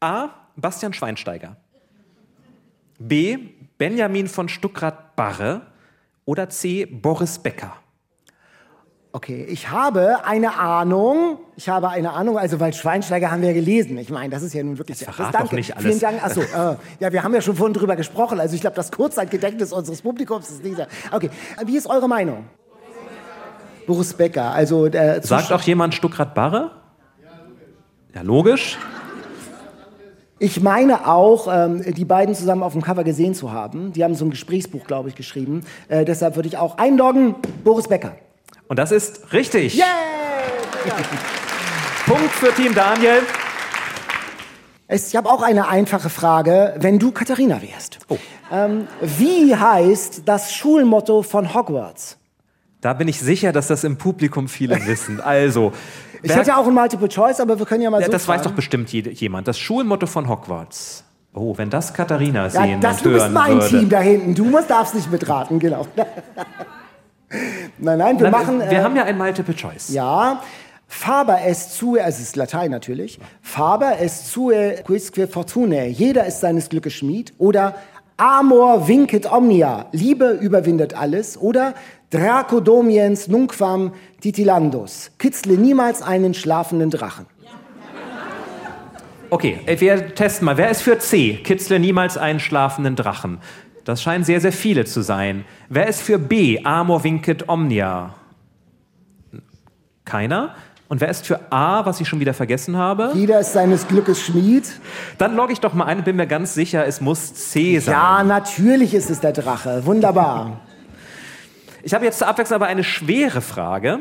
A. 0.00 0.30
Bastian 0.56 0.92
Schweinsteiger. 0.92 1.56
B. 3.08 3.38
Benjamin 3.78 4.28
von 4.28 4.48
Stuckrad-Barre 4.48 5.62
oder 6.24 6.48
C. 6.48 6.86
Boris 6.86 7.38
Becker? 7.38 7.74
Okay, 9.14 9.44
ich 9.44 9.70
habe 9.70 10.24
eine 10.24 10.58
Ahnung. 10.58 11.38
Ich 11.56 11.68
habe 11.68 11.90
eine 11.90 12.12
Ahnung, 12.12 12.38
also 12.38 12.60
weil 12.60 12.72
Schweinsteiger 12.72 13.30
haben 13.30 13.42
wir 13.42 13.48
ja 13.48 13.54
gelesen. 13.54 13.98
Ich 13.98 14.08
meine, 14.08 14.30
das 14.30 14.42
ist 14.42 14.54
ja 14.54 14.62
nun 14.62 14.78
wirklich. 14.78 15.00
Das 15.00 15.14
verrat 15.14 15.34
doch 15.34 15.52
nicht 15.52 15.76
alles. 15.76 15.86
Vielen 15.86 16.00
Dank. 16.00 16.24
Achso, 16.24 16.40
äh, 16.40 16.76
ja, 16.98 17.12
wir 17.12 17.22
haben 17.22 17.34
ja 17.34 17.42
schon 17.42 17.54
vorhin 17.54 17.74
drüber 17.74 17.94
gesprochen. 17.94 18.40
Also 18.40 18.54
ich 18.54 18.62
glaube, 18.62 18.76
das 18.76 18.90
Kurzzeitgedächtnis 18.90 19.72
unseres 19.72 20.00
Publikums 20.00 20.48
ist 20.48 20.64
dieser. 20.64 20.86
Okay, 21.10 21.28
wie 21.66 21.76
ist 21.76 21.86
eure 21.86 22.08
Meinung? 22.08 22.46
Boris 23.86 24.14
Becker. 24.14 24.50
Also 24.50 24.86
äh, 24.86 25.20
sagt 25.22 25.52
auch 25.52 25.62
jemand 25.62 25.94
Stuckrad-Barre? 25.94 26.70
Ja, 28.14 28.22
logisch. 28.22 28.78
Ich 30.42 30.60
meine 30.60 31.06
auch, 31.06 31.46
ähm, 31.48 31.84
die 31.94 32.04
beiden 32.04 32.34
zusammen 32.34 32.64
auf 32.64 32.72
dem 32.72 32.82
Cover 32.82 33.04
gesehen 33.04 33.32
zu 33.32 33.52
haben. 33.52 33.92
Die 33.92 34.02
haben 34.02 34.16
so 34.16 34.24
ein 34.24 34.30
Gesprächsbuch, 34.30 34.88
glaube 34.88 35.08
ich, 35.08 35.14
geschrieben. 35.14 35.64
Äh, 35.88 36.04
deshalb 36.04 36.34
würde 36.34 36.48
ich 36.48 36.56
auch 36.56 36.78
einloggen, 36.78 37.36
Boris 37.62 37.86
Becker. 37.86 38.16
Und 38.66 38.80
das 38.80 38.90
ist 38.90 39.32
richtig. 39.32 39.76
Yay! 39.76 39.84
Punkt 42.06 42.32
für 42.32 42.52
Team 42.52 42.74
Daniel. 42.74 43.20
Ich 44.88 45.14
habe 45.14 45.30
auch 45.30 45.42
eine 45.42 45.68
einfache 45.68 46.10
Frage, 46.10 46.74
wenn 46.76 46.98
du 46.98 47.12
Katharina 47.12 47.62
wärst. 47.62 48.00
Oh. 48.08 48.18
Ähm, 48.50 48.88
wie 49.00 49.54
heißt 49.54 50.22
das 50.24 50.52
Schulmotto 50.52 51.22
von 51.22 51.54
Hogwarts? 51.54 52.18
Da 52.82 52.92
bin 52.92 53.08
ich 53.08 53.20
sicher, 53.20 53.52
dass 53.52 53.68
das 53.68 53.84
im 53.84 53.96
Publikum 53.96 54.48
viele 54.48 54.74
wissen. 54.86 55.20
Also, 55.20 55.72
ich 56.22 56.34
hätte 56.34 56.48
ja 56.48 56.56
auch 56.58 56.66
ein 56.66 56.74
Multiple 56.74 57.08
Choice, 57.08 57.40
aber 57.40 57.58
wir 57.58 57.64
können 57.64 57.82
ja 57.82 57.90
mal 57.90 58.00
ja, 58.00 58.06
so 58.06 58.12
Das 58.12 58.24
fragen. 58.24 58.40
weiß 58.40 58.46
doch 58.46 58.52
bestimmt 58.52 58.92
jemand. 58.92 59.48
Das 59.48 59.58
Schulmotto 59.58 60.06
von 60.06 60.28
Hogwarts. 60.28 61.04
Oh, 61.32 61.56
wenn 61.56 61.70
das 61.70 61.94
Katharina 61.94 62.50
sehen 62.50 62.82
ja, 62.82 62.90
das, 62.90 62.98
und 63.02 63.12
hören 63.12 63.12
Du 63.12 63.18
bist 63.18 63.32
mein 63.32 63.52
würde. 63.54 63.68
Team 63.68 63.88
da 63.88 64.00
hinten. 64.00 64.34
Du 64.34 64.44
musst, 64.44 64.68
darfst 64.68 64.94
nicht 64.94 65.10
mitraten, 65.10 65.58
genau. 65.58 65.86
nein, 67.78 67.98
nein, 67.98 68.20
wir 68.20 68.30
nein, 68.30 68.32
machen... 68.32 68.58
Wir, 68.60 68.70
wir 68.70 68.78
äh, 68.78 68.82
haben 68.82 68.96
ja 68.96 69.04
ein 69.04 69.16
Multiple 69.16 69.54
Choice. 69.54 69.88
Ja. 69.94 70.42
Faber 70.88 71.40
est 71.40 71.72
sue, 71.72 72.02
also 72.04 72.16
es 72.16 72.28
ist 72.28 72.36
Latein 72.36 72.70
natürlich, 72.70 73.18
Faber 73.40 73.98
est 73.98 74.30
sue 74.30 74.74
quisque 74.84 75.26
fortunae, 75.26 75.88
jeder 75.88 76.26
ist 76.26 76.40
seines 76.40 76.68
Glückes 76.68 76.92
Schmied. 76.92 77.32
Oder 77.38 77.76
Amor 78.18 78.86
vincit 78.86 79.32
omnia, 79.32 79.86
Liebe 79.92 80.32
überwindet 80.32 80.92
alles. 80.92 81.40
Oder 81.40 81.72
Draco 82.12 82.60
domiens 82.60 83.26
nunquam 83.26 83.92
titilandus, 84.20 85.12
kitzle 85.18 85.56
niemals 85.56 86.02
einen 86.02 86.34
schlafenden 86.34 86.90
Drachen. 86.90 87.24
Okay, 89.30 89.58
äh, 89.64 89.80
wir 89.80 90.14
testen 90.14 90.44
mal. 90.44 90.58
Wer 90.58 90.70
ist 90.70 90.82
für 90.82 90.98
C? 90.98 91.38
Kitzle 91.42 91.78
niemals 91.78 92.18
einen 92.18 92.38
schlafenden 92.38 92.96
Drachen. 92.96 93.38
Das 93.84 94.02
scheinen 94.02 94.24
sehr, 94.24 94.42
sehr 94.42 94.52
viele 94.52 94.84
zu 94.84 95.00
sein. 95.00 95.46
Wer 95.70 95.88
ist 95.88 96.02
für 96.02 96.18
B? 96.18 96.62
Amor 96.62 97.02
vincit 97.02 97.48
omnia. 97.48 98.14
Keiner. 100.04 100.54
Und 100.88 101.00
wer 101.00 101.08
ist 101.08 101.26
für 101.26 101.40
A, 101.50 101.86
was 101.86 101.98
ich 102.02 102.08
schon 102.08 102.20
wieder 102.20 102.34
vergessen 102.34 102.76
habe? 102.76 103.12
Jeder 103.14 103.40
ist 103.40 103.54
seines 103.54 103.88
Glückes 103.88 104.20
Schmied. 104.20 104.70
Dann 105.16 105.34
logge 105.34 105.54
ich 105.54 105.60
doch 105.60 105.72
mal 105.72 105.86
ein 105.86 105.98
und 106.00 106.04
bin 106.04 106.16
mir 106.16 106.26
ganz 106.26 106.52
sicher, 106.52 106.86
es 106.86 107.00
muss 107.00 107.32
C 107.32 107.78
sein. 107.78 107.94
Ja, 107.94 108.22
natürlich 108.22 108.92
ist 108.92 109.08
es 109.08 109.20
der 109.20 109.32
Drache. 109.32 109.86
Wunderbar. 109.86 110.60
Ich 111.82 111.94
habe 111.94 112.04
jetzt 112.04 112.18
zur 112.18 112.28
Abwechslung 112.28 112.56
aber 112.56 112.66
eine 112.66 112.84
schwere 112.84 113.40
Frage. 113.40 114.00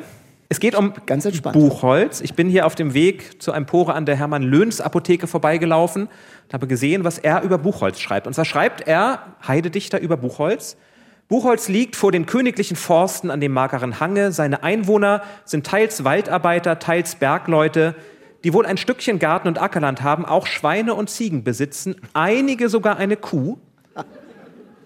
Es 0.49 0.59
geht 0.59 0.75
um 0.75 0.93
Ganz 1.05 1.25
entspannt. 1.25 1.53
Buchholz. 1.53 2.21
Ich 2.21 2.36
bin 2.36 2.49
hier 2.49 2.65
auf 2.65 2.75
dem 2.75 2.93
Weg 2.93 3.41
zu 3.41 3.51
Empore 3.53 3.93
an 3.93 4.05
der 4.05 4.15
Hermann-Löns-Apotheke 4.17 5.25
vorbeigelaufen 5.25 6.03
und 6.03 6.53
habe 6.53 6.67
gesehen, 6.67 7.03
was 7.03 7.17
er 7.17 7.41
über 7.41 7.57
Buchholz 7.57 7.99
schreibt. 7.99 8.27
Und 8.27 8.34
zwar 8.34 8.45
schreibt 8.45 8.88
er, 8.88 9.36
Heidedichter 9.47 9.99
über 9.99 10.17
Buchholz, 10.17 10.77
Buchholz 11.27 11.69
liegt 11.69 11.95
vor 11.95 12.11
den 12.11 12.25
königlichen 12.25 12.75
Forsten 12.75 13.32
an 13.32 13.39
dem 13.39 13.53
mageren 13.53 14.01
Hange. 14.01 14.34
Seine 14.34 14.63
Einwohner 14.63 15.21
sind 15.45 15.65
teils 15.65 16.03
Waldarbeiter, 16.03 16.77
teils 16.77 17.15
Bergleute, 17.15 17.95
die 18.43 18.53
wohl 18.53 18.65
ein 18.65 18.75
Stückchen 18.75 19.17
Garten 19.17 19.47
und 19.47 19.61
Ackerland 19.61 20.01
haben, 20.01 20.25
auch 20.25 20.45
Schweine 20.45 20.93
und 20.93 21.09
Ziegen 21.09 21.45
besitzen, 21.45 21.95
einige 22.13 22.67
sogar 22.67 22.97
eine 22.97 23.15
Kuh. 23.15 23.57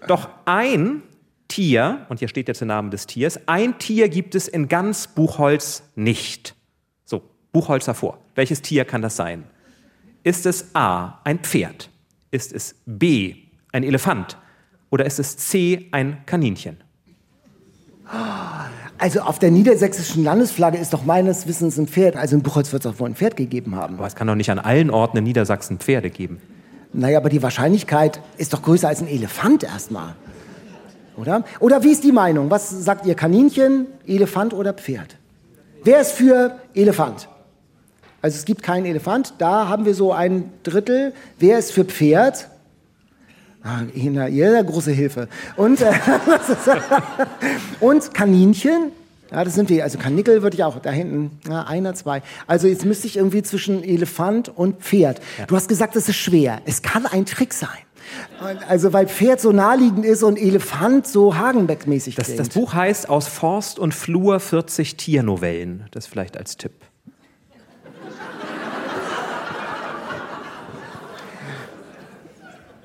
Doch 0.06 0.28
ein 0.44 1.02
Tier, 1.48 2.06
und 2.08 2.18
hier 2.18 2.28
steht 2.28 2.48
jetzt 2.48 2.60
der 2.60 2.68
Name 2.68 2.90
des 2.90 3.06
Tiers, 3.06 3.40
ein 3.46 3.78
Tier 3.78 4.08
gibt 4.08 4.34
es 4.34 4.48
in 4.48 4.68
ganz 4.68 5.06
Buchholz 5.06 5.82
nicht. 5.94 6.54
So, 7.04 7.22
Buchholz 7.52 7.86
hervor. 7.86 8.18
Welches 8.34 8.62
Tier 8.62 8.84
kann 8.84 9.02
das 9.02 9.16
sein? 9.16 9.44
Ist 10.22 10.46
es 10.46 10.74
A, 10.74 11.20
ein 11.24 11.38
Pferd? 11.38 11.90
Ist 12.30 12.52
es 12.52 12.74
B, 12.84 13.36
ein 13.72 13.84
Elefant? 13.84 14.36
Oder 14.90 15.04
ist 15.06 15.18
es 15.18 15.36
C, 15.36 15.88
ein 15.92 16.24
Kaninchen? 16.26 16.78
Also 18.98 19.20
auf 19.20 19.38
der 19.38 19.50
niedersächsischen 19.50 20.24
Landesflagge 20.24 20.78
ist 20.78 20.92
doch 20.92 21.04
meines 21.04 21.46
Wissens 21.46 21.78
ein 21.78 21.86
Pferd. 21.86 22.16
Also 22.16 22.36
in 22.36 22.42
Buchholz 22.42 22.72
wird 22.72 22.84
es 22.84 22.92
doch 22.92 22.98
wohl 23.00 23.08
ein 23.10 23.14
Pferd 23.14 23.36
gegeben 23.36 23.76
haben. 23.76 23.96
Aber 23.96 24.06
es 24.06 24.14
kann 24.14 24.26
doch 24.26 24.34
nicht 24.34 24.50
an 24.50 24.58
allen 24.58 24.90
Orten 24.90 25.18
in 25.18 25.24
Niedersachsen 25.24 25.78
Pferde 25.78 26.10
geben. 26.10 26.40
Naja, 26.92 27.18
aber 27.18 27.28
die 27.28 27.42
Wahrscheinlichkeit 27.42 28.20
ist 28.38 28.52
doch 28.52 28.62
größer 28.62 28.88
als 28.88 29.02
ein 29.02 29.08
Elefant 29.08 29.64
erstmal. 29.64 30.16
Oder? 31.16 31.44
Oder 31.60 31.82
wie 31.82 31.92
ist 31.92 32.04
die 32.04 32.12
Meinung? 32.12 32.50
Was 32.50 32.70
sagt 32.70 33.06
ihr? 33.06 33.14
Kaninchen, 33.14 33.86
Elefant 34.06 34.52
oder 34.52 34.72
Pferd? 34.72 35.16
Wer 35.82 36.00
ist 36.00 36.12
für 36.12 36.58
Elefant? 36.74 37.28
Also 38.22 38.36
es 38.36 38.44
gibt 38.44 38.62
keinen 38.62 38.86
Elefant. 38.86 39.34
Da 39.38 39.68
haben 39.68 39.84
wir 39.84 39.94
so 39.94 40.12
ein 40.12 40.50
Drittel. 40.62 41.12
Wer 41.38 41.58
ist 41.58 41.72
für 41.72 41.84
Pferd? 41.84 42.48
Ah, 43.62 43.82
Ina, 43.94 44.28
ihr 44.28 44.62
große 44.62 44.92
Hilfe. 44.92 45.28
Und, 45.56 45.80
äh, 45.80 45.92
und 47.80 48.14
Kaninchen? 48.14 48.92
Ja, 49.30 49.42
das 49.42 49.54
sind 49.54 49.70
die. 49.70 49.82
Also 49.82 49.98
Kanickel 49.98 50.42
würde 50.42 50.56
ich 50.56 50.62
auch 50.62 50.78
da 50.78 50.90
hinten. 50.90 51.38
Ja, 51.48 51.64
einer, 51.64 51.94
zwei. 51.94 52.22
Also 52.46 52.68
jetzt 52.68 52.84
müsste 52.84 53.06
ich 53.06 53.16
irgendwie 53.16 53.42
zwischen 53.42 53.82
Elefant 53.82 54.48
und 54.48 54.82
Pferd. 54.82 55.20
Du 55.48 55.56
hast 55.56 55.68
gesagt, 55.68 55.96
es 55.96 56.08
ist 56.08 56.16
schwer. 56.16 56.60
Es 56.64 56.82
kann 56.82 57.06
ein 57.06 57.26
Trick 57.26 57.52
sein. 57.52 57.68
Also 58.68 58.92
weil 58.92 59.06
Pferd 59.08 59.40
so 59.40 59.52
naheliegend 59.52 60.04
ist 60.04 60.22
und 60.22 60.36
Elefant 60.38 61.06
so 61.06 61.34
Hagenbeck-mäßig 61.34 62.14
Das, 62.16 62.26
klingt. 62.26 62.40
das 62.40 62.48
Buch 62.50 62.74
heißt 62.74 63.08
Aus 63.08 63.28
Forst 63.28 63.78
und 63.78 63.94
Flur 63.94 64.40
40 64.40 64.96
Tiernovellen. 64.96 65.86
Das 65.90 66.06
vielleicht 66.06 66.36
als 66.36 66.56
Tipp. 66.56 66.72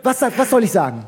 was, 0.03 0.21
was 0.21 0.49
soll 0.49 0.63
ich 0.63 0.71
sagen? 0.71 1.05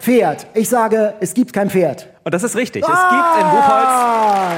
Pferd. 0.00 0.46
Ich 0.54 0.68
sage, 0.68 1.14
es 1.20 1.34
gibt 1.34 1.52
kein 1.52 1.70
Pferd. 1.70 2.08
Und 2.24 2.32
das 2.34 2.42
ist 2.42 2.56
richtig. 2.56 2.82
Es 2.82 2.88
gibt 2.88 3.40
in 3.40 3.50
Buchholz 3.50 3.88
Ah! 3.88 4.52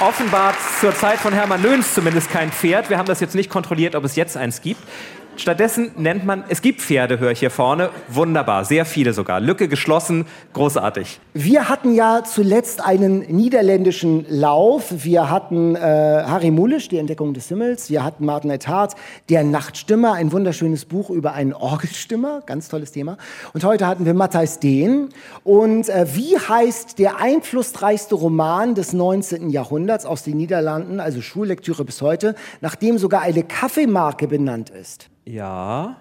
offenbar 0.00 0.54
zur 0.80 0.94
Zeit 0.94 1.18
von 1.18 1.32
Hermann 1.32 1.60
Löhns 1.62 1.92
zumindest 1.94 2.30
kein 2.30 2.52
Pferd. 2.52 2.88
Wir 2.88 2.98
haben 2.98 3.06
das 3.06 3.18
jetzt 3.20 3.34
nicht 3.34 3.50
kontrolliert, 3.50 3.96
ob 3.96 4.04
es 4.04 4.14
jetzt 4.16 4.36
eins 4.36 4.60
gibt. 4.62 4.80
Stattdessen 5.40 5.92
nennt 5.96 6.26
man, 6.26 6.42
es 6.48 6.62
gibt 6.62 6.80
Pferde, 6.80 7.20
höre 7.20 7.30
ich 7.30 7.38
hier 7.38 7.50
vorne. 7.50 7.90
Wunderbar, 8.08 8.64
sehr 8.64 8.84
viele 8.84 9.12
sogar. 9.12 9.38
Lücke 9.38 9.68
geschlossen, 9.68 10.26
großartig. 10.52 11.20
Wir 11.32 11.68
hatten 11.68 11.94
ja 11.94 12.24
zuletzt 12.24 12.84
einen 12.84 13.20
niederländischen 13.20 14.26
Lauf. 14.28 14.86
Wir 15.04 15.30
hatten 15.30 15.76
äh, 15.76 15.78
Harry 15.78 16.50
Mulisch, 16.50 16.88
die 16.88 16.98
Entdeckung 16.98 17.34
des 17.34 17.46
Himmels. 17.48 17.88
Wir 17.88 18.02
hatten 18.02 18.24
Martin 18.24 18.50
Ethard, 18.50 18.96
der 19.28 19.44
Nachtstimmer, 19.44 20.14
ein 20.14 20.32
wunderschönes 20.32 20.86
Buch 20.86 21.08
über 21.08 21.34
einen 21.34 21.52
Orgelstimmer, 21.52 22.42
ganz 22.44 22.68
tolles 22.68 22.90
Thema. 22.90 23.16
Und 23.52 23.62
heute 23.62 23.86
hatten 23.86 24.06
wir 24.06 24.14
Matthijs 24.14 24.58
Dehn. 24.58 25.10
Und 25.44 25.88
äh, 25.88 26.06
wie 26.14 26.36
heißt 26.36 26.98
der 26.98 27.20
einflussreichste 27.20 28.16
Roman 28.16 28.74
des 28.74 28.92
19. 28.92 29.50
Jahrhunderts 29.50 30.04
aus 30.04 30.24
den 30.24 30.36
Niederlanden, 30.36 30.98
also 30.98 31.20
Schullektüre 31.22 31.84
bis 31.84 32.02
heute, 32.02 32.34
nachdem 32.60 32.98
sogar 32.98 33.22
eine 33.22 33.44
Kaffeemarke 33.44 34.26
benannt 34.26 34.70
ist? 34.70 35.10
Ja. 35.28 35.96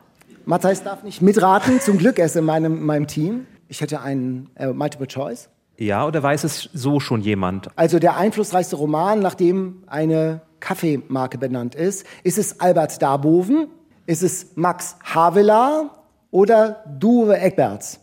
Matthijs 0.45 0.84
darf 0.84 1.03
nicht 1.03 1.21
mitraten, 1.21 1.82
zum 1.82 1.97
Glück 1.97 2.17
er 2.17 2.28
ist 2.28 2.38
in 2.38 2.45
meinem, 2.45 2.86
meinem 2.86 3.07
Team. 3.07 3.45
Ich 3.67 3.82
hätte 3.82 3.99
einen 3.99 4.49
äh, 4.55 4.67
Multiple 4.67 5.07
Choice. 5.07 5.49
Ja, 5.78 6.07
oder 6.07 6.23
weiß 6.23 6.45
es 6.45 6.69
so 6.73 7.01
schon 7.01 7.21
jemand? 7.21 7.67
Also 7.75 7.99
der 7.99 8.15
einflussreichste 8.15 8.78
Roman, 8.78 9.19
nachdem 9.19 9.84
eine 9.88 10.41
Kaffeemarke 10.61 11.38
benannt 11.38 11.75
ist. 11.75 12.05
Ist 12.23 12.38
es 12.38 12.61
Albert 12.61 13.01
Darboven? 13.01 13.67
Ist 14.05 14.23
es 14.23 14.55
Max 14.55 14.95
Havelaar 15.03 15.91
oder 16.32 16.84
Duwe 16.97 17.38
Egberts? 17.38 17.99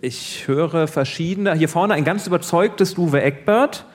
Ich 0.00 0.48
höre 0.48 0.88
verschiedene. 0.88 1.54
Hier 1.54 1.68
vorne 1.68 1.94
ein 1.94 2.04
ganz 2.04 2.26
überzeugtes 2.26 2.94
Duwe 2.94 3.22
Eckbert. 3.22 3.86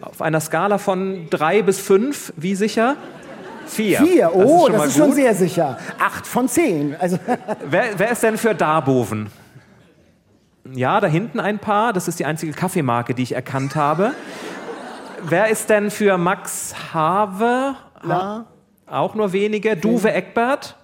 Auf 0.00 0.20
einer 0.20 0.40
Skala 0.40 0.78
von 0.78 1.28
drei 1.30 1.62
bis 1.62 1.78
fünf, 1.78 2.32
wie 2.36 2.56
sicher? 2.56 2.96
Vier. 3.66 3.98
Vier, 3.98 4.24
Das 4.26 4.34
oh, 4.34 4.66
schon 4.66 4.72
das 4.72 4.86
ist 4.86 4.96
schon 4.96 5.12
sehr 5.12 5.34
sicher. 5.34 5.78
Acht 5.98 6.26
von 6.26 6.48
zehn. 6.48 6.96
Also, 6.98 7.18
Wer, 7.68 7.98
wer 7.98 8.10
ist 8.10 8.22
denn 8.22 8.36
für 8.38 8.54
Darboven? 8.54 9.30
Ja, 10.72 11.00
da 11.00 11.06
hinten 11.06 11.40
ein 11.40 11.58
paar. 11.58 11.92
Das 11.92 12.08
ist 12.08 12.18
die 12.18 12.24
einzige 12.24 12.52
Kaffeemarke, 12.52 13.14
die 13.14 13.22
ich 13.22 13.34
erkannt 13.34 13.76
habe. 13.76 14.12
Wer 15.22 15.48
ist 15.48 15.68
denn 15.70 15.90
für 15.90 16.16
Max 16.18 16.74
Have? 16.92 17.76
La. 18.02 18.46
Auch 18.86 19.14
nur 19.14 19.32
wenige. 19.32 19.76
Duwe 19.76 20.12
Eckbert? 20.12 20.76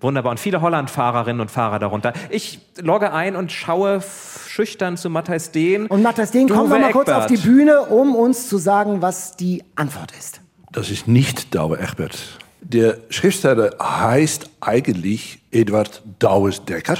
Wunderbar. 0.00 0.30
Und 0.32 0.40
viele 0.40 0.60
Holland-Fahrerinnen 0.60 1.40
und 1.40 1.50
Fahrer 1.50 1.78
darunter. 1.78 2.12
Ich 2.28 2.60
logge 2.78 3.12
ein 3.12 3.34
und 3.34 3.50
schaue 3.50 4.02
schüchtern 4.46 4.96
zu 4.98 5.08
Matthijs 5.08 5.52
Dehn. 5.52 5.86
und 5.86 6.02
Matthias 6.02 6.30
Dehn, 6.30 6.48
komm 6.48 6.68
Duwe 6.68 6.78
noch 6.78 6.86
mal 6.86 6.92
kurz 6.92 7.08
auf 7.08 7.26
die 7.26 7.34
Eckbert. 7.34 7.50
Bühne, 7.50 7.80
um 7.86 8.14
uns 8.14 8.48
zu 8.48 8.58
sagen, 8.58 9.00
was 9.00 9.36
die 9.36 9.64
Antwort 9.74 10.12
ist. 10.18 10.40
Das 10.76 10.90
ist 10.90 11.08
nicht 11.08 11.54
Douwe 11.54 11.80
Egbert. 11.80 12.38
Der 12.60 12.98
Schriftsteller 13.08 13.70
heißt 13.82 14.50
eigentlich 14.60 15.38
Eduard 15.50 16.02
Douwes-Decker, 16.18 16.98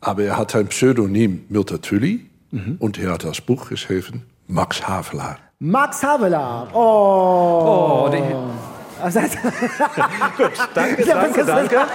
aber 0.00 0.22
er 0.24 0.36
hat 0.36 0.56
ein 0.56 0.66
Pseudonym 0.66 1.44
Multatuli 1.48 2.26
und 2.80 2.98
er 2.98 3.12
hat 3.12 3.22
das 3.22 3.40
Buch 3.40 3.68
geschrieben 3.68 4.26
Max 4.48 4.84
Havelaar. 4.84 5.38
Max 5.60 6.02
Havelaar. 6.02 6.74
Oh. 6.74 8.06
Oh, 8.06 8.10
die, 8.12 8.20
Also, 9.00 9.20
danke, 10.74 11.04
danke, 11.04 11.44
danke. 11.44 11.76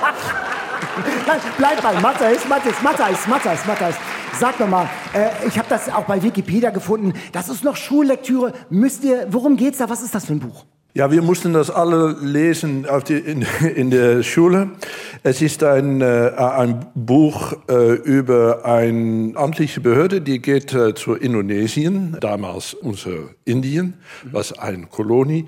Bleib 1.57 1.81
bei 1.81 1.99
Matthijs, 1.99 2.47
Matthijs, 2.47 2.81
Matthijs, 2.81 3.27
Matthijs, 3.27 3.65
Matthijs. 3.65 3.95
Sag 4.39 4.57
doch 4.57 4.67
mal, 4.67 4.89
äh, 5.13 5.47
ich 5.47 5.57
habe 5.59 5.67
das 5.67 5.89
auch 5.89 6.05
bei 6.05 6.23
Wikipedia 6.23 6.69
gefunden. 6.69 7.11
Das 7.33 7.49
ist 7.49 7.65
noch 7.65 7.75
Schullektüre. 7.75 8.53
Müsst 8.69 9.03
ihr, 9.03 9.27
worum 9.29 9.57
geht's 9.57 9.79
da? 9.79 9.89
Was 9.89 10.01
ist 10.01 10.15
das 10.15 10.25
für 10.25 10.33
ein 10.33 10.39
Buch? 10.39 10.63
Ja, 10.93 11.11
wir 11.11 11.21
mussten 11.21 11.53
das 11.53 11.69
alle 11.69 12.15
lesen 12.21 12.87
auf 12.87 13.03
die, 13.03 13.17
in, 13.17 13.45
in 13.75 13.91
der 13.91 14.23
Schule. 14.23 14.69
Es 15.21 15.41
ist 15.41 15.63
ein, 15.63 16.01
äh, 16.01 16.31
ein 16.35 16.87
Buch 16.95 17.53
äh, 17.69 17.93
über 17.95 18.65
eine 18.65 19.33
amtliche 19.35 19.81
Behörde, 19.81 20.21
die 20.21 20.41
geht 20.41 20.73
äh, 20.73 20.95
zu 20.95 21.13
Indonesien, 21.13 22.17
damals 22.19 22.73
unser 22.73 23.29
Indien, 23.45 23.95
was 24.31 24.57
eine 24.57 24.87
Kolonie. 24.87 25.45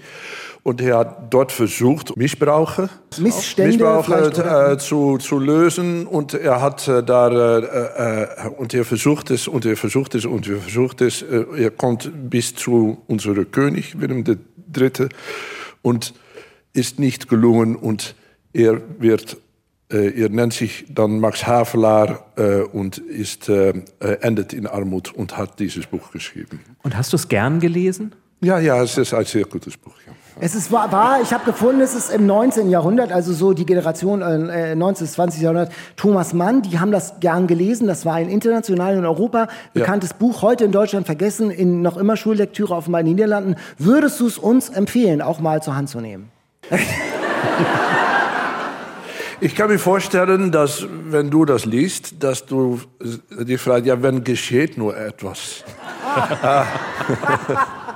Und 0.61 0.81
er 0.81 0.99
hat 0.99 1.33
dort 1.33 1.51
versucht, 1.51 2.15
Missbrauche, 2.17 2.89
Missstände 3.17 3.77
Missbrauche 3.77 4.73
äh, 4.73 4.77
zu, 4.77 5.17
zu 5.17 5.39
lösen. 5.39 6.05
Und 6.05 6.33
er 6.33 6.61
hat 6.61 6.87
äh, 6.87 7.01
da, 7.01 7.57
äh, 7.59 8.49
und 8.57 8.73
er 8.73 8.83
versucht 8.83 9.31
es, 9.31 9.47
und 9.47 9.65
er 9.65 9.77
versucht 9.77 10.15
es, 10.15 10.25
und 10.25 10.47
er 10.47 10.57
versucht 10.57 11.01
es. 11.01 11.21
Er 11.21 11.71
kommt 11.71 12.11
bis 12.29 12.53
zu 12.55 13.01
unserem 13.07 13.49
König, 13.49 13.99
Willem 13.99 14.25
III. 14.25 14.37
Und 15.81 16.13
ist 16.73 16.99
nicht 16.99 17.29
gelungen. 17.29 17.75
Und 17.75 18.15
er 18.53 18.81
wird 18.99 19.37
äh, 19.91 20.21
er 20.21 20.29
nennt 20.29 20.53
sich 20.53 20.85
dann 20.89 21.19
Max 21.19 21.47
Havelaar 21.47 22.31
äh, 22.35 22.61
und 22.61 22.99
ist, 22.99 23.49
äh, 23.49 23.73
endet 24.21 24.53
in 24.53 24.67
Armut 24.67 25.11
und 25.13 25.35
hat 25.35 25.59
dieses 25.59 25.87
Buch 25.87 26.11
geschrieben. 26.11 26.59
Und 26.83 26.95
hast 26.95 27.11
du 27.11 27.17
es 27.17 27.27
gern 27.27 27.59
gelesen? 27.59 28.13
Ja, 28.41 28.59
ja, 28.59 28.81
es 28.83 28.97
ist 28.97 29.13
ein 29.13 29.25
sehr 29.25 29.45
gutes 29.45 29.75
Buch. 29.77 29.95
Ja. 30.05 30.13
Es 30.41 30.55
ist 30.55 30.71
wahr, 30.71 31.19
ich 31.21 31.33
habe 31.33 31.43
gefunden, 31.43 31.81
es 31.81 31.93
ist 31.93 32.09
im 32.09 32.25
19. 32.25 32.69
Jahrhundert, 32.69 33.11
also 33.11 33.33
so 33.33 33.51
die 33.51 33.65
Generation 33.65 34.21
äh, 34.21 34.73
19. 34.73 35.05
bis 35.05 35.13
20. 35.15 35.41
Jahrhundert, 35.41 35.69
Thomas 35.97 36.31
Mann, 36.33 36.61
die 36.61 36.79
haben 36.79 36.93
das 36.93 37.19
gern 37.19 37.45
gelesen. 37.45 37.87
Das 37.87 38.05
war 38.05 38.15
ein 38.15 38.29
international 38.29 38.95
in 38.95 39.05
Europa 39.05 39.49
bekanntes 39.73 40.11
ja. 40.11 40.15
Buch, 40.17 40.41
heute 40.41 40.63
in 40.63 40.71
Deutschland 40.71 41.05
vergessen, 41.05 41.51
in 41.51 41.81
noch 41.81 41.97
immer 41.97 42.15
Schullektüre 42.15 42.73
auf 42.73 42.85
den 42.85 43.03
Niederlanden. 43.03 43.57
Würdest 43.77 44.21
du 44.21 44.27
es 44.27 44.37
uns 44.37 44.69
empfehlen, 44.69 45.21
auch 45.21 45.41
mal 45.41 45.61
zur 45.61 45.75
Hand 45.75 45.89
zu 45.89 45.99
nehmen? 45.99 46.31
Ich 49.41 49.55
kann 49.55 49.69
mir 49.69 49.79
vorstellen, 49.79 50.51
dass 50.51 50.85
wenn 51.05 51.29
du 51.29 51.45
das 51.45 51.63
liest, 51.63 52.21
dass 52.21 52.45
du 52.45 52.81
dir 53.31 53.57
fragst, 53.57 53.85
ja, 53.85 54.03
wenn 54.03 54.25
geschieht 54.25 54.77
nur 54.77 54.97
etwas. 54.97 55.63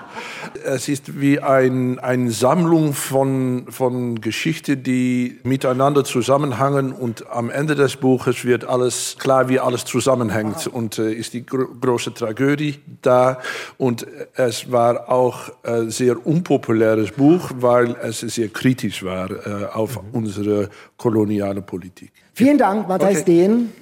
es 0.65 0.87
ist 0.87 1.19
wie 1.19 1.39
ein, 1.39 1.99
eine 1.99 2.31
Sammlung 2.31 2.93
von, 2.93 3.65
von 3.69 4.21
Geschichten, 4.21 4.83
die 4.83 5.39
miteinander 5.43 6.03
zusammenhängen 6.03 6.91
und 6.91 7.29
am 7.29 7.49
Ende 7.49 7.75
des 7.75 7.97
Buches 7.97 8.45
wird 8.45 8.65
alles 8.65 9.17
klar, 9.19 9.49
wie 9.49 9.59
alles 9.59 9.85
zusammenhängt 9.85 10.67
und 10.67 10.97
äh, 10.97 11.11
ist 11.11 11.33
die 11.33 11.45
gro 11.45 11.67
große 11.79 12.13
Tragödie 12.13 12.79
da 13.01 13.39
und 13.77 14.05
es 14.35 14.71
war 14.71 15.09
auch 15.09 15.51
ein 15.63 15.89
sehr 15.89 16.25
unpopuläres 16.25 17.11
Buch, 17.11 17.51
weil 17.55 17.95
es 18.01 18.19
sehr 18.19 18.49
kritisch 18.49 19.03
war 19.03 19.29
äh, 19.31 19.65
auf 19.73 20.01
mhm. 20.01 20.09
unsere 20.11 20.69
koloniale 20.97 21.61
Politik. 21.61 22.11
Vielen 22.33 22.57
Dank, 22.57 22.87
Matthias 22.87 23.21
okay. 23.21 23.23
Dehn. 23.25 23.73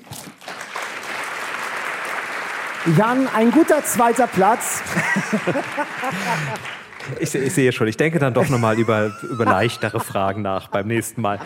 Jan, 2.97 3.27
ein 3.35 3.51
guter 3.51 3.83
zweiter 3.83 4.27
Platz. 4.27 4.81
Ich, 7.19 7.33
ich, 7.33 7.53
sehe 7.53 7.71
schon, 7.71 7.87
ich 7.87 7.97
denke 7.97 8.19
dann 8.19 8.33
doch 8.33 8.47
nochmal 8.49 8.77
über, 8.77 9.11
über 9.29 9.43
leichtere 9.43 9.99
Fragen 9.99 10.41
nach 10.41 10.67
beim 10.67 10.87
nächsten 10.87 11.21
Mal. 11.21 11.39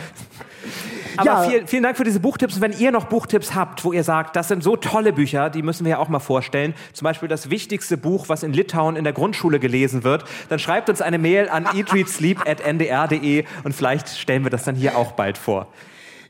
Aber 1.17 1.25
ja. 1.25 1.43
vielen, 1.43 1.67
vielen 1.67 1.83
Dank 1.83 1.97
für 1.97 2.03
diese 2.03 2.19
Buchtipps. 2.19 2.55
Und 2.55 2.61
wenn 2.61 2.73
ihr 2.73 2.91
noch 2.91 3.05
Buchtipps 3.05 3.55
habt, 3.55 3.83
wo 3.85 3.93
ihr 3.93 4.03
sagt, 4.03 4.35
das 4.35 4.47
sind 4.47 4.63
so 4.63 4.75
tolle 4.75 5.13
Bücher, 5.13 5.49
die 5.49 5.61
müssen 5.61 5.85
wir 5.85 5.91
ja 5.91 5.97
auch 5.97 6.09
mal 6.09 6.19
vorstellen. 6.19 6.73
Zum 6.93 7.05
Beispiel 7.05 7.29
das 7.29 7.49
wichtigste 7.49 7.97
Buch, 7.97 8.27
was 8.27 8.43
in 8.43 8.53
Litauen 8.53 8.95
in 8.95 9.03
der 9.03 9.13
Grundschule 9.13 9.59
gelesen 9.59 10.03
wird, 10.03 10.25
dann 10.49 10.59
schreibt 10.59 10.89
uns 10.89 11.01
eine 11.01 11.17
Mail 11.17 11.49
an 11.49 11.67
eatreadsleep.ndr.de 11.73 13.45
und 13.63 13.73
vielleicht 13.73 14.09
stellen 14.09 14.43
wir 14.43 14.51
das 14.51 14.63
dann 14.63 14.75
hier 14.75 14.97
auch 14.97 15.13
bald 15.13 15.37
vor. 15.37 15.67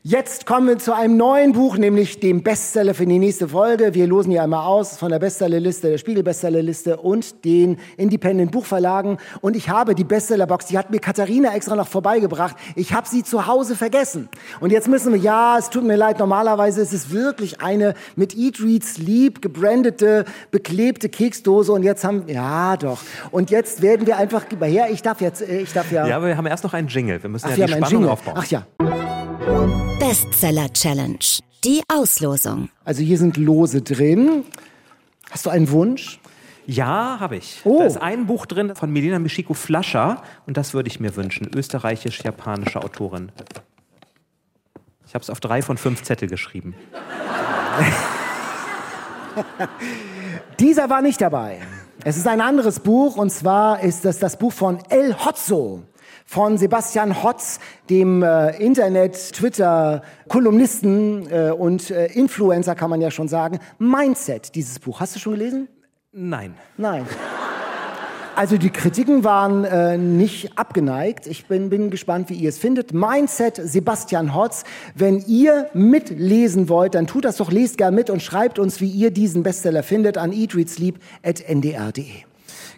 Jetzt 0.08 0.46
kommen 0.46 0.68
wir 0.68 0.78
zu 0.78 0.94
einem 0.94 1.16
neuen 1.16 1.52
Buch, 1.52 1.78
nämlich 1.78 2.20
dem 2.20 2.44
Bestseller 2.44 2.94
für 2.94 3.04
die 3.06 3.18
nächste 3.18 3.48
Folge. 3.48 3.92
Wir 3.92 4.06
losen 4.06 4.30
hier 4.30 4.44
einmal 4.44 4.64
aus 4.64 4.96
von 4.98 5.10
der 5.10 5.18
Bestsellerliste, 5.18 5.90
der 5.90 5.98
Spiegel-Bestsellerliste 5.98 6.98
und 6.98 7.44
den 7.44 7.76
Independent 7.96 8.52
Buchverlagen. 8.52 9.18
Und 9.40 9.56
ich 9.56 9.68
habe 9.68 9.96
die 9.96 10.04
Bestsellerbox, 10.04 10.66
die 10.66 10.78
hat 10.78 10.92
mir 10.92 11.00
Katharina 11.00 11.56
extra 11.56 11.74
noch 11.74 11.88
vorbeigebracht. 11.88 12.54
Ich 12.76 12.92
habe 12.92 13.08
sie 13.08 13.24
zu 13.24 13.48
Hause 13.48 13.74
vergessen. 13.74 14.28
Und 14.60 14.70
jetzt 14.70 14.86
müssen 14.86 15.12
wir, 15.12 15.18
ja, 15.18 15.58
es 15.58 15.70
tut 15.70 15.82
mir 15.82 15.96
leid, 15.96 16.20
normalerweise 16.20 16.82
ist 16.82 16.92
es 16.92 17.10
wirklich 17.10 17.60
eine 17.60 17.94
mit 18.14 18.36
Eat, 18.36 18.60
Read, 18.60 18.84
Sleep 18.84 19.42
gebrandete, 19.42 20.24
beklebte 20.52 21.08
Keksdose. 21.08 21.72
Und 21.72 21.82
jetzt 21.82 22.04
haben, 22.04 22.28
ja 22.28 22.76
doch. 22.76 23.00
Und 23.32 23.50
jetzt 23.50 23.82
werden 23.82 24.06
wir 24.06 24.18
einfach, 24.18 24.44
her, 24.60 24.86
ich 24.88 25.02
darf 25.02 25.20
jetzt, 25.20 25.42
äh, 25.42 25.62
ich 25.62 25.72
darf 25.72 25.90
ja. 25.90 26.06
Ja, 26.06 26.18
aber 26.18 26.28
wir 26.28 26.36
haben 26.36 26.46
erst 26.46 26.62
noch 26.62 26.74
einen 26.74 26.86
Jingle. 26.86 27.20
Wir 27.20 27.28
müssen 27.28 27.48
Ach, 27.50 27.56
ja 27.56 27.66
die 27.66 27.72
Spannung 27.72 28.08
aufbauen. 28.08 28.36
Ach 28.38 28.46
ja. 28.46 28.64
Bestseller 29.98 30.70
Challenge. 30.74 31.18
Die 31.64 31.82
Auslosung. 31.88 32.68
Also 32.84 33.02
hier 33.02 33.16
sind 33.16 33.38
Lose 33.38 33.80
drin. 33.80 34.44
Hast 35.30 35.46
du 35.46 35.50
einen 35.50 35.70
Wunsch? 35.70 36.20
Ja, 36.66 37.16
habe 37.18 37.36
ich. 37.36 37.62
Oh. 37.64 37.78
Da 37.78 37.86
ist 37.86 37.96
ein 37.96 38.26
Buch 38.26 38.44
drin 38.44 38.74
von 38.76 38.92
Melina 38.92 39.18
Michiko 39.18 39.54
Flascher 39.54 40.22
und 40.46 40.58
das 40.58 40.74
würde 40.74 40.88
ich 40.88 41.00
mir 41.00 41.16
wünschen. 41.16 41.50
Österreichisch-japanische 41.54 42.82
Autorin. 42.82 43.32
Ich 45.06 45.14
habe 45.14 45.22
es 45.22 45.30
auf 45.30 45.40
drei 45.40 45.62
von 45.62 45.78
fünf 45.78 46.02
Zettel 46.02 46.28
geschrieben. 46.28 46.74
Dieser 50.60 50.90
war 50.90 51.00
nicht 51.00 51.22
dabei. 51.22 51.60
Es 52.04 52.18
ist 52.18 52.28
ein 52.28 52.42
anderes 52.42 52.80
Buch 52.80 53.16
und 53.16 53.30
zwar 53.30 53.80
ist 53.80 54.04
das 54.04 54.18
das 54.18 54.38
Buch 54.38 54.52
von 54.52 54.78
El 54.90 55.16
Hotzo 55.24 55.84
von 56.26 56.58
Sebastian 56.58 57.22
Hotz, 57.22 57.60
dem 57.88 58.22
äh, 58.22 58.50
Internet, 58.58 59.32
Twitter, 59.32 60.02
Kolumnisten 60.28 61.30
äh, 61.30 61.50
und 61.52 61.90
äh, 61.90 62.06
Influencer, 62.06 62.74
kann 62.74 62.90
man 62.90 63.00
ja 63.00 63.10
schon 63.10 63.28
sagen. 63.28 63.60
Mindset, 63.78 64.54
dieses 64.56 64.80
Buch. 64.80 65.00
Hast 65.00 65.14
du 65.14 65.20
schon 65.20 65.34
gelesen? 65.34 65.68
Nein. 66.12 66.54
Nein. 66.76 67.06
Also 68.34 68.58
die 68.58 68.68
Kritiken 68.68 69.24
waren 69.24 69.64
äh, 69.64 69.96
nicht 69.96 70.58
abgeneigt. 70.58 71.26
Ich 71.26 71.46
bin, 71.46 71.70
bin 71.70 71.90
gespannt, 71.90 72.28
wie 72.28 72.34
ihr 72.34 72.50
es 72.50 72.58
findet. 72.58 72.92
Mindset 72.92 73.56
Sebastian 73.56 74.34
Hotz. 74.34 74.64
Wenn 74.94 75.20
ihr 75.26 75.70
mitlesen 75.72 76.68
wollt, 76.68 76.94
dann 76.96 77.06
tut 77.06 77.24
das 77.24 77.38
doch, 77.38 77.50
lest 77.50 77.78
gern 77.78 77.94
mit 77.94 78.10
und 78.10 78.20
schreibt 78.20 78.58
uns, 78.58 78.82
wie 78.82 78.90
ihr 78.90 79.10
diesen 79.10 79.42
Bestseller 79.42 79.82
findet 79.82 80.18
an 80.18 80.32
eatreadsleep.ndr.de. 80.32 82.04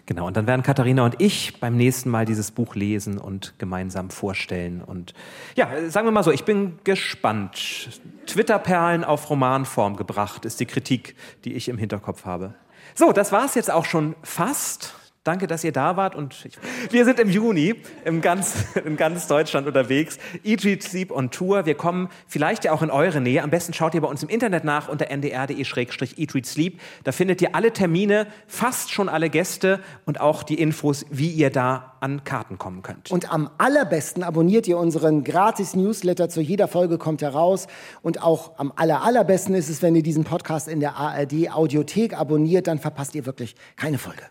Genau, 0.09 0.25
und 0.25 0.35
dann 0.35 0.47
werden 0.47 0.63
Katharina 0.63 1.05
und 1.05 1.21
ich 1.21 1.59
beim 1.59 1.77
nächsten 1.77 2.09
Mal 2.09 2.25
dieses 2.25 2.49
Buch 2.49 2.73
lesen 2.73 3.19
und 3.19 3.53
gemeinsam 3.59 4.09
vorstellen. 4.09 4.81
Und 4.81 5.13
ja, 5.53 5.69
sagen 5.87 6.07
wir 6.07 6.11
mal 6.11 6.23
so, 6.23 6.31
ich 6.31 6.45
bin 6.45 6.79
gespannt. 6.83 8.01
Twitter-Perlen 8.25 9.03
auf 9.03 9.29
Romanform 9.29 9.97
gebracht, 9.97 10.45
ist 10.45 10.59
die 10.61 10.65
Kritik, 10.65 11.15
die 11.45 11.53
ich 11.53 11.69
im 11.69 11.77
Hinterkopf 11.77 12.25
habe. 12.25 12.55
So, 12.95 13.11
das 13.11 13.31
war 13.31 13.45
es 13.45 13.53
jetzt 13.53 13.69
auch 13.69 13.85
schon 13.85 14.15
fast. 14.23 14.95
Danke, 15.29 15.45
dass 15.45 15.63
ihr 15.63 15.71
da 15.71 15.95
wart 15.95 16.15
und 16.15 16.43
ich, 16.43 16.57
wir 16.89 17.05
sind 17.05 17.19
im 17.19 17.29
Juni 17.29 17.75
im 18.03 18.19
ganz, 18.19 18.65
in 18.83 18.97
ganz 18.97 19.27
Deutschland 19.27 19.67
unterwegs. 19.67 20.17
Read, 20.43 20.81
Sleep 20.81 21.11
on 21.11 21.29
Tour. 21.29 21.67
Wir 21.67 21.75
kommen 21.75 22.09
vielleicht 22.27 22.63
ja 22.63 22.71
auch 22.71 22.81
in 22.81 22.89
eure 22.89 23.21
Nähe. 23.21 23.43
Am 23.43 23.51
besten 23.51 23.71
schaut 23.73 23.93
ihr 23.93 24.01
bei 24.01 24.07
uns 24.07 24.23
im 24.23 24.29
Internet 24.29 24.63
nach 24.63 24.89
unter 24.89 25.11
ndr.de-eat, 25.11 26.33
Read, 26.33 26.45
Sleep. 26.47 26.79
Da 27.03 27.11
findet 27.11 27.43
ihr 27.43 27.53
alle 27.53 27.71
Termine, 27.71 28.25
fast 28.47 28.89
schon 28.89 29.07
alle 29.07 29.29
Gäste 29.29 29.81
und 30.07 30.19
auch 30.19 30.41
die 30.41 30.55
Infos, 30.59 31.05
wie 31.11 31.29
ihr 31.29 31.51
da 31.51 31.93
an 31.99 32.23
Karten 32.23 32.57
kommen 32.57 32.81
könnt. 32.81 33.11
Und 33.11 33.31
am 33.31 33.51
allerbesten 33.59 34.23
abonniert 34.23 34.67
ihr 34.67 34.79
unseren 34.79 35.23
gratis 35.23 35.75
Newsletter. 35.75 36.29
Zu 36.29 36.41
jeder 36.41 36.67
Folge 36.67 36.97
kommt 36.97 37.21
heraus. 37.21 37.67
Und 38.01 38.23
auch 38.23 38.57
am 38.57 38.73
aller, 38.75 39.03
allerbesten 39.03 39.53
ist 39.53 39.69
es, 39.69 39.83
wenn 39.83 39.95
ihr 39.95 40.01
diesen 40.01 40.23
Podcast 40.23 40.67
in 40.67 40.79
der 40.79 40.95
ARD 40.95 41.51
Audiothek 41.51 42.17
abonniert, 42.17 42.65
dann 42.65 42.79
verpasst 42.79 43.13
ihr 43.13 43.27
wirklich 43.27 43.55
keine 43.75 43.99
Folge. 43.99 44.23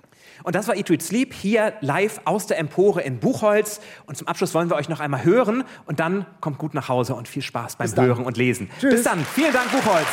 Und 0.49 0.55
das 0.55 0.67
war 0.67 0.77
Eat, 0.77 0.89
Read, 0.89 1.03
Sleep 1.03 1.35
hier 1.35 1.75
live 1.83 2.23
aus 2.25 2.47
der 2.47 2.57
Empore 2.57 3.03
in 3.03 3.21
Buchholz. 3.21 3.83
Und 4.07 4.17
zum 4.17 4.27
Abschluss 4.29 4.55
wollen 4.55 4.71
wir 4.71 4.77
euch 4.77 4.89
noch 4.89 4.99
einmal 4.99 5.23
hören. 5.23 5.63
Und 5.85 6.01
dann 6.01 6.25
kommt 6.41 6.57
gut 6.57 6.73
nach 6.73 6.89
Hause 6.89 7.15
und 7.17 7.29
viel 7.29 7.43
Spaß 7.43 7.77
beim 7.77 7.95
Hören 7.95 8.25
und 8.25 8.39
Lesen. 8.39 8.71
Tschüss. 8.81 8.95
Bis 8.95 9.03
dann. 9.03 9.23
Vielen 9.35 9.53
Dank, 9.53 9.71
Buchholz. 9.71 10.07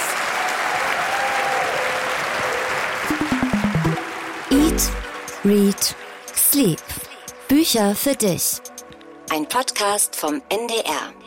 Eat, 4.50 4.92
Read, 5.46 5.96
Sleep. 6.36 6.82
Bücher 7.48 7.96
für 7.96 8.16
dich. 8.16 8.58
Ein 9.32 9.48
Podcast 9.48 10.18
vom 10.18 10.42
NDR. 10.50 11.25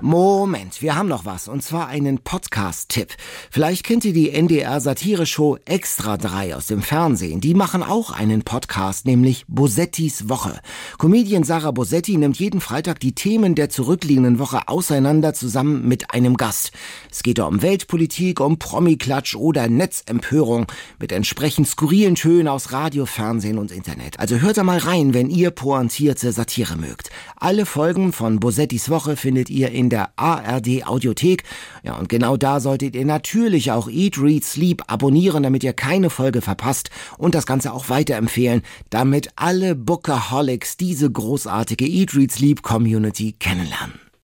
Moment, 0.00 0.80
wir 0.80 0.94
haben 0.94 1.08
noch 1.08 1.24
was, 1.24 1.48
und 1.48 1.60
zwar 1.60 1.88
einen 1.88 2.18
Podcast-Tipp. 2.20 3.08
Vielleicht 3.50 3.84
kennt 3.84 4.04
ihr 4.04 4.12
die 4.12 4.30
NDR-Satire-Show 4.30 5.58
Extra 5.64 6.16
3 6.16 6.54
aus 6.54 6.68
dem 6.68 6.82
Fernsehen. 6.82 7.40
Die 7.40 7.52
machen 7.52 7.82
auch 7.82 8.12
einen 8.12 8.42
Podcast, 8.42 9.06
nämlich 9.06 9.44
Bosettis 9.48 10.28
Woche. 10.28 10.60
Comedian 10.98 11.42
Sarah 11.42 11.72
Bosetti 11.72 12.16
nimmt 12.16 12.38
jeden 12.38 12.60
Freitag 12.60 13.00
die 13.00 13.16
Themen 13.16 13.56
der 13.56 13.70
zurückliegenden 13.70 14.38
Woche 14.38 14.68
auseinander 14.68 15.34
zusammen 15.34 15.88
mit 15.88 16.14
einem 16.14 16.36
Gast. 16.36 16.70
Es 17.10 17.24
geht 17.24 17.40
um 17.40 17.60
Weltpolitik, 17.60 18.38
um 18.38 18.60
Promiklatsch 18.60 19.34
oder 19.34 19.66
Netzempörung 19.66 20.66
mit 21.00 21.10
entsprechend 21.10 21.66
skurrilen 21.66 22.14
Tönen 22.14 22.46
aus 22.46 22.70
Radio, 22.70 23.04
Fernsehen 23.04 23.58
und 23.58 23.72
Internet. 23.72 24.20
Also 24.20 24.36
hört 24.36 24.58
da 24.58 24.62
mal 24.62 24.78
rein, 24.78 25.12
wenn 25.12 25.28
ihr 25.28 25.50
pointierte 25.50 26.30
Satire 26.30 26.76
mögt. 26.76 27.10
Alle 27.34 27.66
Folgen 27.66 28.12
von 28.12 28.38
Bosettis 28.38 28.90
Woche 28.90 29.16
findet 29.16 29.50
ihr 29.50 29.72
in 29.88 29.90
der 29.90 30.10
ARD 30.16 30.86
Audiothek. 30.86 31.44
Ja, 31.82 31.96
und 31.96 32.10
genau 32.10 32.36
da 32.36 32.60
solltet 32.60 32.94
ihr 32.94 33.06
natürlich 33.06 33.72
auch 33.72 33.88
Eat, 33.88 34.18
Read, 34.20 34.44
Sleep 34.44 34.82
abonnieren, 34.86 35.42
damit 35.42 35.64
ihr 35.64 35.72
keine 35.72 36.10
Folge 36.10 36.42
verpasst 36.42 36.90
und 37.16 37.34
das 37.34 37.46
Ganze 37.46 37.72
auch 37.72 37.88
weiterempfehlen, 37.88 38.62
damit 38.90 39.30
alle 39.36 39.74
Bookaholics 39.74 40.76
diese 40.76 41.10
großartige 41.10 41.86
Eat, 41.86 42.14
Read, 42.14 42.32
Sleep 42.32 42.62
Community 42.62 43.34
kennenlernen. 43.38 44.07